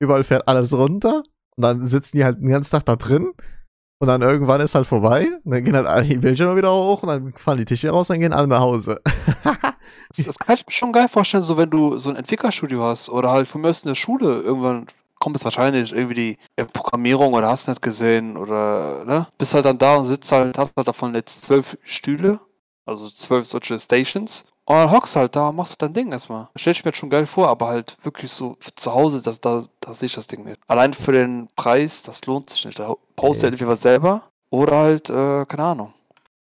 überall 0.00 0.22
fährt 0.22 0.46
alles 0.46 0.72
runter 0.72 1.22
und 1.56 1.62
dann 1.62 1.86
sitzen 1.86 2.18
die 2.18 2.24
halt 2.24 2.40
den 2.40 2.48
ganzen 2.48 2.72
Tag 2.72 2.84
da 2.84 2.96
drin 2.96 3.32
und 3.98 4.08
dann 4.08 4.20
irgendwann 4.20 4.60
ist 4.60 4.74
halt 4.74 4.86
vorbei, 4.86 5.28
und 5.44 5.54
dann 5.54 5.64
gehen 5.64 5.76
halt 5.76 5.86
alle 5.86 6.06
die 6.06 6.18
Bildschirme 6.18 6.56
wieder 6.56 6.72
hoch 6.72 7.02
und 7.02 7.08
dann 7.08 7.32
fallen 7.36 7.58
die 7.58 7.64
Tische 7.64 7.88
raus, 7.88 8.10
und 8.10 8.14
dann 8.14 8.20
gehen 8.20 8.32
alle 8.32 8.48
nach 8.48 8.60
Hause. 8.60 9.00
das, 10.16 10.38
kann 10.38 10.56
ich 10.56 10.66
mir 10.66 10.72
schon 10.72 10.92
geil 10.92 11.08
vorstellen, 11.08 11.42
so 11.42 11.56
wenn 11.56 11.70
du 11.70 11.96
so 11.98 12.10
ein 12.10 12.16
Entwicklerstudio 12.16 12.82
hast 12.82 13.08
oder 13.08 13.30
halt 13.30 13.48
von 13.48 13.60
mir 13.60 13.68
aus 13.68 13.84
in 13.84 13.88
der 13.88 13.94
Schule 13.94 14.40
irgendwann 14.40 14.86
kommt 15.20 15.36
es 15.36 15.44
wahrscheinlich 15.44 15.92
irgendwie 15.92 16.36
die 16.56 16.64
Programmierung 16.72 17.32
oder 17.32 17.48
hast 17.48 17.68
nicht 17.68 17.80
gesehen 17.80 18.36
oder 18.36 19.04
ne? 19.04 19.28
Bist 19.38 19.54
halt 19.54 19.64
dann 19.64 19.78
da 19.78 19.94
und 19.94 20.06
sitzt 20.06 20.32
halt, 20.32 20.58
hast 20.58 20.72
halt 20.76 20.88
davon 20.88 21.14
jetzt 21.14 21.44
zwölf 21.44 21.78
Stühle, 21.84 22.40
also 22.86 23.08
zwölf 23.08 23.46
solche 23.46 23.78
Stations 23.78 24.46
und 24.64 24.76
dann 24.76 24.90
hockst 24.90 25.16
du 25.16 25.20
halt 25.20 25.34
da 25.34 25.48
und 25.48 25.56
machst 25.56 25.80
dein 25.82 25.92
Ding 25.92 26.12
erstmal. 26.12 26.48
Stell 26.56 26.72
ich 26.72 26.84
mir 26.84 26.90
jetzt 26.90 26.98
schon 26.98 27.10
geil 27.10 27.26
vor, 27.26 27.48
aber 27.48 27.68
halt 27.68 27.96
wirklich 28.02 28.30
so 28.30 28.56
zu 28.76 28.94
Hause, 28.94 29.20
das, 29.20 29.40
da, 29.40 29.64
da 29.80 29.94
sehe 29.94 30.06
ich 30.06 30.14
das 30.14 30.28
Ding 30.28 30.44
nicht. 30.44 30.60
Allein 30.68 30.92
für 30.92 31.12
den 31.12 31.48
Preis, 31.56 32.02
das 32.02 32.26
lohnt 32.26 32.50
sich 32.50 32.64
nicht. 32.64 32.78
Da 32.78 32.94
brauchst 33.16 33.42
du 33.42 33.46
entweder 33.46 33.70
was 33.70 33.82
selber 33.82 34.22
oder 34.50 34.76
halt, 34.76 35.10
äh, 35.10 35.44
keine 35.46 35.64
Ahnung. 35.64 35.92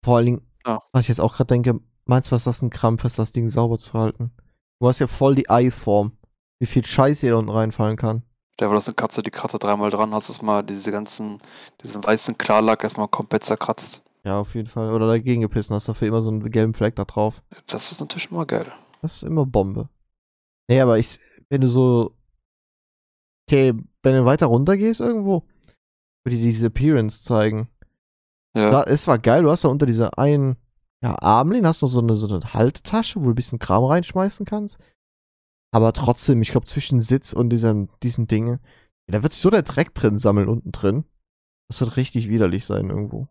Vor 0.05 0.17
allen 0.17 0.27
Dingen, 0.27 0.47
ja. 0.65 0.81
was 0.93 1.03
ich 1.03 1.09
jetzt 1.09 1.21
auch 1.21 1.35
gerade 1.35 1.49
denke, 1.49 1.81
meinst 2.05 2.31
du, 2.31 2.37
was 2.37 2.45
das 2.45 2.63
ein 2.63 2.71
Krampf 2.71 3.05
ist, 3.05 3.19
das 3.19 3.33
Ding 3.33 3.49
sauber 3.49 3.79
zu 3.79 3.95
halten? 3.95 4.31
Du 4.79 4.87
hast 4.87 5.01
ja 5.01 5.09
voll 5.09 5.35
die 5.35 5.51
Ei-Form. 5.51 6.13
Wie 6.61 6.67
viel 6.67 6.87
Scheiß 6.87 7.21
hier 7.21 7.33
da 7.33 7.37
unten 7.37 7.51
reinfallen 7.51 7.97
kann. 7.97 8.23
Der 8.61 8.69
war 8.69 8.75
das 8.75 8.89
eine 8.89 8.95
Katze, 8.95 9.23
die 9.23 9.31
kratzt 9.31 9.63
dreimal 9.63 9.91
dran, 9.91 10.15
hast 10.15 10.31
es 10.31 10.41
mal 10.41 10.63
diese 10.63 10.91
ganzen, 10.91 11.41
diesen 11.83 12.03
weißen 12.03 12.39
Klarlack 12.39 12.83
erstmal 12.83 13.09
komplett 13.09 13.45
zerkratzt. 13.45 14.03
Ja, 14.27 14.41
auf 14.41 14.55
jeden 14.55 14.69
Fall. 14.69 14.93
Oder 14.93 15.07
dagegen 15.07 15.43
gepissen, 15.43 15.75
hast 15.75 15.89
dafür 15.89 16.09
immer 16.09 16.23
so 16.23 16.31
einen 16.31 16.51
gelben 16.51 16.75
Fleck 16.75 16.97
da 16.97 17.05
drauf. 17.05 17.43
Das 17.67 17.93
ist 17.93 18.01
natürlich 18.01 18.31
immer 18.31 18.45
geil. 18.45 18.71
Das 19.01 19.17
ist 19.17 19.23
immer 19.23 19.47
Bombe. 19.47 19.89
Nee, 20.69 20.81
aber 20.81 20.99
ich, 20.99 21.19
wenn 21.49 21.61
du 21.61 21.69
so. 21.69 22.17
Okay, 23.49 23.73
wenn 24.03 24.15
du 24.15 24.25
weiter 24.25 24.47
runter 24.47 24.77
gehst 24.77 25.01
irgendwo, 25.01 25.45
würde 26.25 26.37
dir 26.37 26.43
diese 26.43 26.67
Appearance 26.67 27.23
zeigen. 27.23 27.69
Ja. 28.57 28.71
Da, 28.71 28.83
es 28.83 29.07
war 29.07 29.19
geil, 29.19 29.43
du 29.45 29.51
hast 29.51 29.63
da 29.63 29.69
unter 29.69 29.87
dieser 29.87 30.19
einen 30.19 30.57
ja, 31.03 31.15
Armlehne 31.21 31.69
hast 31.69 31.83
du 31.83 31.87
so 31.87 32.01
eine, 32.01 32.15
so 32.15 32.27
eine 32.27 32.55
Haltetasche, 32.55 33.21
wo 33.21 33.25
du 33.27 33.31
ein 33.31 33.37
bisschen 33.37 33.59
Kram 33.59 33.85
reinschmeißen 33.85 34.47
kannst. 34.47 34.79
Aber 35.73 35.93
trotzdem, 35.93 36.41
ich 36.43 36.51
glaube, 36.51 36.67
zwischen 36.67 37.01
Sitz 37.01 37.33
und 37.33 37.51
diesem, 37.51 37.91
diesen 38.03 38.27
Dinge, 38.27 38.61
da 39.07 39.23
wird 39.23 39.33
sich 39.33 39.43
so 39.43 39.51
der 39.51 39.63
Dreck 39.63 39.95
drin 39.95 40.19
sammeln 40.19 40.49
unten 40.49 40.73
drin. 40.73 41.05
Das 41.69 41.81
wird 41.81 41.97
richtig 41.97 42.29
widerlich 42.29 42.65
sein 42.65 42.89
irgendwo. 42.89 43.29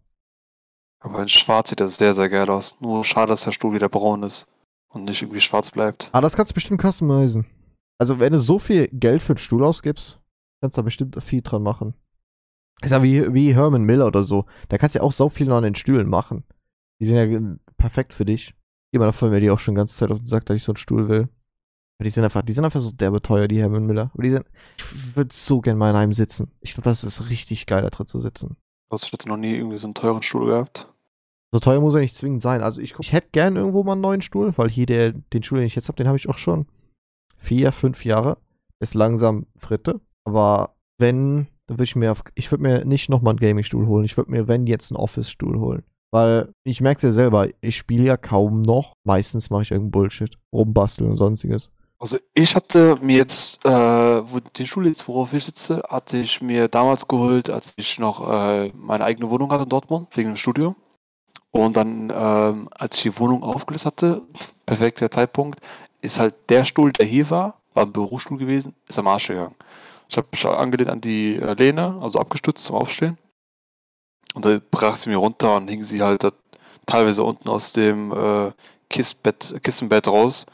Aber 1.06 1.22
in 1.22 1.28
schwarz 1.28 1.70
sieht 1.70 1.80
das 1.80 1.98
sehr, 1.98 2.16
sehr 2.16 2.30
geil 2.30 2.50
aus. 2.50 2.82
Nur 2.82 3.06
schade, 3.06 3.30
dass 3.30 3.44
der 3.44 3.52
Stuhl 3.52 3.76
wieder 3.76 3.90
braun 3.90 4.24
ist 4.24 4.48
und 4.90 5.06
nicht 5.06 5.22
irgendwie 5.22 5.40
schwarz 5.40 5.70
bleibt. 5.70 6.10
Aber 6.12 6.24
das 6.24 6.36
kannst 6.36 6.52
du 6.52 6.56
bestimmt 6.56 6.82
customizen. 6.82 7.46
Also, 8.00 8.20
wenn 8.20 8.34
du 8.34 8.40
so 8.40 8.58
viel 8.58 8.88
Geld 8.88 9.22
für 9.22 9.36
den 9.36 9.38
Stuhl 9.40 9.64
ausgibst, 9.64 10.20
kannst 10.62 10.78
du 10.78 10.82
da 10.82 10.84
bestimmt 10.86 11.24
viel 11.24 11.44
dran 11.44 11.62
machen. 11.62 11.94
Ist 12.82 12.92
ja 12.92 13.04
wie, 13.04 13.32
wie 13.34 13.56
Herman 13.56 13.84
Miller 13.84 14.08
oder 14.08 14.24
so. 14.24 14.46
Da 14.68 14.80
kannst 14.80 14.96
du 14.96 15.00
ja 15.00 15.04
auch 15.04 15.12
so 15.12 15.30
viel 15.30 15.46
noch 15.46 15.58
an 15.58 15.64
den 15.64 15.76
Stühlen 15.76 16.10
machen. 16.10 16.44
Die 17.00 17.06
sind 17.06 17.18
ja 17.18 17.56
perfekt 17.78 18.14
für 18.14 18.26
dich. 18.26 18.56
Jemand 18.92 19.10
davon 19.10 19.30
mir 19.30 19.40
die 19.40 19.52
auch 19.52 19.60
schon 19.60 19.76
die 19.76 19.80
ganze 19.80 19.96
Zeit 19.96 20.10
auf 20.10 20.18
den 20.18 20.26
Sack, 20.26 20.48
dass 20.48 20.58
ich 20.58 20.64
so 20.64 20.72
einen 20.72 20.78
Stuhl 20.78 21.08
will. 21.08 21.30
Aber 21.98 22.04
die 22.04 22.10
sind 22.10 22.24
einfach, 22.24 22.42
die 22.42 22.54
sind 22.54 22.66
einfach 22.66 22.80
so 22.80 22.92
derbe 22.92 23.22
teuer, 23.22 23.48
die 23.48 23.60
Herman 23.60 23.86
Miller. 23.86 24.10
Aber 24.12 24.24
die 24.24 24.32
sind, 24.32 24.46
ich 24.78 25.16
würde 25.16 25.34
so 25.34 25.62
gern 25.62 25.78
mal 25.78 25.92
in 25.92 25.96
einem 25.96 26.14
sitzen. 26.14 26.52
Ich 26.62 26.74
glaube, 26.74 26.90
das 26.90 27.04
ist 27.04 27.30
richtig 27.30 27.68
geil, 27.68 27.84
da 27.84 27.92
drin 27.92 28.08
zu 28.08 28.18
sitzen. 28.18 28.58
Du 28.90 28.94
hast 28.94 29.12
jetzt 29.12 29.28
noch 29.28 29.38
nie 29.38 29.56
irgendwie 29.56 29.78
so 29.78 29.88
einen 29.88 29.94
teuren 29.94 30.24
Stuhl 30.24 30.48
gehabt? 30.48 30.92
So 31.56 31.60
teuer 31.62 31.80
muss 31.80 31.94
er 31.94 32.02
nicht 32.02 32.18
zwingend 32.18 32.42
sein. 32.42 32.62
Also 32.62 32.82
ich, 32.82 32.96
ich 33.00 33.14
hätte 33.14 33.30
gern 33.32 33.56
irgendwo 33.56 33.82
mal 33.82 33.94
einen 33.94 34.02
neuen 34.02 34.22
Stuhl, 34.22 34.52
weil 34.58 34.70
hier 34.70 34.86
der, 34.86 35.14
den 35.14 35.42
Stuhl, 35.42 35.60
den 35.60 35.68
ich 35.68 35.76
jetzt 35.76 35.88
habe, 35.88 35.96
den 35.96 36.06
habe 36.06 36.18
ich 36.18 36.28
auch 36.28 36.38
schon 36.38 36.66
vier, 37.38 37.72
fünf 37.72 38.04
Jahre. 38.04 38.40
Ist 38.82 38.94
langsam 38.94 39.46
Fritte. 39.56 40.02
Aber 40.26 40.76
wenn, 40.98 41.48
dann 41.68 41.78
würde 41.78 41.86
ich 41.86 41.96
mir 41.96 42.12
auf, 42.12 42.26
ich 42.34 42.52
würde 42.52 42.62
mir 42.62 42.84
nicht 42.84 43.08
nochmal 43.08 43.32
einen 43.32 43.40
Gaming-Stuhl 43.40 43.88
holen. 43.88 44.04
Ich 44.04 44.18
würde 44.18 44.32
mir, 44.32 44.50
wenn, 44.50 44.68
jetzt 44.68 44.92
einen 44.92 44.98
Office-Stuhl 44.98 45.58
holen. 45.58 45.84
Weil 46.12 46.50
ich 46.66 46.82
merke 46.82 46.98
es 46.98 47.04
ja 47.04 47.12
selber, 47.14 47.48
ich 47.62 47.78
spiele 47.78 48.04
ja 48.04 48.18
kaum 48.18 48.62
noch. 48.62 48.92
Meistens 49.06 49.50
mache 49.50 49.62
ich 49.62 49.72
irgendeinen 49.72 49.92
Bullshit. 49.92 50.38
Rumbasteln 50.52 51.10
und 51.10 51.16
sonstiges. 51.16 51.72
Also 52.00 52.18
ich 52.34 52.54
hatte 52.58 52.98
mir 53.02 53.16
jetzt, 53.16 53.64
äh, 53.64 53.70
wo 53.70 54.42
den 54.42 54.66
Stuhl 54.66 54.88
jetzt, 54.88 55.08
worauf 55.08 55.32
ich 55.32 55.46
sitze, 55.46 55.84
hatte 55.88 56.18
ich 56.18 56.42
mir 56.42 56.68
damals 56.68 57.08
geholt, 57.08 57.50
als 57.50 57.76
ich 57.78 57.98
noch 57.98 58.30
äh, 58.30 58.74
meine 58.76 59.06
eigene 59.06 59.30
Wohnung 59.30 59.50
hatte 59.54 59.64
in 59.64 59.70
Dortmund, 59.70 60.10
wegen 60.18 60.32
dem 60.32 60.36
Studio. 60.36 60.76
Und 61.56 61.78
dann, 61.78 62.12
ähm, 62.14 62.68
als 62.78 62.98
ich 62.98 63.04
die 63.04 63.18
Wohnung 63.18 63.42
aufgelöst 63.42 63.86
hatte, 63.86 64.22
perfekter 64.66 65.10
Zeitpunkt, 65.10 65.62
ist 66.02 66.20
halt 66.20 66.36
der 66.50 66.66
Stuhl, 66.66 66.92
der 66.92 67.06
hier 67.06 67.30
war, 67.30 67.62
war 67.74 67.86
ein 67.86 67.94
Bürostuhl 67.94 68.38
gewesen, 68.38 68.76
ist 68.90 69.00
am 69.00 69.08
Arsch 69.08 69.28
gegangen. 69.30 69.56
Ich 70.10 70.18
habe 70.18 70.28
mich 70.34 70.46
angelehnt 70.46 70.90
an 70.90 71.00
die 71.00 71.38
äh, 71.38 71.54
Lehne, 71.54 71.98
also 72.02 72.20
abgestützt 72.20 72.66
zum 72.66 72.76
Aufstehen. 72.76 73.18
Und 74.34 74.44
dann 74.44 74.62
brach 74.70 74.98
sie 74.98 75.10
mir 75.10 75.16
runter 75.16 75.56
und 75.56 75.70
hing 75.70 75.82
sie 75.82 76.04
halt 76.04 76.30
teilweise 76.86 77.24
unten 77.24 77.48
aus 77.48 77.72
dem 77.72 78.12
äh, 78.12 78.52
Kistbett, 78.90 79.56
Kistenbett 79.64 80.10
raus. 80.10 80.46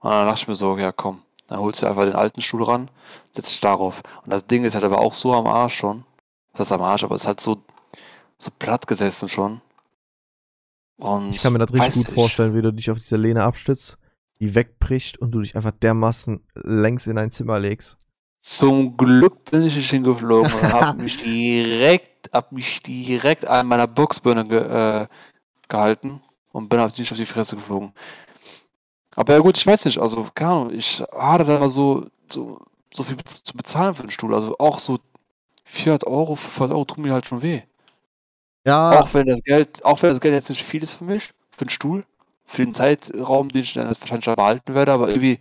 Und 0.00 0.10
dann 0.10 0.26
dachte 0.26 0.40
ich 0.40 0.48
mir 0.48 0.56
so, 0.56 0.76
ja 0.76 0.90
komm, 0.90 1.22
dann 1.46 1.60
holst 1.60 1.82
du 1.82 1.86
einfach 1.86 2.02
den 2.02 2.16
alten 2.16 2.40
Stuhl 2.40 2.64
ran, 2.64 2.90
setzt 3.30 3.50
dich 3.50 3.60
darauf. 3.60 4.02
Und 4.24 4.32
das 4.32 4.44
Ding 4.44 4.64
ist 4.64 4.74
halt 4.74 4.82
aber 4.82 4.98
auch 4.98 5.14
so 5.14 5.32
am 5.34 5.46
Arsch 5.46 5.76
schon. 5.76 6.04
Das 6.54 6.66
ist 6.66 6.72
am 6.72 6.82
Arsch, 6.82 7.04
aber 7.04 7.14
es 7.14 7.22
ist 7.22 7.28
halt 7.28 7.40
so, 7.40 7.58
so 8.38 8.50
platt 8.58 8.88
gesessen 8.88 9.28
schon. 9.28 9.60
Und 10.98 11.30
Ich 11.34 11.42
kann 11.42 11.52
mir 11.52 11.60
das 11.60 11.72
richtig 11.72 11.94
gut 11.94 12.08
ich. 12.08 12.14
vorstellen, 12.14 12.54
wie 12.54 12.62
du 12.62 12.72
dich 12.72 12.90
auf 12.90 12.98
dieser 12.98 13.18
Lehne 13.18 13.44
abstützt, 13.44 13.98
die 14.40 14.54
wegbricht 14.54 15.18
und 15.18 15.30
du 15.30 15.40
dich 15.40 15.56
einfach 15.56 15.70
dermaßen 15.70 16.40
längs 16.54 17.06
in 17.06 17.18
ein 17.18 17.30
Zimmer 17.30 17.58
legst. 17.58 17.96
Zum 18.40 18.96
Glück 18.96 19.44
bin 19.50 19.64
ich 19.64 19.76
nicht 19.76 19.90
hingeflogen 19.90 20.52
und 20.52 20.72
habe 20.72 20.98
mich 21.02 21.16
direkt, 21.22 22.30
hab 22.32 22.52
mich 22.52 22.82
direkt 22.82 23.46
an 23.46 23.66
meiner 23.66 23.86
Boxbirne 23.86 24.46
ge, 24.46 24.58
äh, 24.58 25.06
gehalten 25.68 26.20
und 26.52 26.68
bin 26.68 26.80
halt 26.80 26.98
nicht 26.98 27.10
auf 27.10 27.18
die 27.18 27.26
Fresse 27.26 27.56
geflogen. 27.56 27.92
Aber 29.14 29.34
ja 29.34 29.40
gut, 29.40 29.56
ich 29.56 29.66
weiß 29.66 29.84
nicht, 29.84 29.98
also 29.98 30.28
keine 30.34 30.50
Ahnung, 30.50 30.70
ich 30.72 31.02
hatte 31.12 31.44
da 31.44 31.58
mal 31.58 31.70
so, 31.70 32.06
so, 32.32 32.60
so 32.92 33.02
viel 33.02 33.16
zu 33.24 33.54
bezahlen 33.54 33.94
für 33.94 34.02
den 34.02 34.10
Stuhl. 34.10 34.34
Also 34.34 34.56
auch 34.58 34.78
so 34.78 34.98
400 35.64 36.06
Euro, 36.06 36.36
500 36.36 36.72
Euro 36.72 36.84
tun 36.84 37.02
mir 37.02 37.12
halt 37.12 37.26
schon 37.26 37.42
weh. 37.42 37.62
Ja, 38.68 39.00
Auch 39.00 39.14
wenn 39.14 39.26
das 39.26 39.42
Geld, 39.42 39.84
auch 39.84 40.02
wenn 40.02 40.10
das 40.10 40.20
Geld 40.20 40.34
jetzt 40.34 40.48
nicht 40.50 40.62
viel 40.64 40.82
ist 40.82 40.94
für 40.94 41.04
mich, 41.04 41.32
für 41.50 41.64
den 41.64 41.70
Stuhl, 41.70 42.04
für 42.44 42.64
den 42.64 42.74
Zeitraum, 42.74 43.48
den 43.48 43.62
ich 43.62 43.74
dann 43.74 43.88
wahrscheinlich 43.88 44.26
behalten 44.36 44.74
werde, 44.74 44.92
aber 44.92 45.08
irgendwie 45.08 45.38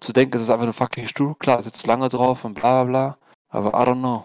zu 0.00 0.12
denken, 0.12 0.36
es 0.36 0.42
ist 0.42 0.50
einfach 0.50 0.66
ein 0.66 0.72
fucking 0.72 1.06
Stuhl, 1.06 1.34
klar, 1.36 1.62
sitzt 1.62 1.86
lange 1.86 2.08
drauf 2.08 2.44
und 2.44 2.54
bla 2.54 2.84
bla 2.84 2.90
bla, 2.90 3.18
aber 3.48 3.70
I 3.70 3.86
don't 3.88 4.00
know. 4.00 4.24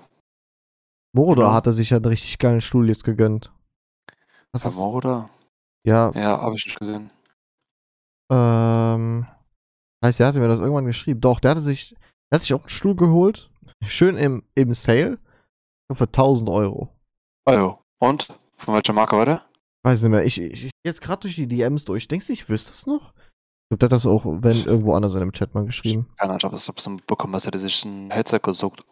Moroder 1.13 1.43
genau. 1.43 1.53
hat 1.53 1.67
er 1.67 1.73
sich 1.73 1.89
ja 1.89 1.97
einen 1.97 2.05
richtig 2.05 2.37
geilen 2.39 2.61
Stuhl 2.61 2.87
jetzt 2.89 3.03
gegönnt. 3.03 3.51
Das 4.53 4.65
ist, 4.65 4.77
Aber 4.77 4.87
oder? 4.87 5.29
ja, 5.85 6.11
Ja, 6.13 6.41
habe 6.41 6.55
ich 6.55 6.65
nicht 6.65 6.79
gesehen. 6.79 7.09
ähm, 8.31 9.25
heißt, 10.03 10.19
er 10.19 10.27
hatte 10.27 10.39
mir 10.39 10.47
das 10.47 10.59
irgendwann 10.59 10.85
geschrieben. 10.85 11.21
Doch, 11.21 11.39
der 11.39 11.51
hatte 11.51 11.61
sich, 11.61 11.95
der 12.29 12.35
hat 12.35 12.41
sich 12.41 12.53
auch 12.53 12.61
einen 12.61 12.69
Stuhl 12.69 12.95
geholt. 12.95 13.49
Schön 13.85 14.17
im, 14.17 14.43
im 14.55 14.73
Sale. 14.73 15.19
Für 15.93 16.05
1000 16.05 16.49
Euro. 16.49 16.89
Jo. 17.49 17.79
Und? 17.99 18.29
Von 18.61 18.75
welcher 18.75 18.93
Marke 18.93 19.17
war 19.17 19.25
der? 19.25 19.41
Weiß 19.83 20.03
nicht 20.03 20.11
mehr. 20.11 20.23
Ich, 20.23 20.39
ich, 20.39 20.65
ich 20.65 20.71
jetzt 20.85 21.01
gerade 21.01 21.21
durch 21.21 21.35
die 21.35 21.47
DMs 21.47 21.83
durch. 21.83 22.07
Denkst 22.07 22.27
du, 22.27 22.33
ich 22.33 22.47
wüsste 22.47 22.69
das 22.69 22.85
noch? 22.85 23.11
Ich 23.15 23.69
glaube, 23.69 23.79
der 23.79 23.87
hat 23.87 23.93
das 23.93 24.05
auch, 24.05 24.23
wenn 24.23 24.65
irgendwo 24.65 24.93
anders 24.93 25.13
in 25.15 25.21
einem 25.21 25.31
Chat 25.31 25.55
mal 25.55 25.65
geschrieben. 25.65 26.07
Keine 26.17 26.29
Ahnung, 26.29 26.37
ich 26.37 26.43
habe 26.43 26.55
es 26.55 26.83
so 26.83 26.89
mitbekommen, 26.91 27.33
dass 27.33 27.45
er 27.45 27.57
sich 27.57 27.83
ein 27.85 28.11
Headset 28.11 28.39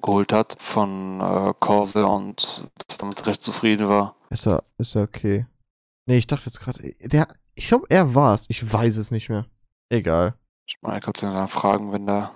geholt 0.02 0.34
hat 0.34 0.56
von 0.60 1.22
äh, 1.22 1.54
Corsair 1.60 2.08
und 2.08 2.68
dass 2.78 2.98
er 2.98 3.02
damit 3.02 3.28
recht 3.28 3.44
zufrieden 3.44 3.88
war. 3.88 4.16
Ist 4.32 4.46
ja, 4.46 4.60
ist 4.80 4.96
ja 4.96 5.04
okay. 5.04 5.46
Nee, 6.08 6.18
ich 6.18 6.26
dachte 6.26 6.46
jetzt 6.46 6.60
gerade, 6.60 6.92
der, 7.02 7.28
ich 7.54 7.68
glaube, 7.68 7.86
er 7.90 8.16
war's. 8.16 8.46
Ich 8.48 8.74
weiß 8.74 8.98
es 8.98 9.12
nicht 9.12 9.30
mehr. 9.30 9.46
Egal. 9.90 10.34
Ich 10.68 10.78
meine, 10.82 11.00
kannst 11.00 11.22
du 11.22 11.28
ihn 11.28 11.34
dann 11.34 11.48
fragen, 11.48 11.92
wenn 11.92 12.08
der 12.08 12.32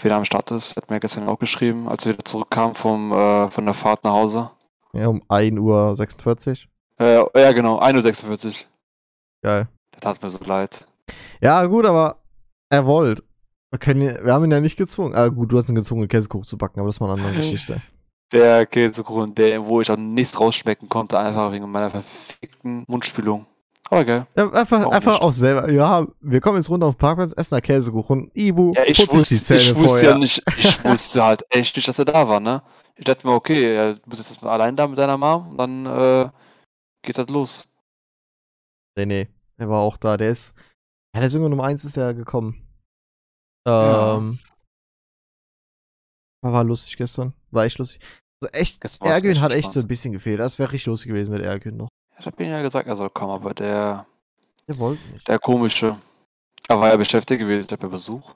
wieder 0.00 0.16
am 0.16 0.24
Start 0.24 0.52
ist. 0.52 0.76
Hat 0.76 0.90
mir 0.90 1.00
gestern 1.00 1.28
auch 1.28 1.40
geschrieben, 1.40 1.88
als 1.88 2.04
wir 2.04 2.12
wieder 2.12 2.24
zurückkamen 2.24 2.76
vom, 2.76 3.10
äh, 3.12 3.50
von 3.50 3.64
der 3.64 3.74
Fahrt 3.74 4.04
nach 4.04 4.12
Hause. 4.12 4.50
Ja, 4.94 5.08
um 5.08 5.22
1.46 5.22 6.66
Uhr. 6.98 7.06
Äh, 7.06 7.40
ja, 7.40 7.52
genau, 7.52 7.80
1.46 7.80 8.46
Uhr. 8.46 8.54
Geil. 9.42 9.68
Das 9.92 10.00
tat 10.02 10.22
mir 10.22 10.28
so 10.28 10.44
leid. 10.44 10.86
Ja, 11.40 11.64
gut, 11.66 11.86
aber 11.86 12.18
er 12.70 12.86
wollte. 12.86 13.24
Wir, 13.70 14.24
wir 14.24 14.32
haben 14.32 14.44
ihn 14.44 14.50
ja 14.50 14.60
nicht 14.60 14.76
gezwungen. 14.76 15.14
Ah, 15.14 15.28
gut, 15.28 15.50
du 15.50 15.56
hast 15.56 15.68
ihn 15.68 15.74
gezwungen, 15.74 16.06
Käsekuchen 16.06 16.44
zu 16.44 16.58
backen, 16.58 16.80
aber 16.80 16.88
das 16.88 16.96
ist 16.96 17.00
mal 17.00 17.10
eine 17.10 17.22
andere 17.22 17.36
Geschichte. 17.36 17.80
Der 18.30 18.66
Käsekuchen, 18.66 19.34
der, 19.34 19.64
wo 19.64 19.80
ich 19.80 19.90
auch 19.90 19.96
nichts 19.96 20.38
rausschmecken 20.38 20.88
konnte, 20.88 21.18
einfach 21.18 21.52
wegen 21.52 21.70
meiner 21.70 21.90
verfickten 21.90 22.84
Mundspülung. 22.86 23.46
Aber 23.92 24.04
geil. 24.06 24.26
Ja, 24.38 24.50
einfach 24.52 24.78
Warum 24.80 24.92
einfach 24.94 25.12
nicht? 25.12 25.22
auch 25.22 25.32
selber. 25.32 25.70
Ja, 25.70 26.06
wir 26.20 26.40
kommen 26.40 26.56
jetzt 26.56 26.70
runter 26.70 26.86
auf 26.86 26.94
den 26.94 27.00
Parkplatz, 27.00 27.32
essen 27.36 27.54
einen 27.56 27.62
Käsekuchen. 27.62 28.30
Ibu, 28.32 28.72
Ja, 28.74 28.84
ich 28.86 28.98
wusste, 29.00 29.34
die 29.34 29.40
Zähne 29.42 29.60
ich 29.60 29.74
wusste 29.74 29.88
vorher. 29.88 30.10
ja 30.12 30.18
nicht, 30.18 30.42
ich 30.56 30.84
wusste 30.84 31.22
halt 31.22 31.44
echt 31.50 31.76
nicht, 31.76 31.86
dass 31.88 31.98
er 31.98 32.06
da 32.06 32.26
war, 32.26 32.40
ne? 32.40 32.62
Ich 32.96 33.04
dachte 33.04 33.26
mir, 33.26 33.34
okay, 33.34 33.74
ja, 33.74 33.92
du 33.92 34.00
bist 34.08 34.30
jetzt 34.30 34.42
allein 34.42 34.76
da 34.76 34.86
mit 34.86 34.96
deiner 34.96 35.18
Mom 35.18 35.50
und 35.50 35.58
dann 35.58 35.84
äh, 35.86 36.30
geht's 37.02 37.18
halt 37.18 37.28
los. 37.28 37.68
Nee, 38.96 39.04
nee, 39.06 39.28
er 39.58 39.68
war 39.68 39.80
auch 39.80 39.98
da. 39.98 40.16
Der 40.16 40.30
ist, 40.30 40.54
ja, 41.14 41.20
der 41.20 41.26
ist 41.26 41.34
irgendwann 41.34 41.52
um 41.52 41.60
eins 41.60 41.84
ist 41.84 41.98
er 41.98 42.14
gekommen. 42.14 42.66
Ja. 43.68 44.16
Ähm, 44.16 44.38
war, 46.42 46.52
war 46.54 46.64
lustig 46.64 46.96
gestern. 46.96 47.34
War 47.50 47.64
echt 47.66 47.76
lustig. 47.76 48.00
Also 48.42 48.52
echt, 48.54 49.02
Ergün 49.02 49.40
hat 49.42 49.52
echt 49.52 49.64
so 49.64 49.66
entspannt. 49.68 49.84
ein 49.84 49.88
bisschen 49.88 50.12
gefehlt. 50.12 50.40
Das 50.40 50.58
wäre 50.58 50.72
richtig 50.72 50.86
lustig 50.86 51.08
gewesen 51.08 51.32
mit 51.32 51.42
Ergün 51.42 51.76
noch. 51.76 51.88
Ich 52.22 52.26
hab 52.26 52.38
ihm 52.38 52.50
ja 52.50 52.62
gesagt, 52.62 52.86
er 52.86 52.94
soll 52.94 53.10
kommen, 53.10 53.32
aber 53.32 53.52
der, 53.52 54.06
Der 54.68 54.78
wollte 54.78 55.02
nicht. 55.08 55.26
der 55.26 55.40
komische, 55.40 55.96
er 56.68 56.78
war 56.78 56.88
ja 56.88 56.96
beschäftigt 56.96 57.40
gewesen, 57.40 57.66
der 57.66 57.76
hat 57.78 57.82
ja 57.82 57.88
Besuch. 57.88 58.32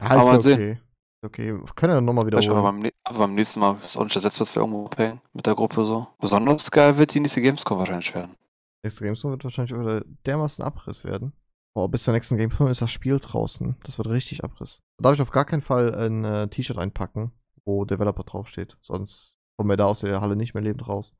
Ja, 0.00 0.10
Aber 0.10 0.24
mal 0.26 0.34
ja 0.34 0.40
sehen. 0.40 0.54
okay. 0.60 0.78
Okay. 1.24 1.54
Wir 1.54 1.74
können 1.74 1.94
ja 1.94 2.00
nochmal 2.00 2.24
Vielleicht 2.26 2.48
aber 2.50 2.62
beim, 2.62 2.88
aber 3.02 3.18
beim 3.18 3.34
nächsten 3.34 3.58
Mal 3.58 3.76
ist 3.84 3.96
auch 3.96 4.04
nicht 4.04 4.14
das 4.14 4.22
letzte, 4.22 4.42
was 4.42 4.54
wir 4.54 4.60
irgendwo 4.62 4.86
abhängen 4.86 5.20
mit 5.32 5.44
der 5.44 5.56
Gruppe 5.56 5.84
so. 5.84 6.06
Besonders 6.20 6.70
geil 6.70 6.96
wird 6.98 7.14
die 7.14 7.20
nächste 7.20 7.42
Gamescom 7.42 7.78
wahrscheinlich 7.78 8.14
werden. 8.14 8.36
Nächste 8.84 9.02
Gamescom 9.02 9.32
wird 9.32 9.42
wahrscheinlich 9.42 9.76
wieder 9.76 10.02
dermaßen 10.24 10.64
Abriss 10.64 11.02
werden. 11.02 11.32
Boah, 11.74 11.90
bis 11.90 12.04
zur 12.04 12.14
nächsten 12.14 12.36
Gamescom 12.36 12.68
ist 12.68 12.80
das 12.80 12.92
Spiel 12.92 13.18
draußen. 13.18 13.74
Das 13.82 13.98
wird 13.98 14.08
richtig 14.08 14.44
Abriss. 14.44 14.82
Da 14.98 15.02
darf 15.02 15.14
ich 15.14 15.22
auf 15.22 15.32
gar 15.32 15.44
keinen 15.46 15.62
Fall 15.62 15.92
ein 15.96 16.24
äh, 16.24 16.48
T-Shirt 16.48 16.78
einpacken, 16.78 17.32
wo 17.64 17.84
Developer 17.84 18.22
draufsteht. 18.22 18.76
Sonst 18.82 19.36
kommen 19.56 19.70
wir 19.70 19.76
da 19.76 19.86
aus 19.86 20.00
der 20.00 20.20
Halle 20.20 20.36
nicht 20.36 20.54
mehr 20.54 20.62
lebend 20.62 20.86
raus. 20.86 21.12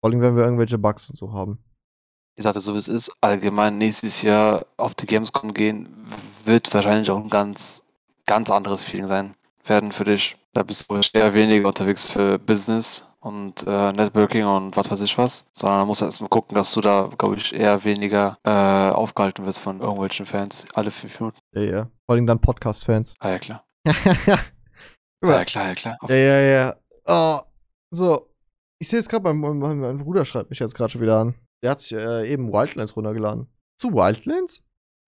Vor 0.00 0.10
allem, 0.10 0.20
wenn 0.20 0.36
wir 0.36 0.44
irgendwelche 0.44 0.78
Bugs 0.78 1.08
und 1.10 1.16
so 1.16 1.32
haben. 1.32 1.58
Ich 2.36 2.44
sagte 2.44 2.60
so 2.60 2.74
wie 2.74 2.78
es 2.78 2.88
ist, 2.88 3.12
allgemein 3.20 3.78
nächstes 3.78 4.22
Jahr 4.22 4.64
auf 4.76 4.94
die 4.94 5.06
Gamescom 5.06 5.52
gehen, 5.54 5.88
wird 6.44 6.72
wahrscheinlich 6.72 7.10
auch 7.10 7.18
ein 7.18 7.30
ganz, 7.30 7.82
ganz 8.26 8.48
anderes 8.50 8.84
Feeling 8.84 9.08
sein 9.08 9.34
werden 9.64 9.90
für 9.90 10.04
dich. 10.04 10.36
Da 10.52 10.62
bist 10.62 10.88
du 10.90 11.00
eher 11.12 11.34
weniger 11.34 11.66
unterwegs 11.68 12.06
für 12.06 12.38
Business 12.38 13.04
und 13.20 13.64
äh, 13.66 13.92
Networking 13.92 14.44
und 14.46 14.76
was 14.76 14.88
weiß 14.90 15.00
ich 15.00 15.18
was, 15.18 15.48
sondern 15.52 15.86
musst 15.88 16.00
erstmal 16.02 16.28
gucken, 16.30 16.54
dass 16.54 16.72
du 16.72 16.80
da, 16.80 17.10
glaube 17.18 17.36
ich, 17.36 17.52
eher 17.52 17.82
weniger 17.84 18.38
äh, 18.44 18.50
aufgehalten 18.50 19.44
wirst 19.44 19.58
von 19.58 19.80
irgendwelchen 19.80 20.24
Fans 20.24 20.64
alle 20.74 20.92
fünf 20.92 21.18
Minuten. 21.18 21.38
Ja, 21.54 21.62
ja. 21.62 21.90
Vor 22.06 22.14
allem 22.14 22.26
dann 22.26 22.40
Podcast-Fans. 22.40 23.14
Ah 23.18 23.30
ja, 23.30 23.38
klar. 23.40 23.64
ja, 24.26 24.38
Ah, 25.24 25.30
ja, 25.38 25.44
klar, 25.44 25.66
ja, 25.68 25.74
klar. 25.74 25.96
Auf- 26.00 26.10
ja, 26.10 26.16
ja. 26.40 26.76
Oh, 27.04 27.40
so. 27.90 28.28
Ich 28.78 28.88
sehe 28.88 28.98
jetzt 28.98 29.08
gerade, 29.08 29.32
mein, 29.32 29.58
mein, 29.58 29.78
mein 29.80 29.98
Bruder 29.98 30.24
schreibt 30.24 30.50
mich 30.50 30.58
jetzt 30.60 30.74
gerade 30.74 30.90
schon 30.90 31.00
wieder 31.00 31.18
an. 31.18 31.34
Der 31.62 31.72
hat 31.72 31.80
sich 31.80 31.92
äh, 31.92 32.30
eben 32.30 32.52
Wildlands 32.52 32.94
runtergeladen. 32.96 33.48
Zu 33.76 33.92
Wildlands? 33.92 34.62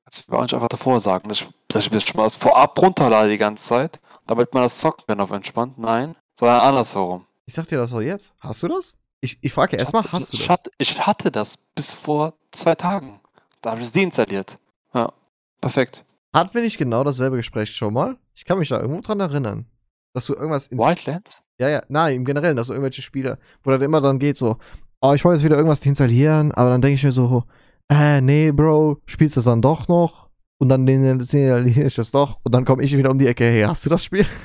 Jetzt 0.06 0.28
will 0.28 0.38
auch 0.38 0.42
nicht 0.42 0.54
einfach 0.54 0.68
davor 0.68 0.98
sagen, 0.98 1.28
dass 1.28 1.40
ich, 1.42 1.48
ich 1.76 1.92
mir 1.92 2.00
schon 2.00 2.16
mal 2.16 2.24
das 2.24 2.34
vorab 2.36 2.80
runterlade 2.80 3.28
die 3.30 3.38
ganze 3.38 3.64
Zeit, 3.64 4.00
damit 4.26 4.52
man 4.52 4.64
das 4.64 4.78
zocken 4.78 5.04
kann 5.06 5.20
auf 5.20 5.30
entspannt. 5.30 5.78
Nein, 5.78 6.16
sondern 6.38 6.60
andersherum. 6.60 7.26
Ich 7.46 7.54
sag 7.54 7.68
dir 7.68 7.78
das 7.78 7.90
doch 7.90 8.00
jetzt. 8.00 8.34
Hast 8.40 8.62
du 8.62 8.68
das? 8.68 8.94
Ich, 9.20 9.38
ich 9.42 9.52
frage 9.52 9.76
Ich 9.76 9.80
erstmal, 9.80 10.02
hast 10.10 10.32
du 10.32 10.36
ich 10.36 10.40
das? 10.40 10.48
hatte, 10.48 10.70
ich 10.78 11.06
hatte 11.06 11.30
das 11.30 11.56
bis 11.74 11.92
vor 11.92 12.34
zwei 12.50 12.74
Tagen. 12.74 13.20
Da 13.60 13.70
habe 13.72 13.80
ich 13.80 13.86
es 13.86 13.92
deinstalliert. 13.92 14.58
Ja, 14.94 15.12
perfekt. 15.60 16.04
Hatten 16.34 16.54
wir 16.54 16.62
nicht 16.62 16.78
genau 16.78 17.04
dasselbe 17.04 17.36
Gespräch 17.36 17.74
schon 17.74 17.92
mal? 17.92 18.16
Ich 18.34 18.44
kann 18.44 18.58
mich 18.58 18.68
da 18.70 18.80
irgendwo 18.80 19.00
dran 19.02 19.20
erinnern. 19.20 19.66
Dass 20.14 20.26
du 20.26 20.34
irgendwas 20.34 20.70
Wildlands? 20.70 21.42
Ja, 21.61 21.68
ja, 21.68 21.82
nein, 21.88 22.16
im 22.16 22.24
Generellen, 22.24 22.56
dass 22.56 22.68
so 22.68 22.72
irgendwelche 22.72 23.02
Spiele, 23.02 23.38
wo 23.62 23.70
dann 23.70 23.82
immer 23.82 24.00
dann 24.00 24.18
geht 24.18 24.38
so, 24.38 24.56
oh, 25.02 25.12
ich 25.12 25.24
wollte 25.24 25.36
jetzt 25.36 25.44
wieder 25.44 25.56
irgendwas 25.56 25.84
installieren, 25.84 26.52
aber 26.52 26.70
dann 26.70 26.80
denke 26.80 26.94
ich 26.94 27.04
mir 27.04 27.12
so, 27.12 27.44
äh, 27.90 28.20
nee, 28.22 28.50
Bro, 28.50 28.98
spielst 29.04 29.36
du 29.36 29.40
das 29.40 29.44
dann 29.44 29.61
doch 29.61 29.86
noch? 29.86 30.30
Und 30.58 30.68
dann 30.70 30.86
installiere 30.88 31.66
ich 31.66 31.94
das 31.94 32.11
doch 32.11 32.38
und 32.44 32.54
dann 32.54 32.64
komme 32.64 32.82
ich 32.82 32.96
wieder 32.96 33.11
um 33.11 33.18
die 33.18 33.26
Ecke, 33.26 33.44
hey, 33.44 33.62
hast 33.62 33.84
du 33.84 33.90
das 33.90 34.04
Spiel? 34.04 34.26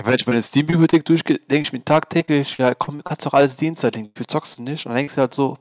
Ja, 0.00 0.06
wenn 0.06 0.14
ich 0.14 0.26
meine 0.26 0.40
Steam-Bibliothek 0.40 1.04
durchgehe, 1.04 1.38
denke 1.40 1.60
ich 1.60 1.72
mir 1.74 1.84
tagtäglich, 1.84 2.56
ja, 2.56 2.72
komm, 2.74 3.04
kannst 3.04 3.26
doch 3.26 3.34
alles 3.34 3.56
deinstallieren, 3.56 4.10
wie 4.14 4.26
zockst 4.26 4.56
du 4.56 4.62
nicht? 4.62 4.86
Und 4.86 4.92
dann 4.92 4.96
denkst 4.96 5.14
du 5.14 5.20
halt 5.20 5.34
so, 5.34 5.58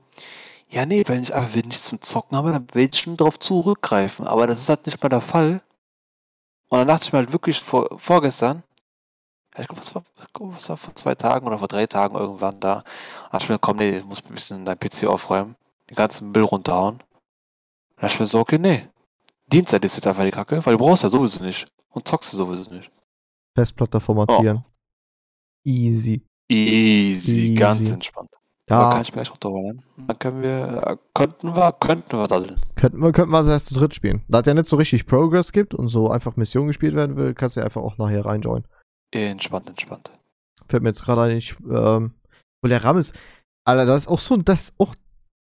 ja, 0.70 0.86
nee, 0.86 1.04
wenn 1.08 1.24
ich 1.24 1.36
aber 1.36 1.54
wenn 1.54 1.60
ich 1.60 1.66
nichts 1.66 1.84
zum 1.84 2.02
Zocken 2.02 2.38
habe, 2.38 2.54
dann 2.54 2.68
will 2.72 2.88
ich 2.90 2.98
schon 2.98 3.18
drauf 3.18 3.38
zurückgreifen. 3.38 4.28
Aber 4.28 4.48
das 4.48 4.62
ist 4.62 4.70
halt 4.70 4.86
nicht 4.86 5.04
mal 5.04 5.10
der 5.10 5.20
Fall. 5.20 5.62
Und 6.70 6.78
dann 6.78 6.88
dachte 6.88 7.04
ich 7.04 7.12
mir 7.12 7.20
halt 7.20 7.34
wirklich 7.34 7.60
vor, 7.60 7.90
vorgestern, 8.00 8.64
ich 9.62 9.68
glaube, 9.68 9.82
was 9.82 9.96
was 10.40 10.70
war 10.70 10.78
vor 10.78 10.96
zwei 10.96 11.16
Tagen 11.16 11.46
oder 11.48 11.58
vor 11.60 11.68
drei 11.68 11.86
Tagen 11.88 12.16
irgendwann 12.16 12.60
da, 12.60 12.84
da 13.32 13.38
ich 13.38 13.50
mir, 13.50 13.60
komm, 13.60 13.78
nee, 13.78 13.98
ich 13.98 14.06
muss 14.06 14.24
ein 14.24 14.34
bisschen 14.34 14.66
dein 14.66 14.80
PC 14.80 15.06
aufräumen, 15.08 15.56
den 15.90 15.96
ganzen 15.96 16.32
Müll 16.32 16.44
runterhauen. 16.44 17.00
Da 17.98 18.08
ich 18.08 18.20
mir 18.20 18.26
so, 18.26 18.40
okay, 18.40 18.58
nee, 18.58 18.88
Dienstag 19.52 19.84
ist 19.84 19.96
jetzt 19.96 20.08
einfach 20.08 20.24
die 20.24 20.32
Kacke, 20.32 20.66
weil 20.66 20.78
du 20.78 20.84
brauchst 20.84 21.04
ja 21.04 21.10
sowieso 21.10 21.44
nicht. 21.44 21.68
Und 21.90 22.08
zockst 22.08 22.32
du 22.34 22.38
sowieso 22.38 22.72
nicht. 22.74 22.92
Festplatte 23.56 24.00
formatieren. 24.00 24.64
Easy. 25.64 26.22
Easy, 26.50 27.56
ganz 27.56 27.82
Easy. 27.82 27.94
entspannt. 27.94 28.30
Da 28.68 28.84
kann 28.84 28.98
Ja, 28.98 29.02
ich 29.02 29.12
gleich 29.12 29.32
runterholen. 29.32 29.84
Dann 29.98 30.20
können 30.20 30.42
wir, 30.44 30.84
äh, 30.86 30.98
könnten 31.16 31.56
wir, 31.56 31.72
könnten 31.80 32.18
wir 32.18 32.28
daddeln. 32.28 32.56
könnten 32.76 33.00
wir, 33.02 33.12
könnten 33.12 33.32
wir 33.32 33.40
als 33.40 33.48
erstes 33.48 33.78
dritt 33.78 33.96
spielen. 33.96 34.24
Da 34.28 34.40
es 34.42 34.46
ja 34.46 34.54
nicht 34.54 34.70
so 34.70 34.78
richtig 34.78 35.08
Progress 35.08 35.52
gibt 35.52 35.74
und 35.74 35.90
so 35.90 36.10
einfach 36.12 36.36
Mission 36.36 36.68
gespielt 36.68 36.94
werden 36.96 37.16
will, 37.18 37.34
kannst 37.34 37.56
du 37.56 37.62
ja 37.62 37.66
einfach 37.66 37.82
auch 37.82 37.98
nachher 37.98 38.26
reinjoinen. 38.26 38.68
Entspannt, 39.12 39.70
entspannt. 39.70 40.12
Fällt 40.68 40.84
mir 40.84 40.90
jetzt 40.90 41.04
gerade 41.04 41.22
ein, 41.24 41.38
ich, 41.38 41.56
ähm, 41.62 42.14
wo 42.62 42.68
der 42.68 42.84
RAM 42.84 42.98
ist. 42.98 43.14
Alter, 43.66 43.86
das 43.86 44.04
ist 44.04 44.08
auch 44.08 44.20
so, 44.20 44.38
das 44.38 44.74
auch, 44.78 44.96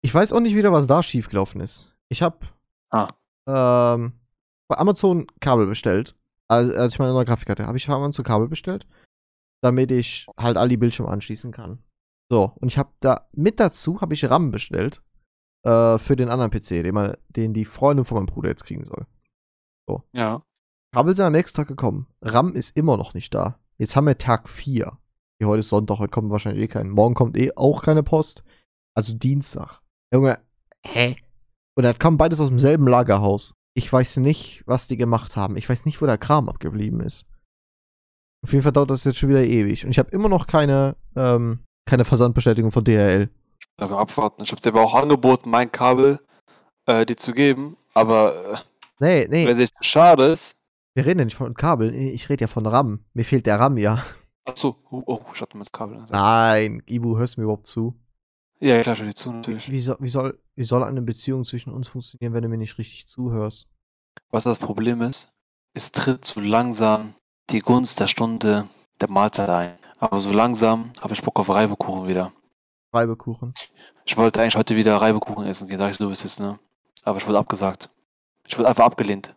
ich 0.02 0.12
weiß 0.14 0.32
auch 0.32 0.40
nicht 0.40 0.54
wieder, 0.54 0.72
was 0.72 0.86
da 0.86 1.02
schiefgelaufen 1.02 1.60
ist. 1.60 1.94
Ich 2.10 2.22
hab, 2.22 2.44
Ah. 2.92 3.08
ähm, 3.48 4.12
bei 4.68 4.76
Amazon 4.78 5.26
Kabel 5.40 5.66
bestellt. 5.66 6.14
Als, 6.48 6.70
als 6.74 6.92
ich 6.94 6.98
meine 6.98 7.12
neue 7.12 7.24
Grafik 7.24 7.48
hatte, 7.48 7.66
habe 7.66 7.78
ich 7.78 7.86
bei 7.86 7.94
Amazon 7.94 8.24
Kabel 8.24 8.48
bestellt, 8.48 8.86
damit 9.62 9.90
ich 9.90 10.26
halt 10.36 10.58
all 10.58 10.68
die 10.68 10.76
Bildschirme 10.76 11.10
anschließen 11.10 11.52
kann. 11.52 11.82
So, 12.30 12.52
und 12.56 12.68
ich 12.68 12.76
habe 12.78 12.90
da, 13.00 13.28
mit 13.32 13.60
dazu 13.60 14.00
habe 14.02 14.12
ich 14.14 14.28
RAM 14.28 14.50
bestellt, 14.50 15.02
äh, 15.66 15.98
für 15.98 16.16
den 16.16 16.28
anderen 16.28 16.50
PC, 16.50 16.82
den, 16.82 16.94
mal, 16.94 17.18
den 17.30 17.54
die 17.54 17.64
Freundin 17.64 18.04
von 18.04 18.16
meinem 18.18 18.26
Bruder 18.26 18.50
jetzt 18.50 18.64
kriegen 18.64 18.84
soll. 18.84 19.06
Ja. 20.12 20.42
Kabel 20.94 21.12
sind 21.16 21.24
am 21.24 21.32
nächsten 21.32 21.56
Tag 21.56 21.66
gekommen. 21.66 22.06
RAM 22.22 22.54
ist 22.54 22.76
immer 22.76 22.96
noch 22.96 23.14
nicht 23.14 23.34
da. 23.34 23.58
Jetzt 23.78 23.96
haben 23.96 24.06
wir 24.06 24.16
Tag 24.16 24.48
4. 24.48 24.96
Hier, 25.40 25.48
heute 25.48 25.58
ist 25.58 25.68
Sonntag, 25.68 25.98
heute 25.98 26.12
kommt 26.12 26.30
wahrscheinlich 26.30 26.62
eh 26.62 26.68
kein. 26.68 26.88
Morgen 26.88 27.14
kommt 27.14 27.36
eh 27.36 27.50
auch 27.56 27.82
keine 27.82 28.04
Post. 28.04 28.44
Also 28.96 29.12
Dienstag. 29.12 29.80
Junge, 30.12 30.38
hä? 30.86 31.16
Und 31.76 31.82
das 31.82 31.98
kam 31.98 32.16
beides 32.16 32.40
aus 32.40 32.48
demselben 32.48 32.86
Lagerhaus. 32.86 33.54
Ich 33.76 33.92
weiß 33.92 34.18
nicht, 34.18 34.62
was 34.66 34.86
die 34.86 34.96
gemacht 34.96 35.34
haben. 35.34 35.56
Ich 35.56 35.68
weiß 35.68 35.84
nicht, 35.84 36.00
wo 36.00 36.06
der 36.06 36.16
Kram 36.16 36.48
abgeblieben 36.48 37.00
ist. 37.00 37.26
Auf 38.44 38.52
jeden 38.52 38.62
Fall 38.62 38.70
dauert 38.70 38.90
das 38.90 39.02
jetzt 39.02 39.18
schon 39.18 39.30
wieder 39.30 39.42
ewig. 39.42 39.84
Und 39.84 39.90
ich 39.90 39.98
habe 39.98 40.12
immer 40.12 40.28
noch 40.28 40.46
keine, 40.46 40.94
ähm, 41.16 41.58
keine 41.86 42.04
Versandbestätigung 42.04 42.70
von 42.70 42.84
DHL. 42.84 43.30
Ja, 43.80 43.90
wir 43.90 43.98
abwarten. 43.98 44.44
Ich 44.44 44.52
habe 44.52 44.60
dir 44.60 44.70
aber 44.70 44.82
auch 44.82 44.94
angeboten, 44.94 45.50
mein 45.50 45.72
Kabel 45.72 46.20
äh, 46.86 47.04
dir 47.04 47.16
zu 47.16 47.32
geben. 47.32 47.76
Aber 47.94 48.32
äh, 48.52 48.58
Nee, 49.00 49.26
nee, 49.28 49.44
wenn 49.44 49.58
es 49.58 49.70
schade 49.80 50.26
ist. 50.26 50.56
Wir 50.94 51.04
reden 51.04 51.20
ja 51.20 51.24
nicht 51.24 51.36
von 51.36 51.54
Kabel. 51.54 51.94
Ich 51.94 52.28
rede 52.28 52.42
ja 52.42 52.48
von 52.48 52.66
RAM. 52.66 53.04
Mir 53.12 53.24
fehlt 53.24 53.46
der 53.46 53.58
RAM 53.58 53.76
ja. 53.76 54.04
Achso, 54.44 54.76
oh, 54.90 55.02
oh, 55.06 55.20
ich 55.32 55.40
hatte 55.40 55.56
mir 55.56 55.64
das 55.64 55.72
Kabel. 55.72 56.04
Nein, 56.10 56.82
Ibu, 56.86 57.16
hörst 57.16 57.36
du 57.36 57.40
mir 57.40 57.44
überhaupt 57.44 57.66
zu? 57.66 57.94
Ja, 58.60 58.80
klar, 58.82 58.94
schon 58.96 59.06
die 59.06 59.14
zu, 59.14 59.32
natürlich. 59.32 59.70
Wie 59.70 59.80
soll, 59.80 59.96
wie, 60.00 60.08
soll, 60.08 60.38
wie 60.54 60.64
soll 60.64 60.84
eine 60.84 61.02
Beziehung 61.02 61.44
zwischen 61.44 61.72
uns 61.72 61.88
funktionieren, 61.88 62.32
wenn 62.32 62.42
du 62.42 62.48
mir 62.48 62.58
nicht 62.58 62.78
richtig 62.78 63.06
zuhörst? 63.08 63.68
Was 64.30 64.44
das 64.44 64.58
Problem 64.58 65.02
ist, 65.02 65.32
es 65.74 65.92
tritt 65.92 66.24
so 66.24 66.40
langsam 66.40 67.14
die 67.50 67.60
Gunst 67.60 67.98
der 68.00 68.06
Stunde 68.06 68.68
der 69.00 69.10
Mahlzeit 69.10 69.48
ein. 69.48 69.74
Aber 69.98 70.20
so 70.20 70.32
langsam 70.32 70.92
habe 71.00 71.14
ich 71.14 71.22
Bock 71.22 71.38
auf 71.40 71.48
Reibekuchen 71.48 72.06
wieder. 72.08 72.32
Reibekuchen. 72.92 73.54
Ich 74.04 74.16
wollte 74.16 74.40
eigentlich 74.40 74.56
heute 74.56 74.76
wieder 74.76 74.96
Reibekuchen 74.96 75.46
essen 75.46 75.66
gehen, 75.66 75.78
sag 75.78 75.90
ich, 75.90 75.98
bist 75.98 76.24
es, 76.24 76.38
ne? 76.38 76.58
Aber 77.02 77.18
ich 77.18 77.26
wurde 77.26 77.38
abgesagt. 77.38 77.90
Ich 78.46 78.56
wurde 78.58 78.68
einfach 78.68 78.84
abgelehnt. 78.84 79.34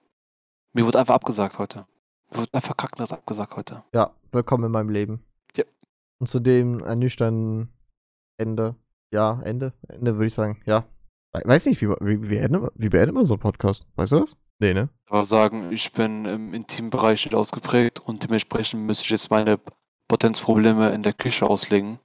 Mir 0.78 0.86
wurde 0.86 1.00
einfach 1.00 1.16
abgesagt 1.16 1.58
heute. 1.58 1.88
Mir 2.30 2.38
wurde 2.42 2.54
einfach 2.54 2.78
kackendreist 2.78 3.12
abgesagt 3.12 3.56
heute. 3.56 3.84
Ja, 3.96 4.12
willkommen 4.32 4.66
in 4.66 4.72
meinem 4.72 4.90
Leben. 4.90 5.24
Ja. 5.56 5.64
Und 6.20 6.28
zudem 6.30 6.84
ein 6.84 7.00
nüchtern 7.00 7.70
Ende. 8.40 8.76
Ja, 9.12 9.42
Ende. 9.44 9.74
Ende 9.88 10.14
würde 10.18 10.28
ich 10.28 10.36
sagen. 10.36 10.62
Ja. 10.68 10.86
We- 11.34 11.42
Weiß 11.46 11.66
nicht, 11.66 11.82
wie, 11.82 11.88
wie, 11.88 12.22
wie, 12.22 12.28
beendet, 12.28 12.62
man- 12.62 12.70
wie 12.76 12.90
beendet 12.90 13.16
man 13.16 13.26
so 13.26 13.34
einen 13.34 13.42
Podcast? 13.42 13.88
Weißt 13.96 14.12
du 14.12 14.20
das? 14.20 14.38
Nee, 14.60 14.76
ne? 14.76 14.90
Aber 15.08 15.24
sagen, 15.24 15.72
ich 15.72 15.94
bin 15.94 16.26
im 16.26 16.54
intimen 16.54 16.92
Bereich 16.92 17.26
nicht 17.26 17.34
ausgeprägt 17.34 18.00
und 18.00 18.24
dementsprechend 18.24 18.84
müsste 18.84 19.04
ich 19.06 19.10
jetzt 19.10 19.32
meine 19.32 19.60
Potenzprobleme 20.08 20.92
in 20.92 21.02
der 21.02 21.14
Küche 21.14 21.48
auslegen. 21.50 21.98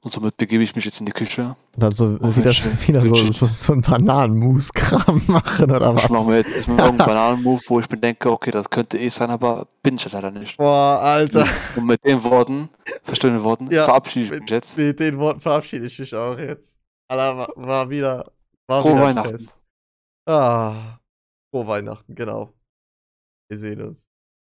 Und 0.00 0.12
somit 0.12 0.36
begebe 0.36 0.62
ich 0.62 0.76
mich 0.76 0.84
jetzt 0.84 1.00
in 1.00 1.06
die 1.06 1.12
Küche. 1.12 1.56
Und 1.74 1.82
dann 1.82 1.92
so 1.92 2.16
Oh, 2.20 2.36
wieder, 2.36 2.50
wieder 2.86 3.00
so, 3.00 3.14
so, 3.32 3.46
so 3.48 3.72
ein 3.72 3.80
Bananenmus-Kram 3.82 5.22
machen 5.26 5.70
oder 5.72 5.92
Ich 5.96 6.08
mache 6.08 6.20
was? 6.20 6.26
mir 6.26 6.36
jetzt 6.36 6.50
erstmal 6.54 6.78
irgendeinen 6.78 7.08
Bananenmove, 7.08 7.62
wo 7.68 7.80
ich 7.80 7.90
mir 7.90 7.98
denke, 7.98 8.30
okay, 8.30 8.52
das 8.52 8.70
könnte 8.70 8.96
eh 8.98 9.08
sein, 9.08 9.30
aber 9.30 9.66
bin 9.82 9.96
ich 9.96 10.10
leider 10.12 10.30
nicht. 10.30 10.56
Boah, 10.56 11.00
Alter. 11.02 11.44
Und 11.76 11.86
mit 11.86 12.04
den 12.04 12.22
Worten, 12.22 12.68
verstehenden 13.02 13.42
Worten, 13.42 13.70
Ja, 13.72 13.84
verabschiede 13.86 14.24
ich 14.26 14.30
mich 14.30 14.40
Mit, 14.42 14.50
jetzt. 14.50 14.78
mit 14.78 15.00
den 15.00 15.18
Worten 15.18 15.40
verabschiede 15.40 15.86
ich 15.86 15.98
mich 15.98 16.14
auch 16.14 16.38
jetzt. 16.38 16.78
Alter, 17.08 17.36
war, 17.36 17.48
war 17.56 17.90
wieder. 17.90 18.32
War 18.68 18.82
Frohe 18.82 18.92
wieder 18.94 19.02
Weihnachten. 19.02 19.30
Fest. 19.30 19.58
Ah. 20.28 20.98
Frohe 21.50 21.66
Weihnachten, 21.66 22.14
genau. 22.14 22.52
Wir 23.50 23.58
sehen 23.58 23.82
uns. 23.82 24.07